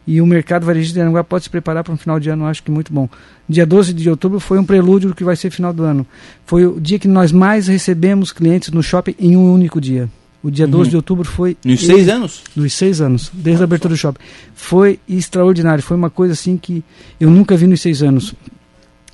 E 0.06 0.22
o 0.22 0.26
mercado 0.26 0.66
varejista 0.66 0.94
de 0.96 1.02
Aranguá 1.02 1.24
pode 1.24 1.46
se 1.46 1.50
preparar 1.50 1.84
para 1.84 1.94
um 1.94 1.98
final 1.98 2.20
de 2.20 2.30
ano, 2.30 2.46
acho 2.46 2.62
que 2.64 2.70
muito 2.72 2.94
bom. 2.94 3.10
Dia 3.50 3.66
12 3.66 3.92
de 3.94 4.10
outubro 4.10 4.40
foi 4.40 4.60
um 4.60 4.64
prelúdio 4.64 5.10
do 5.10 5.16
que 5.16 5.24
vai 5.24 5.36
ser 5.36 5.50
final 5.50 5.74
do 5.74 5.84
ano. 5.84 6.06
Foi 6.46 6.66
o 6.66 6.80
dia 6.80 7.00
que 7.00 7.08
nós 7.08 7.32
mais 7.32 7.68
recebemos 7.68 8.32
clientes 8.32 8.70
no 8.72 8.82
shopping 8.84 9.16
em 9.20 9.36
um 9.36 9.52
único 9.52 9.82
dia. 9.82 10.10
O 10.44 10.52
dia 10.52 10.68
12 10.68 10.84
Uhum. 10.84 10.90
de 10.92 10.96
outubro 10.96 11.26
foi 11.26 11.58
Nos 11.66 11.84
seis 11.86 12.08
anos? 12.08 12.44
nos 12.56 12.72
seis 12.74 13.02
anos, 13.02 13.32
desde 13.34 13.64
a 13.64 13.66
abertura 13.66 13.94
do 13.96 13.98
shopping. 13.98 14.20
Foi 14.54 15.00
extraordinário, 15.10 15.84
foi 15.84 15.98
uma 15.98 16.10
coisa 16.12 16.34
assim 16.34 16.56
que 16.56 16.84
eu 17.20 17.30
nunca 17.30 17.58
vi 17.58 17.66
nos 17.68 17.82
seis 17.82 18.04
anos. 18.04 18.34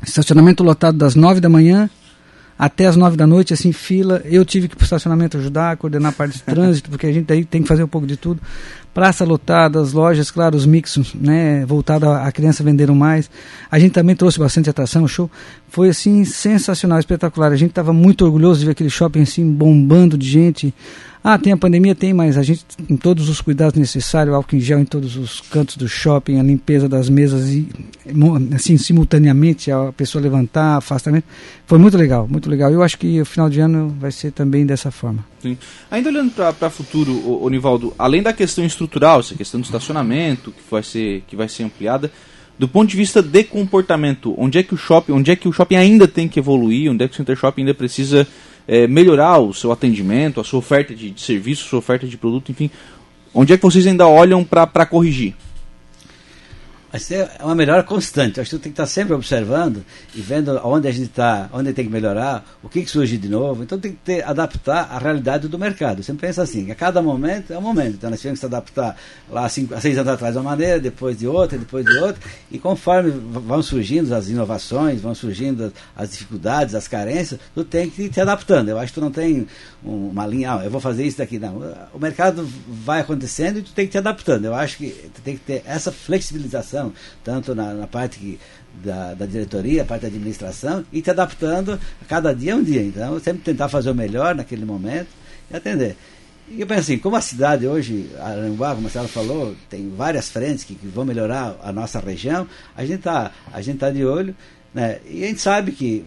Estacionamento 0.06 0.64
lotado 0.64 0.98
das 0.98 1.16
nove 1.16 1.40
da 1.40 1.48
manhã 1.50 1.90
até 2.58 2.86
as 2.86 2.96
nove 2.96 3.18
da 3.18 3.28
noite, 3.28 3.54
assim, 3.54 3.72
fila. 3.72 4.22
Eu 4.26 4.46
tive 4.46 4.68
que 4.68 4.76
ir 4.76 4.78
para 4.78 4.84
o 4.84 4.86
estacionamento 4.86 5.38
ajudar, 5.38 5.78
coordenar 5.78 6.12
a 6.12 6.16
parte 6.16 6.38
de 6.38 6.44
trânsito, 6.44 6.90
porque 6.90 7.08
a 7.08 7.12
gente 7.12 7.32
aí 7.32 7.44
tem 7.44 7.62
que 7.62 7.68
fazer 7.68 7.84
um 7.84 7.88
pouco 7.88 8.08
de 8.08 8.18
tudo. 8.18 8.42
Praça 8.94 9.26
lotada, 9.26 9.82
as 9.82 9.92
lojas, 9.92 10.30
claro, 10.30 10.56
os 10.56 10.68
mixos, 10.68 11.16
né, 11.16 11.66
voltado 11.66 12.08
a, 12.08 12.32
criança 12.32 12.64
venderam 12.64 12.94
mais. 12.94 13.30
A 13.72 13.80
gente 13.80 13.92
também 13.92 14.16
trouxe 14.16 14.38
bastante 14.38 14.70
atração, 14.70 15.08
show. 15.08 15.30
Foi, 15.68 15.90
assim, 15.90 16.24
sensacional, 16.26 17.00
espetacular. 17.00 17.52
A 17.52 17.56
gente 17.56 17.72
estava 17.72 17.92
muito 17.92 18.24
orgulhoso 18.24 18.60
de 18.60 18.66
ver 18.66 18.74
aquele 18.74 18.92
shopping, 18.92 19.22
assim, 19.22 19.52
bombando 19.52 20.16
de 20.16 20.30
gente. 20.30 20.74
Ah, 21.24 21.40
tem 21.40 21.54
a 21.54 21.58
pandemia? 21.58 21.96
Tem, 21.96 22.14
mas 22.14 22.38
a 22.38 22.44
gente, 22.44 22.66
com 22.88 22.96
todos 22.96 23.30
os 23.30 23.42
cuidados 23.42 23.80
necessários, 23.80 24.36
álcool 24.36 24.58
em 24.58 24.60
gel 24.60 24.80
em 24.80 24.86
todos 24.86 25.16
os 25.16 25.42
cantos 25.42 25.76
do 25.76 25.88
shopping, 25.88 26.38
a 26.38 26.44
limpeza 26.44 26.88
das 26.88 27.10
mesas, 27.10 27.50
e, 27.50 27.68
assim, 28.54 28.78
simultaneamente, 28.78 29.72
a 29.72 29.92
pessoa 29.92 30.22
levantar, 30.22 30.78
afastamento. 30.78 31.26
Foi 31.66 31.80
muito 31.80 31.98
legal, 31.98 32.28
muito 32.28 32.48
legal. 32.48 32.72
Eu 32.72 32.84
acho 32.84 33.00
que 33.00 33.22
o 33.22 33.26
final 33.26 33.50
de 33.50 33.60
ano 33.60 33.96
vai 34.00 34.12
ser 34.12 34.32
também 34.32 34.66
dessa 34.66 34.92
forma. 34.92 35.33
Ainda 35.90 36.10
olhando 36.10 36.32
para 36.32 36.70
futuro, 36.70 37.12
ô, 37.12 37.44
ô, 37.44 37.50
Nivaldo, 37.50 37.94
além 37.98 38.22
da 38.22 38.34
questão 38.34 38.66
estrutural, 38.66 39.20
essa 39.20 39.36
questão 39.36 39.60
do 39.60 39.64
estacionamento 39.64 40.52
que 40.52 40.62
vai 40.70 40.84
ser 40.84 41.24
que 41.28 41.36
vai 41.36 41.50
ser 41.50 41.64
ampliada, 41.64 42.12
do 42.58 42.68
ponto 42.68 42.90
de 42.90 42.98
vista 42.98 43.22
de 43.22 43.44
comportamento, 43.44 44.36
onde 44.38 44.60
é 44.60 44.64
que 44.64 44.74
o 44.74 44.78
shopping, 44.78 45.12
onde 45.14 45.32
é 45.32 45.36
que 45.36 45.48
o 45.48 45.52
shopping 45.52 45.76
ainda 45.76 46.08
tem 46.08 46.28
que 46.28 46.40
evoluir, 46.40 46.92
onde 46.92 47.04
é 47.04 47.08
que 47.08 47.14
o 47.14 47.18
center 47.18 47.36
shopping 47.36 47.62
ainda 47.62 47.74
precisa 47.74 48.28
eh, 48.68 48.88
melhorar 48.88 49.40
o 49.40 49.54
seu 49.54 49.72
atendimento, 49.72 50.40
a 50.40 50.44
sua 50.44 50.60
oferta 50.60 50.94
de, 50.94 51.10
de 51.12 51.22
serviço, 51.22 51.66
a 51.66 51.70
sua 51.70 51.80
oferta 51.80 52.08
de 52.08 52.18
produto, 52.18 52.52
enfim, 52.52 52.70
onde 53.34 53.54
é 53.54 53.58
que 53.58 53.64
vocês 53.64 53.88
ainda 53.88 54.08
olham 54.08 54.44
para 54.44 54.86
corrigir? 54.86 55.36
Vai 56.94 57.00
ser 57.00 57.28
uma 57.40 57.56
melhora 57.56 57.82
constante. 57.82 58.40
Acho 58.40 58.52
que 58.52 58.56
tu 58.58 58.62
tem 58.62 58.72
que 58.72 58.80
estar 58.80 58.86
sempre 58.86 59.16
observando 59.16 59.84
e 60.14 60.22
vendo 60.22 60.62
onde 60.64 60.88
a 60.88 60.92
gente 60.92 61.06
está, 61.10 61.50
onde 61.52 61.74
tem 61.74 61.86
que 61.86 61.92
melhorar, 61.92 62.46
o 62.62 62.70
que, 62.70 62.84
que 62.84 62.88
surge 62.92 63.18
de 63.18 63.28
novo. 63.28 63.64
Então 63.64 63.80
tem 63.80 63.94
que 63.94 63.98
ter, 64.06 64.24
adaptar 64.24 64.92
à 64.92 65.00
realidade 65.00 65.48
do 65.48 65.58
mercado. 65.58 65.98
Eu 66.02 66.04
sempre 66.04 66.28
penso 66.28 66.40
assim, 66.40 66.70
a 66.70 66.76
cada 66.76 67.02
momento 67.02 67.52
é 67.52 67.58
um 67.58 67.62
momento. 67.62 67.96
Então 67.96 68.12
nós 68.12 68.20
tivemos 68.20 68.38
que 68.40 68.42
se 68.42 68.46
adaptar 68.46 68.96
lá 69.28 69.50
cinco, 69.50 69.74
há 69.74 69.82
seis 69.82 69.98
anos 69.98 70.14
atrás 70.14 70.34
de 70.36 70.40
uma 70.40 70.52
maneira, 70.52 70.80
depois 70.80 71.18
de 71.18 71.26
outra, 71.26 71.58
depois 71.58 71.84
de 71.84 71.98
outra. 71.98 72.22
E 72.52 72.60
conforme 72.60 73.10
vão 73.10 73.64
surgindo 73.64 74.14
as 74.14 74.30
inovações, 74.30 75.02
vão 75.02 75.16
surgindo 75.16 75.74
as, 75.96 76.12
dificuldades, 76.12 76.76
as 76.76 76.88
carências, 76.88 77.40
tu 77.56 77.64
tem 77.64 77.90
que 77.90 78.04
ir 78.04 78.10
te 78.10 78.22
adaptando. 78.22 78.70
Eu 78.70 78.78
acho 78.78 78.94
que 78.94 79.00
tu 79.00 79.04
não 79.04 79.12
tem 79.12 79.48
um- 79.84 80.10
uma 80.10 80.28
linha, 80.28 80.54
ah, 80.60 80.62
eu 80.64 80.70
vou 80.70 80.80
fazer 80.80 81.04
isso 81.08 81.18
daqui. 81.18 81.40
Não. 81.40 81.56
O 81.92 81.98
mercado 81.98 82.48
vai 82.68 83.02
acontecendo 83.02 83.58
e 83.58 83.62
tu 83.64 83.72
tem 83.72 83.88
que 83.88 83.94
te 83.94 83.98
adaptando. 83.98 84.46
Eu 84.46 84.54
acho 84.54 84.78
que 84.78 84.90
tu 85.16 85.22
tem 85.24 85.36
que 85.36 85.44
ter 85.44 85.64
essa 85.66 85.92
flexibilização, 85.92 86.83
tanto 87.24 87.54
na, 87.54 87.74
na 87.74 87.88
parte 87.88 88.20
que, 88.20 88.40
da, 88.84 89.14
da 89.14 89.26
diretoria, 89.26 89.84
a 89.84 89.86
parte 89.86 90.02
da 90.02 90.08
administração, 90.08 90.84
e 90.92 91.02
te 91.02 91.10
adaptando 91.10 91.80
a 92.02 92.06
cada 92.08 92.34
dia 92.34 92.56
um 92.56 92.64
dia. 92.64 92.82
Então, 92.82 93.20
sempre 93.20 93.44
tentar 93.44 93.70
fazer 93.70 93.92
o 93.92 93.96
melhor 93.96 94.34
naquele 94.36 94.66
momento 94.66 95.10
e 95.52 95.56
atender. 95.56 95.96
E 96.50 96.60
eu 96.60 96.68
penso 96.68 96.82
assim, 96.82 96.98
como 96.98 97.16
a 97.16 97.22
cidade 97.22 97.66
hoje, 97.66 98.10
Aranguá, 98.20 98.76
como 98.76 98.88
a 98.88 98.90
senhora 98.90 99.08
falou, 99.08 99.56
tem 99.70 99.90
várias 99.96 100.30
frentes 100.30 100.64
que, 100.64 100.76
que 100.76 100.88
vão 100.88 101.06
melhorar 101.06 101.56
a 101.64 101.72
nossa 101.72 102.00
região, 102.00 102.48
a 102.76 102.84
gente 102.84 103.00
está 103.00 103.32
tá 103.80 103.90
de 103.90 104.06
olho, 104.06 104.36
né? 104.74 105.00
E 105.10 105.24
a 105.24 105.28
gente 105.28 105.40
sabe 105.40 105.72
que 105.72 106.04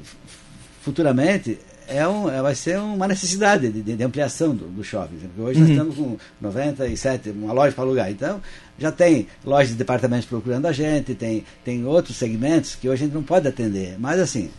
futuramente 0.82 1.58
é 1.88 2.06
um, 2.06 2.28
é- 2.30 2.40
vai 2.42 2.54
ser 2.54 2.78
uma 2.78 3.06
necessidade 3.08 3.68
de, 3.70 3.82
de 3.96 4.02
ampliação 4.04 4.54
do, 4.54 4.66
do 4.68 4.82
shopping. 4.84 5.16
Porque 5.16 5.40
hoje 5.40 5.60
nós 5.60 5.68
Uhum. 5.68 5.74
estamos 5.74 5.96
com 5.96 6.16
97, 6.40 7.30
uma 7.30 7.52
loja 7.52 7.74
para 7.74 7.84
alugar. 7.84 8.10
Então, 8.10 8.40
já 8.78 8.90
tem 8.92 9.26
lojas 9.44 9.70
de 9.70 9.74
departamentos 9.76 10.26
procurando 10.26 10.66
a 10.66 10.72
gente, 10.72 11.14
tem, 11.14 11.44
tem 11.64 11.84
outros 11.84 12.16
segmentos 12.16 12.74
que 12.74 12.88
hoje 12.88 13.02
a 13.02 13.06
gente 13.06 13.14
não 13.14 13.22
pode 13.22 13.46
atender. 13.48 13.96
Mas 13.98 14.20
assim, 14.20 14.50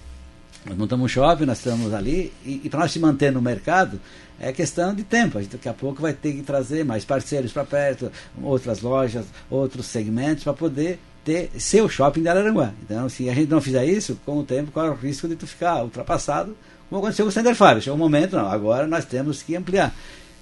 nós 0.66 0.78
montamos 0.78 1.06
um 1.06 1.08
shopping, 1.08 1.46
nós 1.46 1.58
estamos 1.60 1.94
ali, 1.94 2.32
e, 2.46 2.62
e 2.63 2.70
para 2.70 2.80
nós 2.82 2.92
se 2.92 3.00
manter 3.00 3.32
no 3.32 3.42
mercado, 3.42 4.00
é 4.40 4.52
questão 4.52 4.94
de 4.94 5.04
tempo. 5.04 5.38
A 5.38 5.42
gente 5.42 5.52
daqui 5.52 5.70
a 5.70 5.74
pouco 5.74 6.02
vai 6.02 6.13
ter 6.13 6.34
que 6.34 6.42
trazer 6.44 6.84
mais 6.86 7.04
parceiros 7.06 7.52
para 7.52 7.63
perto, 7.63 8.12
outras 8.42 8.82
lojas, 8.82 9.26
outros 9.50 9.86
segmentos, 9.88 10.44
para 10.44 10.54
poder 10.54 11.00
ter 11.24 11.50
seu 11.58 11.90
shopping 11.90 12.22
de 12.22 12.30
Araranguá. 12.30 12.72
Então, 12.84 13.10
se 13.10 13.30
a 13.30 13.34
gente 13.34 13.50
não 13.50 13.60
fizer 13.60 13.86
isso, 13.86 14.18
com 14.26 14.38
o 14.38 14.44
tempo 14.44 14.72
corre 14.72 14.90
o 14.90 14.94
risco 14.94 15.28
de 15.28 15.36
tu 15.36 15.46
ficar 15.46 15.84
ultrapassado, 15.84 16.56
como 16.89 17.02
aconteceu 17.02 17.26
com 17.26 17.30
o 17.30 17.32
Center 17.32 17.56
Fire. 17.56 17.82
Chegou 17.82 17.95
um 17.95 18.00
momento, 18.00 18.36
não, 18.36 18.47
agora 18.47 18.88
nós 18.88 19.06
temos 19.06 19.41
que 19.41 19.56
ampliar. 19.56 19.93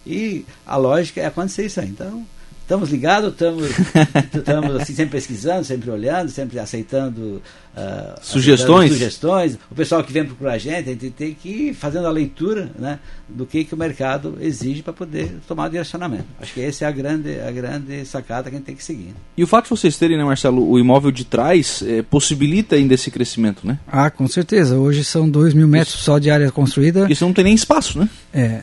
E 0.05 0.45
a 0.65 0.77
lógica 0.77 1.21
é 1.21 1.25
acontecer 1.25 1.65
isso 1.65 1.79
aí. 1.79 1.89
Então, 1.89 2.25
estamos 2.65 2.89
ligados, 2.89 3.31
estamos, 3.31 3.69
estamos 4.33 4.75
assim, 4.75 4.93
sempre 4.93 5.11
pesquisando, 5.11 5.63
sempre 5.63 5.89
olhando, 5.91 6.29
sempre 6.29 6.59
aceitando 6.59 7.41
ah, 7.77 8.15
Sugestões? 8.21 8.91
aceitando 8.91 8.93
sugestões. 8.93 9.59
O 9.69 9.75
pessoal 9.75 10.03
que 10.03 10.11
vem 10.11 10.25
procurar 10.25 10.53
a 10.53 10.57
gente, 10.57 10.89
a 10.89 10.93
gente 10.93 11.11
tem 11.11 11.33
que 11.33 11.49
ir 11.49 11.73
fazendo 11.75 12.07
a 12.07 12.11
leitura 12.11 12.71
né, 12.77 12.99
do 13.29 13.45
que, 13.45 13.63
que 13.63 13.73
o 13.73 13.77
mercado 13.77 14.37
exige 14.41 14.81
para 14.81 14.93
poder 14.93 15.37
tomar 15.47 15.67
o 15.67 15.69
direcionamento. 15.69 16.25
Acho 16.41 16.53
que 16.53 16.61
essa 16.61 16.85
é 16.85 16.87
a 16.87 16.91
grande, 16.91 17.39
a 17.39 17.51
grande 17.51 18.03
sacada 18.05 18.49
que 18.49 18.55
a 18.55 18.57
gente 18.57 18.65
tem 18.65 18.75
que 18.75 18.83
seguir. 18.83 19.13
E 19.37 19.43
o 19.43 19.47
fato 19.47 19.65
de 19.65 19.69
vocês 19.69 19.95
terem, 19.97 20.17
né, 20.17 20.23
Marcelo, 20.23 20.67
o 20.67 20.79
imóvel 20.79 21.11
de 21.11 21.23
trás 21.23 21.83
eh, 21.85 22.01
possibilita 22.01 22.75
ainda 22.75 22.95
esse 22.95 23.11
crescimento, 23.11 23.67
né? 23.67 23.77
Ah, 23.87 24.09
com 24.09 24.27
certeza. 24.27 24.77
Hoje 24.77 25.03
são 25.03 25.29
2 25.29 25.53
mil 25.53 25.67
metros 25.67 25.99
só 25.99 26.17
de 26.17 26.31
área 26.31 26.51
construída. 26.51 27.07
Senão 27.13 27.29
não 27.29 27.33
tem 27.33 27.43
nem 27.43 27.53
espaço, 27.53 27.99
né? 27.99 28.09
É, 28.33 28.61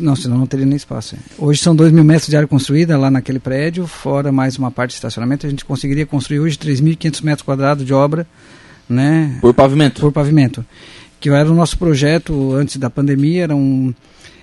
não, 0.00 0.16
senão 0.16 0.38
não 0.38 0.46
teria 0.46 0.66
nem 0.66 0.76
espaço. 0.76 1.14
é. 1.14 1.18
Hoje 1.38 1.60
são 1.60 1.74
2 1.74 1.92
mil 1.92 2.04
metros 2.04 2.28
de 2.28 2.36
área 2.36 2.48
construída 2.48 2.96
lá 2.98 3.10
naquele 3.10 3.38
prédio, 3.38 3.86
fora 3.86 4.32
mais 4.32 4.56
uma 4.58 4.70
parte 4.70 4.90
de 4.90 4.94
estacionamento. 4.96 5.46
A 5.46 5.50
gente 5.50 5.64
conseguiria 5.64 6.06
construir 6.06 6.40
hoje 6.40 6.56
3.500 6.56 7.22
metros 7.22 7.42
quadrados 7.42 7.84
de 7.84 7.92
obra, 7.92 8.26
né, 8.88 9.38
Por 9.40 9.52
pavimento. 9.54 10.00
por 10.00 10.12
pavimento. 10.12 10.64
Que 11.20 11.28
era 11.30 11.50
o 11.50 11.54
nosso 11.54 11.76
projeto 11.76 12.52
antes 12.54 12.76
da 12.76 12.88
pandemia, 12.88 13.42
era, 13.44 13.54
um, 13.56 13.92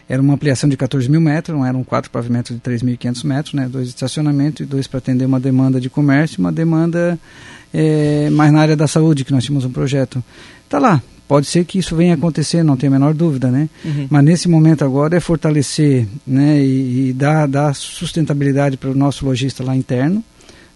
era 0.07 0.21
uma 0.21 0.33
ampliação 0.33 0.69
de 0.69 0.75
14 0.77 1.09
mil 1.09 1.21
metros, 1.21 1.57
não 1.57 1.65
eram 1.65 1.83
quatro 1.83 2.11
pavimentos 2.11 2.55
de 2.55 2.61
3.500 2.61 3.23
metros, 3.25 3.53
né, 3.53 3.67
dois 3.69 3.85
de 3.87 3.93
estacionamento 3.95 4.61
e 4.61 4.65
dois 4.65 4.85
para 4.87 4.97
atender 4.99 5.25
uma 5.25 5.39
demanda 5.39 5.79
de 5.81 5.89
comércio 5.89 6.37
e 6.37 6.41
uma 6.41 6.51
demanda 6.51 7.17
eh, 7.73 8.29
mais 8.31 8.51
na 8.53 8.59
área 8.61 8.75
da 8.75 8.87
saúde, 8.87 9.23
que 9.25 9.31
nós 9.31 9.43
tínhamos 9.43 9.65
um 9.65 9.71
projeto. 9.71 10.23
Está 10.65 10.77
lá, 10.79 11.01
pode 11.27 11.47
ser 11.47 11.65
que 11.65 11.79
isso 11.79 11.95
venha 11.95 12.13
a 12.13 12.17
acontecer, 12.17 12.63
não 12.63 12.77
tenho 12.77 12.93
a 12.93 12.99
menor 12.99 13.13
dúvida, 13.13 13.49
né? 13.49 13.69
Uhum. 13.83 14.07
Mas 14.09 14.23
nesse 14.23 14.47
momento 14.47 14.83
agora 14.83 15.17
é 15.17 15.19
fortalecer 15.19 16.07
né, 16.25 16.59
e, 16.59 17.09
e 17.09 17.13
dar, 17.13 17.47
dar 17.47 17.73
sustentabilidade 17.73 18.77
para 18.77 18.89
o 18.89 18.95
nosso 18.95 19.25
lojista 19.25 19.63
lá 19.63 19.75
interno, 19.75 20.23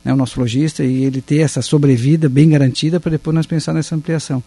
né, 0.03 0.13
o 0.13 0.15
nosso 0.15 0.39
lojista, 0.39 0.83
e 0.83 1.03
ele 1.03 1.21
ter 1.21 1.39
essa 1.39 1.61
sobrevida 1.61 2.29
bem 2.29 2.49
garantida 2.49 2.99
para 2.99 3.11
depois 3.11 3.35
nós 3.35 3.45
pensar 3.45 3.73
nessa 3.73 3.95
ampliação. 3.95 4.41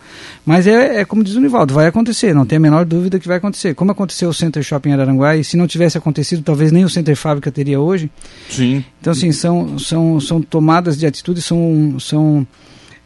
Mas 0.44 0.66
é, 0.66 1.00
é 1.00 1.04
como 1.04 1.22
diz 1.22 1.34
o 1.34 1.40
Nivaldo, 1.40 1.74
vai 1.74 1.86
acontecer, 1.86 2.34
não 2.34 2.46
tem 2.46 2.56
a 2.56 2.60
menor 2.60 2.84
dúvida 2.84 3.20
que 3.20 3.28
vai 3.28 3.36
acontecer. 3.36 3.74
Como 3.74 3.92
aconteceu 3.92 4.28
o 4.28 4.34
Center 4.34 4.62
Shopping 4.62 4.90
em 4.90 4.92
Araranguá, 4.94 5.36
e 5.36 5.44
se 5.44 5.56
não 5.56 5.66
tivesse 5.66 5.98
acontecido, 5.98 6.42
talvez 6.42 6.72
nem 6.72 6.84
o 6.84 6.88
Center 6.88 7.16
Fábrica 7.16 7.50
teria 7.52 7.80
hoje. 7.80 8.10
Sim. 8.48 8.84
Então, 9.00 9.12
assim, 9.12 9.30
são, 9.30 9.78
são, 9.78 10.20
são 10.20 10.42
tomadas 10.42 10.98
de 10.98 11.06
atitude, 11.06 11.42
são, 11.42 11.96
são 12.00 12.46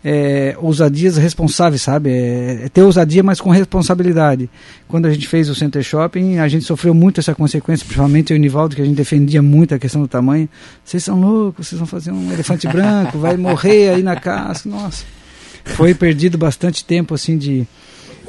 é, 0.09 0.55
ousadias 0.61 1.17
responsáveis, 1.17 1.83
sabe? 1.83 2.11
É, 2.11 2.61
é, 2.67 2.69
ter 2.69 2.83
ousadia, 2.83 3.25
mas 3.25 3.41
com 3.41 3.51
responsabilidade. 3.51 4.49
Quando 4.87 5.07
a 5.07 5.13
gente 5.13 5.27
fez 5.27 5.49
o 5.49 5.55
Center 5.55 5.83
Shopping, 5.83 6.39
a 6.39 6.47
gente 6.47 6.65
sofreu 6.65 6.95
muito 6.95 7.19
essa 7.19 7.35
consequência, 7.35 7.85
principalmente 7.85 8.33
e 8.33 8.37
o 8.37 8.39
Nivaldo, 8.39 8.77
que 8.77 8.83
a 8.83 8.85
gente 8.85 8.95
defendia 8.95 9.43
muito 9.43 9.75
a 9.75 9.81
questão 9.81 10.01
do 10.01 10.07
tamanho. 10.07 10.49
Vocês 10.85 11.03
são 11.03 11.21
loucos, 11.21 11.67
vocês 11.67 11.79
vão 11.81 11.89
fazer 11.89 12.13
um 12.13 12.33
elefante 12.33 12.69
branco, 12.69 13.19
vai 13.19 13.37
morrer 13.37 13.95
aí 13.95 14.03
na 14.05 14.15
casa. 14.15 14.61
Nossa. 14.67 15.05
Foi 15.65 15.93
perdido 15.93 16.39
bastante 16.39 16.85
tempo, 16.85 17.13
assim, 17.13 17.37
de, 17.37 17.67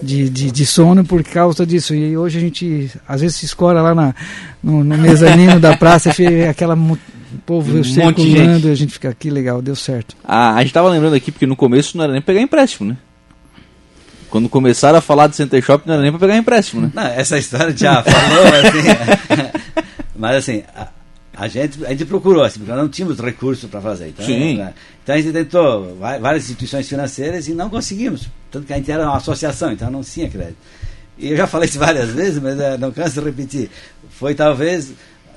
de, 0.01 0.31
de, 0.31 0.51
de, 0.51 0.65
sono 0.65 1.05
por 1.05 1.23
causa 1.23 1.63
disso. 1.63 1.93
E 1.93 2.17
hoje 2.17 2.39
a 2.39 2.41
gente, 2.41 2.89
às 3.07 3.21
vezes, 3.21 3.37
se 3.37 3.45
escora 3.45 3.83
lá 3.83 3.93
na, 3.93 4.15
no, 4.63 4.83
no 4.83 4.97
mezanino 4.97 5.59
da 5.59 5.77
praça, 5.77 6.09
aquela 6.49 6.75
o 6.75 7.26
povo 7.47 7.77
um 7.77 7.83
circulando 7.83 8.67
e 8.67 8.71
a 8.71 8.75
gente 8.75 8.91
fica 8.91 9.09
aqui, 9.09 9.29
legal, 9.29 9.61
deu 9.61 9.75
certo. 9.75 10.17
Ah, 10.21 10.55
a 10.55 10.61
gente 10.61 10.73
tava 10.73 10.89
lembrando 10.89 11.15
aqui, 11.15 11.31
porque 11.31 11.47
no 11.47 11.55
começo 11.55 11.95
não 11.95 12.03
era 12.03 12.11
nem 12.11 12.21
pegar 12.21 12.41
empréstimo, 12.41 12.89
né? 12.89 12.97
Quando 14.29 14.49
começaram 14.49 14.97
a 14.97 15.01
falar 15.01 15.27
de 15.27 15.37
Center 15.37 15.63
Shop, 15.63 15.87
não 15.87 15.93
era 15.93 16.03
nem 16.03 16.11
pra 16.11 16.19
pegar 16.19 16.35
empréstimo, 16.35 16.81
né? 16.81 16.91
Não, 16.93 17.07
essa 17.07 17.39
história 17.39 17.75
já 17.75 18.03
falou, 18.03 18.45
assim. 18.47 19.49
mas 20.13 20.35
assim, 20.35 20.63
a, 20.75 20.89
a, 21.37 21.47
gente, 21.47 21.85
a 21.85 21.89
gente 21.89 22.03
procurou, 22.03 22.43
assim, 22.43 22.59
porque 22.59 22.71
nós 22.73 22.81
não 22.81 22.89
tínhamos 22.89 23.17
recursos 23.17 23.69
para 23.69 23.79
fazer. 23.79 24.09
Então, 24.09 24.25
Sim. 24.25 24.57
Né? 24.57 24.73
Então 25.01 25.15
a 25.15 25.17
gente 25.17 25.31
tentou 25.31 25.95
várias 25.95 26.43
instituições 26.43 26.89
financeiras 26.89 27.47
e 27.47 27.53
não 27.53 27.69
conseguimos. 27.69 28.27
Tanto 28.51 28.67
que 28.67 28.73
a 28.73 28.75
gente 28.75 28.91
era 28.91 29.03
uma 29.05 29.15
associação, 29.15 29.71
então 29.71 29.89
não 29.89 30.03
tinha 30.03 30.29
crédito. 30.29 30.57
E 31.17 31.31
eu 31.31 31.37
já 31.37 31.47
falei 31.47 31.69
isso 31.69 31.79
várias 31.79 32.09
vezes, 32.09 32.41
mas 32.41 32.59
é, 32.59 32.77
não 32.77 32.91
canso 32.91 33.21
de 33.21 33.25
repetir. 33.25 33.69
Foi 34.09 34.35
talvez 34.35 34.91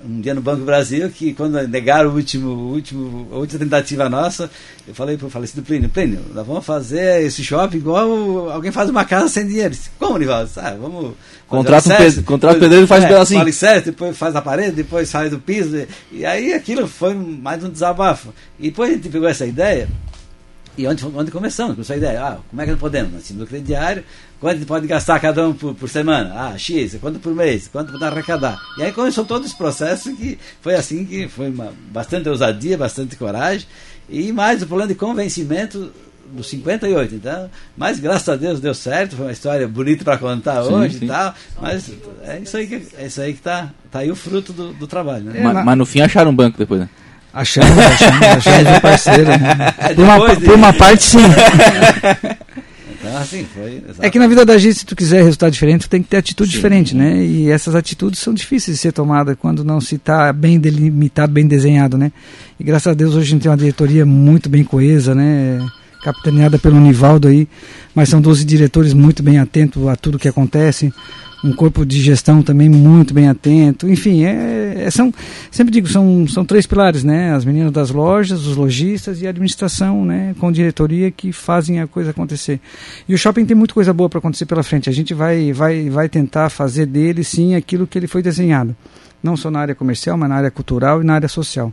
um 0.04 0.20
dia 0.20 0.34
no 0.34 0.40
Banco 0.40 0.60
do 0.60 0.64
Brasil 0.64 1.10
que 1.10 1.34
quando 1.34 1.60
negaram 1.68 2.10
o 2.10 2.14
último, 2.14 2.50
último, 2.50 3.28
a 3.32 3.36
última 3.36 3.58
tentativa 3.58 4.08
nossa, 4.08 4.50
eu 4.86 4.94
falei 4.94 5.16
para 5.16 5.26
o 5.26 5.30
falecido 5.30 5.62
Plínio, 5.62 5.88
Plínio, 5.88 6.20
nós 6.34 6.46
vamos 6.46 6.64
fazer 6.64 7.22
esse 7.22 7.42
shopping 7.44 7.78
igual 7.78 8.50
alguém 8.50 8.72
faz 8.72 8.88
uma 8.88 9.04
casa 9.04 9.28
sem 9.28 9.46
dinheiro. 9.46 9.70
Disse, 9.70 9.90
Como, 9.98 10.18
Nivaldo? 10.18 10.50
Ah, 10.56 10.76
vamos... 10.80 11.14
Contrata 11.46 11.92
um 11.92 11.96
pe 11.96 12.22
contrata 12.22 12.56
o 12.56 12.60
pedreiro 12.60 12.84
e 12.84 12.88
faz 12.88 13.02
é, 13.02 13.06
um 13.06 13.10
pedacinho. 13.10 13.40
Alicerce, 13.40 13.86
depois 13.86 14.16
faz 14.16 14.36
a 14.36 14.42
parede, 14.42 14.72
depois 14.72 15.10
faz 15.10 15.32
o 15.32 15.38
piso. 15.38 15.86
E 16.12 16.24
aí 16.24 16.52
aquilo 16.52 16.86
foi 16.86 17.14
mais 17.14 17.62
um 17.64 17.68
desabafo. 17.68 18.32
E 18.58 18.70
depois 18.70 18.90
a 18.90 18.94
gente 18.94 19.08
pegou 19.08 19.28
essa 19.28 19.44
ideia 19.44 19.88
e 20.80 20.86
onde, 20.86 21.04
onde 21.04 21.30
começamos 21.30 21.74
com 21.74 21.82
essa 21.82 21.96
ideia? 21.96 22.22
Ah, 22.22 22.38
como 22.48 22.62
é 22.62 22.64
que 22.64 22.70
nós 22.70 22.80
podemos? 22.80 23.12
Nós 23.12 23.26
tínhamos 23.26 23.46
o 23.46 23.50
crediário, 23.50 24.04
quanto 24.40 24.64
pode 24.66 24.86
gastar 24.86 25.20
cada 25.20 25.46
um 25.46 25.52
por, 25.52 25.74
por 25.74 25.88
semana? 25.88 26.32
Ah, 26.34 26.58
X, 26.58 26.96
quanto 27.00 27.20
por 27.20 27.34
mês, 27.34 27.68
quanto 27.68 27.92
podemos 27.92 28.12
arrecadar? 28.12 28.58
E 28.78 28.82
aí 28.82 28.92
começou 28.92 29.24
todo 29.24 29.44
esse 29.44 29.56
processo 29.56 30.14
que 30.16 30.38
foi 30.60 30.74
assim 30.74 31.04
que 31.04 31.28
foi 31.28 31.50
uma, 31.50 31.72
bastante 31.90 32.28
ousadia, 32.28 32.78
bastante 32.78 33.14
coragem 33.16 33.66
e 34.08 34.32
mais 34.32 34.62
o 34.62 34.66
plano 34.66 34.88
de 34.88 34.94
convencimento 34.94 35.92
dos 36.32 36.48
58, 36.48 37.14
então, 37.14 37.50
mas 37.76 37.98
graças 37.98 38.28
a 38.28 38.36
Deus 38.36 38.60
deu 38.60 38.72
certo, 38.72 39.16
foi 39.16 39.26
uma 39.26 39.32
história 39.32 39.66
bonita 39.66 40.04
para 40.04 40.16
contar 40.16 40.62
sim, 40.62 40.72
hoje 40.72 40.98
sim. 40.98 41.04
e 41.04 41.08
tal, 41.08 41.34
mas 41.60 41.90
é 42.24 42.38
isso 42.38 42.56
aí 42.56 42.66
que 42.68 42.82
é 42.96 43.06
isso 43.06 43.20
aí 43.20 43.34
que 43.34 43.40
tá, 43.40 43.68
tá 43.90 43.98
aí 43.98 44.10
o 44.10 44.16
fruto 44.16 44.52
do, 44.52 44.72
do 44.72 44.86
trabalho, 44.86 45.24
né? 45.24 45.40
É, 45.40 45.42
mas, 45.42 45.64
mas 45.64 45.78
no 45.78 45.84
fim 45.84 46.00
acharam 46.00 46.30
um 46.30 46.34
banco 46.34 46.56
depois, 46.56 46.82
né? 46.82 46.88
Achamos, 47.32 47.78
achamos, 47.78 48.22
achamos 48.26 48.76
um 48.76 48.80
parceiro. 48.80 49.24
Né? 49.24 49.72
Por, 49.94 50.04
uma, 50.04 50.34
por 50.34 50.54
uma 50.54 50.72
parte, 50.72 51.02
sim. 51.04 51.18
Então, 53.10 53.22
assim, 53.22 53.44
foi, 53.44 53.82
é 53.98 54.08
que 54.08 54.18
na 54.18 54.26
vida 54.26 54.44
da 54.44 54.56
gente, 54.56 54.78
se 54.78 54.86
tu 54.86 54.94
quiser 54.94 55.22
resultado 55.22 55.52
diferente, 55.52 55.82
tu 55.82 55.90
tem 55.90 56.02
que 56.02 56.08
ter 56.08 56.18
atitude 56.18 56.50
sim, 56.50 56.56
diferente, 56.56 56.94
né? 56.94 57.24
E 57.24 57.50
essas 57.50 57.74
atitudes 57.74 58.20
são 58.20 58.32
difíceis 58.32 58.76
de 58.76 58.80
ser 58.80 58.92
tomadas 58.92 59.36
quando 59.38 59.64
não 59.64 59.80
se 59.80 59.96
está 59.96 60.32
bem 60.32 60.58
delimitado, 60.58 61.32
bem 61.32 61.46
desenhado, 61.46 61.98
né? 61.98 62.12
E 62.58 62.64
graças 62.64 62.86
a 62.86 62.94
Deus 62.94 63.14
hoje 63.14 63.26
a 63.26 63.30
gente 63.30 63.42
tem 63.42 63.50
uma 63.50 63.56
diretoria 63.56 64.06
muito 64.06 64.48
bem 64.48 64.62
coesa, 64.62 65.14
né? 65.14 65.66
Capitaneada 66.02 66.58
pelo 66.58 66.80
Nivaldo 66.80 67.28
aí, 67.28 67.46
mas 67.94 68.08
são 68.08 68.20
12 68.20 68.44
diretores 68.44 68.94
muito 68.94 69.22
bem 69.22 69.38
atentos 69.38 69.86
a 69.86 69.96
tudo 69.96 70.18
que 70.18 70.28
acontece 70.28 70.92
um 71.42 71.52
corpo 71.52 71.86
de 71.86 72.00
gestão 72.00 72.42
também 72.42 72.68
muito 72.68 73.14
bem 73.14 73.28
atento. 73.28 73.88
Enfim, 73.88 74.24
é, 74.24 74.59
é, 74.80 74.90
são, 74.90 75.12
sempre 75.50 75.72
digo, 75.72 75.88
são, 75.88 76.26
são 76.28 76.44
três 76.44 76.66
pilares, 76.66 77.04
né? 77.04 77.34
As 77.34 77.44
meninas 77.44 77.72
das 77.72 77.90
lojas, 77.90 78.46
os 78.46 78.56
lojistas 78.56 79.20
e 79.22 79.26
a 79.26 79.30
administração, 79.30 80.04
né? 80.04 80.34
Com 80.38 80.50
diretoria 80.50 81.10
que 81.10 81.32
fazem 81.32 81.80
a 81.80 81.86
coisa 81.86 82.10
acontecer. 82.10 82.60
E 83.08 83.14
o 83.14 83.18
shopping 83.18 83.44
tem 83.44 83.56
muita 83.56 83.74
coisa 83.74 83.92
boa 83.92 84.08
para 84.08 84.18
acontecer 84.18 84.46
pela 84.46 84.62
frente. 84.62 84.88
A 84.88 84.92
gente 84.92 85.14
vai, 85.14 85.52
vai, 85.52 85.88
vai 85.88 86.08
tentar 86.08 86.50
fazer 86.50 86.86
dele, 86.86 87.22
sim, 87.22 87.54
aquilo 87.54 87.86
que 87.86 87.98
ele 87.98 88.06
foi 88.06 88.22
desenhado. 88.22 88.74
Não 89.22 89.36
só 89.36 89.50
na 89.50 89.60
área 89.60 89.74
comercial, 89.74 90.16
mas 90.16 90.28
na 90.28 90.36
área 90.36 90.50
cultural 90.50 91.02
e 91.02 91.04
na 91.04 91.14
área 91.14 91.28
social. 91.28 91.72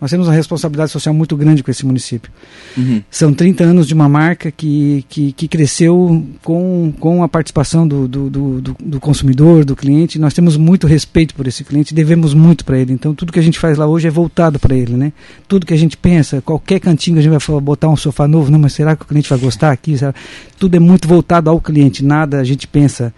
Nós 0.00 0.10
temos 0.10 0.26
uma 0.26 0.34
responsabilidade 0.34 0.90
social 0.90 1.14
muito 1.14 1.36
grande 1.36 1.62
com 1.62 1.70
esse 1.70 1.86
município. 1.86 2.30
Uhum. 2.76 3.02
São 3.10 3.32
30 3.32 3.64
anos 3.64 3.86
de 3.86 3.94
uma 3.94 4.08
marca 4.08 4.50
que, 4.50 5.04
que, 5.08 5.32
que 5.32 5.48
cresceu 5.48 6.24
com, 6.42 6.92
com 6.98 7.22
a 7.22 7.28
participação 7.28 7.86
do, 7.86 8.08
do, 8.08 8.30
do, 8.30 8.60
do, 8.60 9.00
consumidor, 9.00 9.64
do 9.64 9.76
cliente. 9.76 10.18
Nós 10.18 10.34
temos 10.34 10.56
muito 10.56 10.86
respeito 10.86 11.34
por 11.34 11.46
esse 11.46 11.64
cliente, 11.64 11.94
devemos 11.94 12.34
muito 12.34 12.64
para 12.64 12.78
ele. 12.78 12.92
Então, 12.92 13.14
tudo 13.14 13.32
que 13.32 13.38
a 13.38 13.42
gente 13.42 13.58
faz 13.58 13.78
lá 13.78 13.86
hoje 13.86 14.08
é 14.08 14.10
voltado 14.10 14.58
para 14.58 14.74
ele. 14.74 14.94
Né? 14.94 15.12
Tudo 15.48 15.66
que 15.66 15.74
a 15.74 15.78
gente 15.78 15.96
pensa, 15.96 16.42
qualquer 16.42 16.80
cantinho 16.80 17.18
a 17.18 17.22
gente 17.22 17.38
vai 17.38 17.60
botar 17.60 17.88
um 17.88 17.96
sofá 17.96 18.26
novo, 18.26 18.50
não, 18.50 18.58
mas 18.58 18.72
será 18.72 18.96
que 18.96 19.02
o 19.02 19.06
cliente 19.06 19.28
vai 19.28 19.38
gostar 19.38 19.70
aqui? 19.70 19.96
Será? 19.96 20.14
Tudo 20.58 20.74
é 20.74 20.80
muito 20.80 21.06
voltado 21.06 21.48
ao 21.48 21.60
cliente, 21.60 22.04
nada 22.04 22.40
a 22.40 22.44
gente 22.44 22.66
pensa 22.66 23.14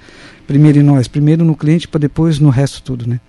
primeiro 0.46 0.78
em 0.78 0.82
nós, 0.82 1.08
primeiro 1.08 1.44
no 1.44 1.56
cliente 1.56 1.88
para 1.88 2.00
depois 2.00 2.38
no 2.38 2.50
resto 2.50 2.82
tudo. 2.82 3.08
Né? 3.08 3.20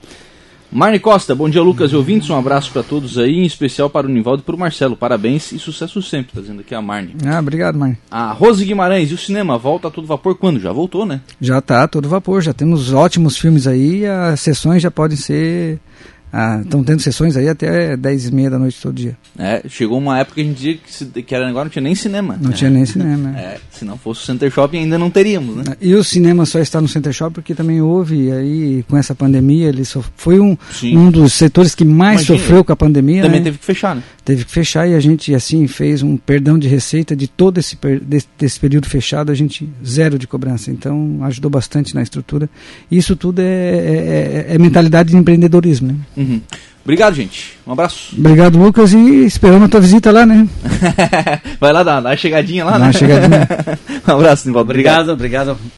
Marne 0.69 0.99
Costa, 0.99 1.33
bom 1.33 1.49
dia 1.49 1.61
Lucas 1.61 1.91
e 1.91 1.95
ouvintes, 1.95 2.29
um 2.29 2.37
abraço 2.37 2.71
para 2.73 2.83
todos 2.83 3.17
aí, 3.17 3.37
em 3.37 3.45
especial 3.45 3.89
para 3.89 4.05
o 4.05 4.09
Nivaldo 4.09 4.41
e 4.41 4.45
para 4.45 4.55
o 4.55 4.59
Marcelo. 4.59 4.97
Parabéns 4.97 5.53
e 5.53 5.59
sucesso 5.59 6.01
sempre, 6.01 6.33
tá 6.33 6.41
dizendo 6.41 6.59
aqui 6.59 6.75
a 6.75 6.81
Marne. 6.81 7.15
Ah, 7.25 7.39
obrigado, 7.39 7.79
Marne. 7.79 7.97
A 8.11 8.33
Rose 8.33 8.65
Guimarães, 8.65 9.09
e 9.09 9.13
o 9.13 9.17
cinema, 9.17 9.57
volta 9.57 9.87
a 9.87 9.91
todo 9.91 10.05
vapor 10.05 10.35
quando? 10.35 10.59
Já 10.59 10.73
voltou, 10.73 11.05
né? 11.05 11.21
Já 11.39 11.61
tá, 11.61 11.87
todo 11.87 12.09
vapor, 12.09 12.41
já 12.41 12.53
temos 12.53 12.91
ótimos 12.91 13.37
filmes 13.37 13.65
aí, 13.65 14.05
as 14.05 14.41
sessões 14.41 14.83
já 14.83 14.91
podem 14.91 15.15
ser 15.15 15.79
Estão 16.27 16.81
ah, 16.81 16.83
tendo 16.85 17.01
sessões 17.01 17.37
aí 17.37 17.47
até 17.47 17.95
10 17.95 18.27
e 18.27 18.35
meia 18.35 18.49
da 18.49 18.59
noite 18.59 18.81
todo 18.81 18.93
dia. 18.93 19.17
É, 19.39 19.63
chegou 19.69 19.97
uma 19.97 20.19
época 20.19 20.35
que 20.35 20.41
a 20.41 20.43
gente 20.43 20.55
dizia 20.55 20.73
que, 20.75 20.93
se, 20.93 21.05
que 21.05 21.39
não 21.39 21.69
tinha 21.69 21.81
nem 21.81 21.95
cinema. 21.95 22.37
Não 22.41 22.51
é. 22.51 22.53
tinha 22.53 22.69
nem 22.69 22.85
cinema. 22.85 23.33
É. 23.37 23.41
é, 23.41 23.57
se 23.71 23.85
não 23.85 23.97
fosse 23.97 24.23
o 24.23 24.25
Center 24.25 24.51
Shopping 24.51 24.79
ainda 24.79 24.97
não 24.97 25.09
teríamos, 25.09 25.55
né? 25.55 25.63
E 25.79 25.95
o 25.95 26.03
cinema 26.03 26.45
só 26.45 26.59
está 26.59 26.81
no 26.81 26.87
Center 26.87 27.13
Shopping 27.13 27.35
porque 27.35 27.55
também 27.55 27.81
houve 27.81 28.29
aí 28.31 28.83
com 28.89 28.97
essa 28.97 29.15
pandemia, 29.15 29.69
ele 29.69 29.85
só 29.85 30.03
foi 30.17 30.39
um, 30.39 30.57
um 30.83 31.09
dos 31.09 31.31
setores 31.31 31.73
que 31.73 31.85
mais 31.85 32.21
Imagina, 32.21 32.39
sofreu 32.39 32.63
com 32.63 32.73
a 32.73 32.75
pandemia. 32.75 33.21
Também 33.21 33.39
né? 33.39 33.45
teve 33.45 33.57
que 33.57 33.65
fechar, 33.65 33.95
né? 33.95 34.03
Teve 34.25 34.43
que 34.43 34.51
fechar 34.51 34.85
e 34.85 34.93
a 34.93 34.99
gente 34.99 35.33
assim 35.33 35.65
fez 35.67 36.03
um 36.03 36.17
perdão 36.17 36.59
de 36.59 36.67
receita 36.67 37.15
de 37.15 37.29
todo 37.29 37.57
esse 37.59 37.77
desse, 38.01 38.27
desse 38.37 38.59
período 38.59 38.87
fechado, 38.89 39.31
a 39.31 39.35
gente 39.35 39.69
zero 39.85 40.19
de 40.19 40.27
cobrança. 40.27 40.71
Então 40.71 41.19
ajudou 41.21 41.49
bastante 41.49 41.95
na 41.95 42.01
estrutura. 42.03 42.49
Isso 42.91 43.15
tudo 43.15 43.39
é, 43.39 43.43
é, 43.43 44.45
é, 44.49 44.55
é 44.55 44.57
mentalidade 44.57 45.11
de 45.11 45.15
empreendedorismo, 45.15 45.87
né? 45.87 45.95
Uhum. 46.17 46.41
Obrigado, 46.83 47.13
gente. 47.15 47.53
Um 47.67 47.73
abraço. 47.73 48.15
Obrigado, 48.17 48.57
Lucas, 48.57 48.93
e 48.93 49.25
esperando 49.25 49.65
a 49.65 49.67
tua 49.67 49.81
visita 49.81 50.09
lá, 50.09 50.25
né? 50.25 50.47
Vai 51.59 51.73
lá 51.73 51.83
dar, 51.83 51.99
dar 51.99 52.09
uma 52.11 52.17
chegadinha 52.17 52.63
lá, 52.63 52.71
Dá 52.71 52.79
né? 52.79 52.85
Uma 52.85 52.93
chegadinha. 52.93 53.47
um 54.07 54.11
abraço, 54.11 54.47
Nivaldo. 54.47 54.71
Obrigado, 54.71 55.09
obrigado. 55.11 55.49
obrigado. 55.51 55.71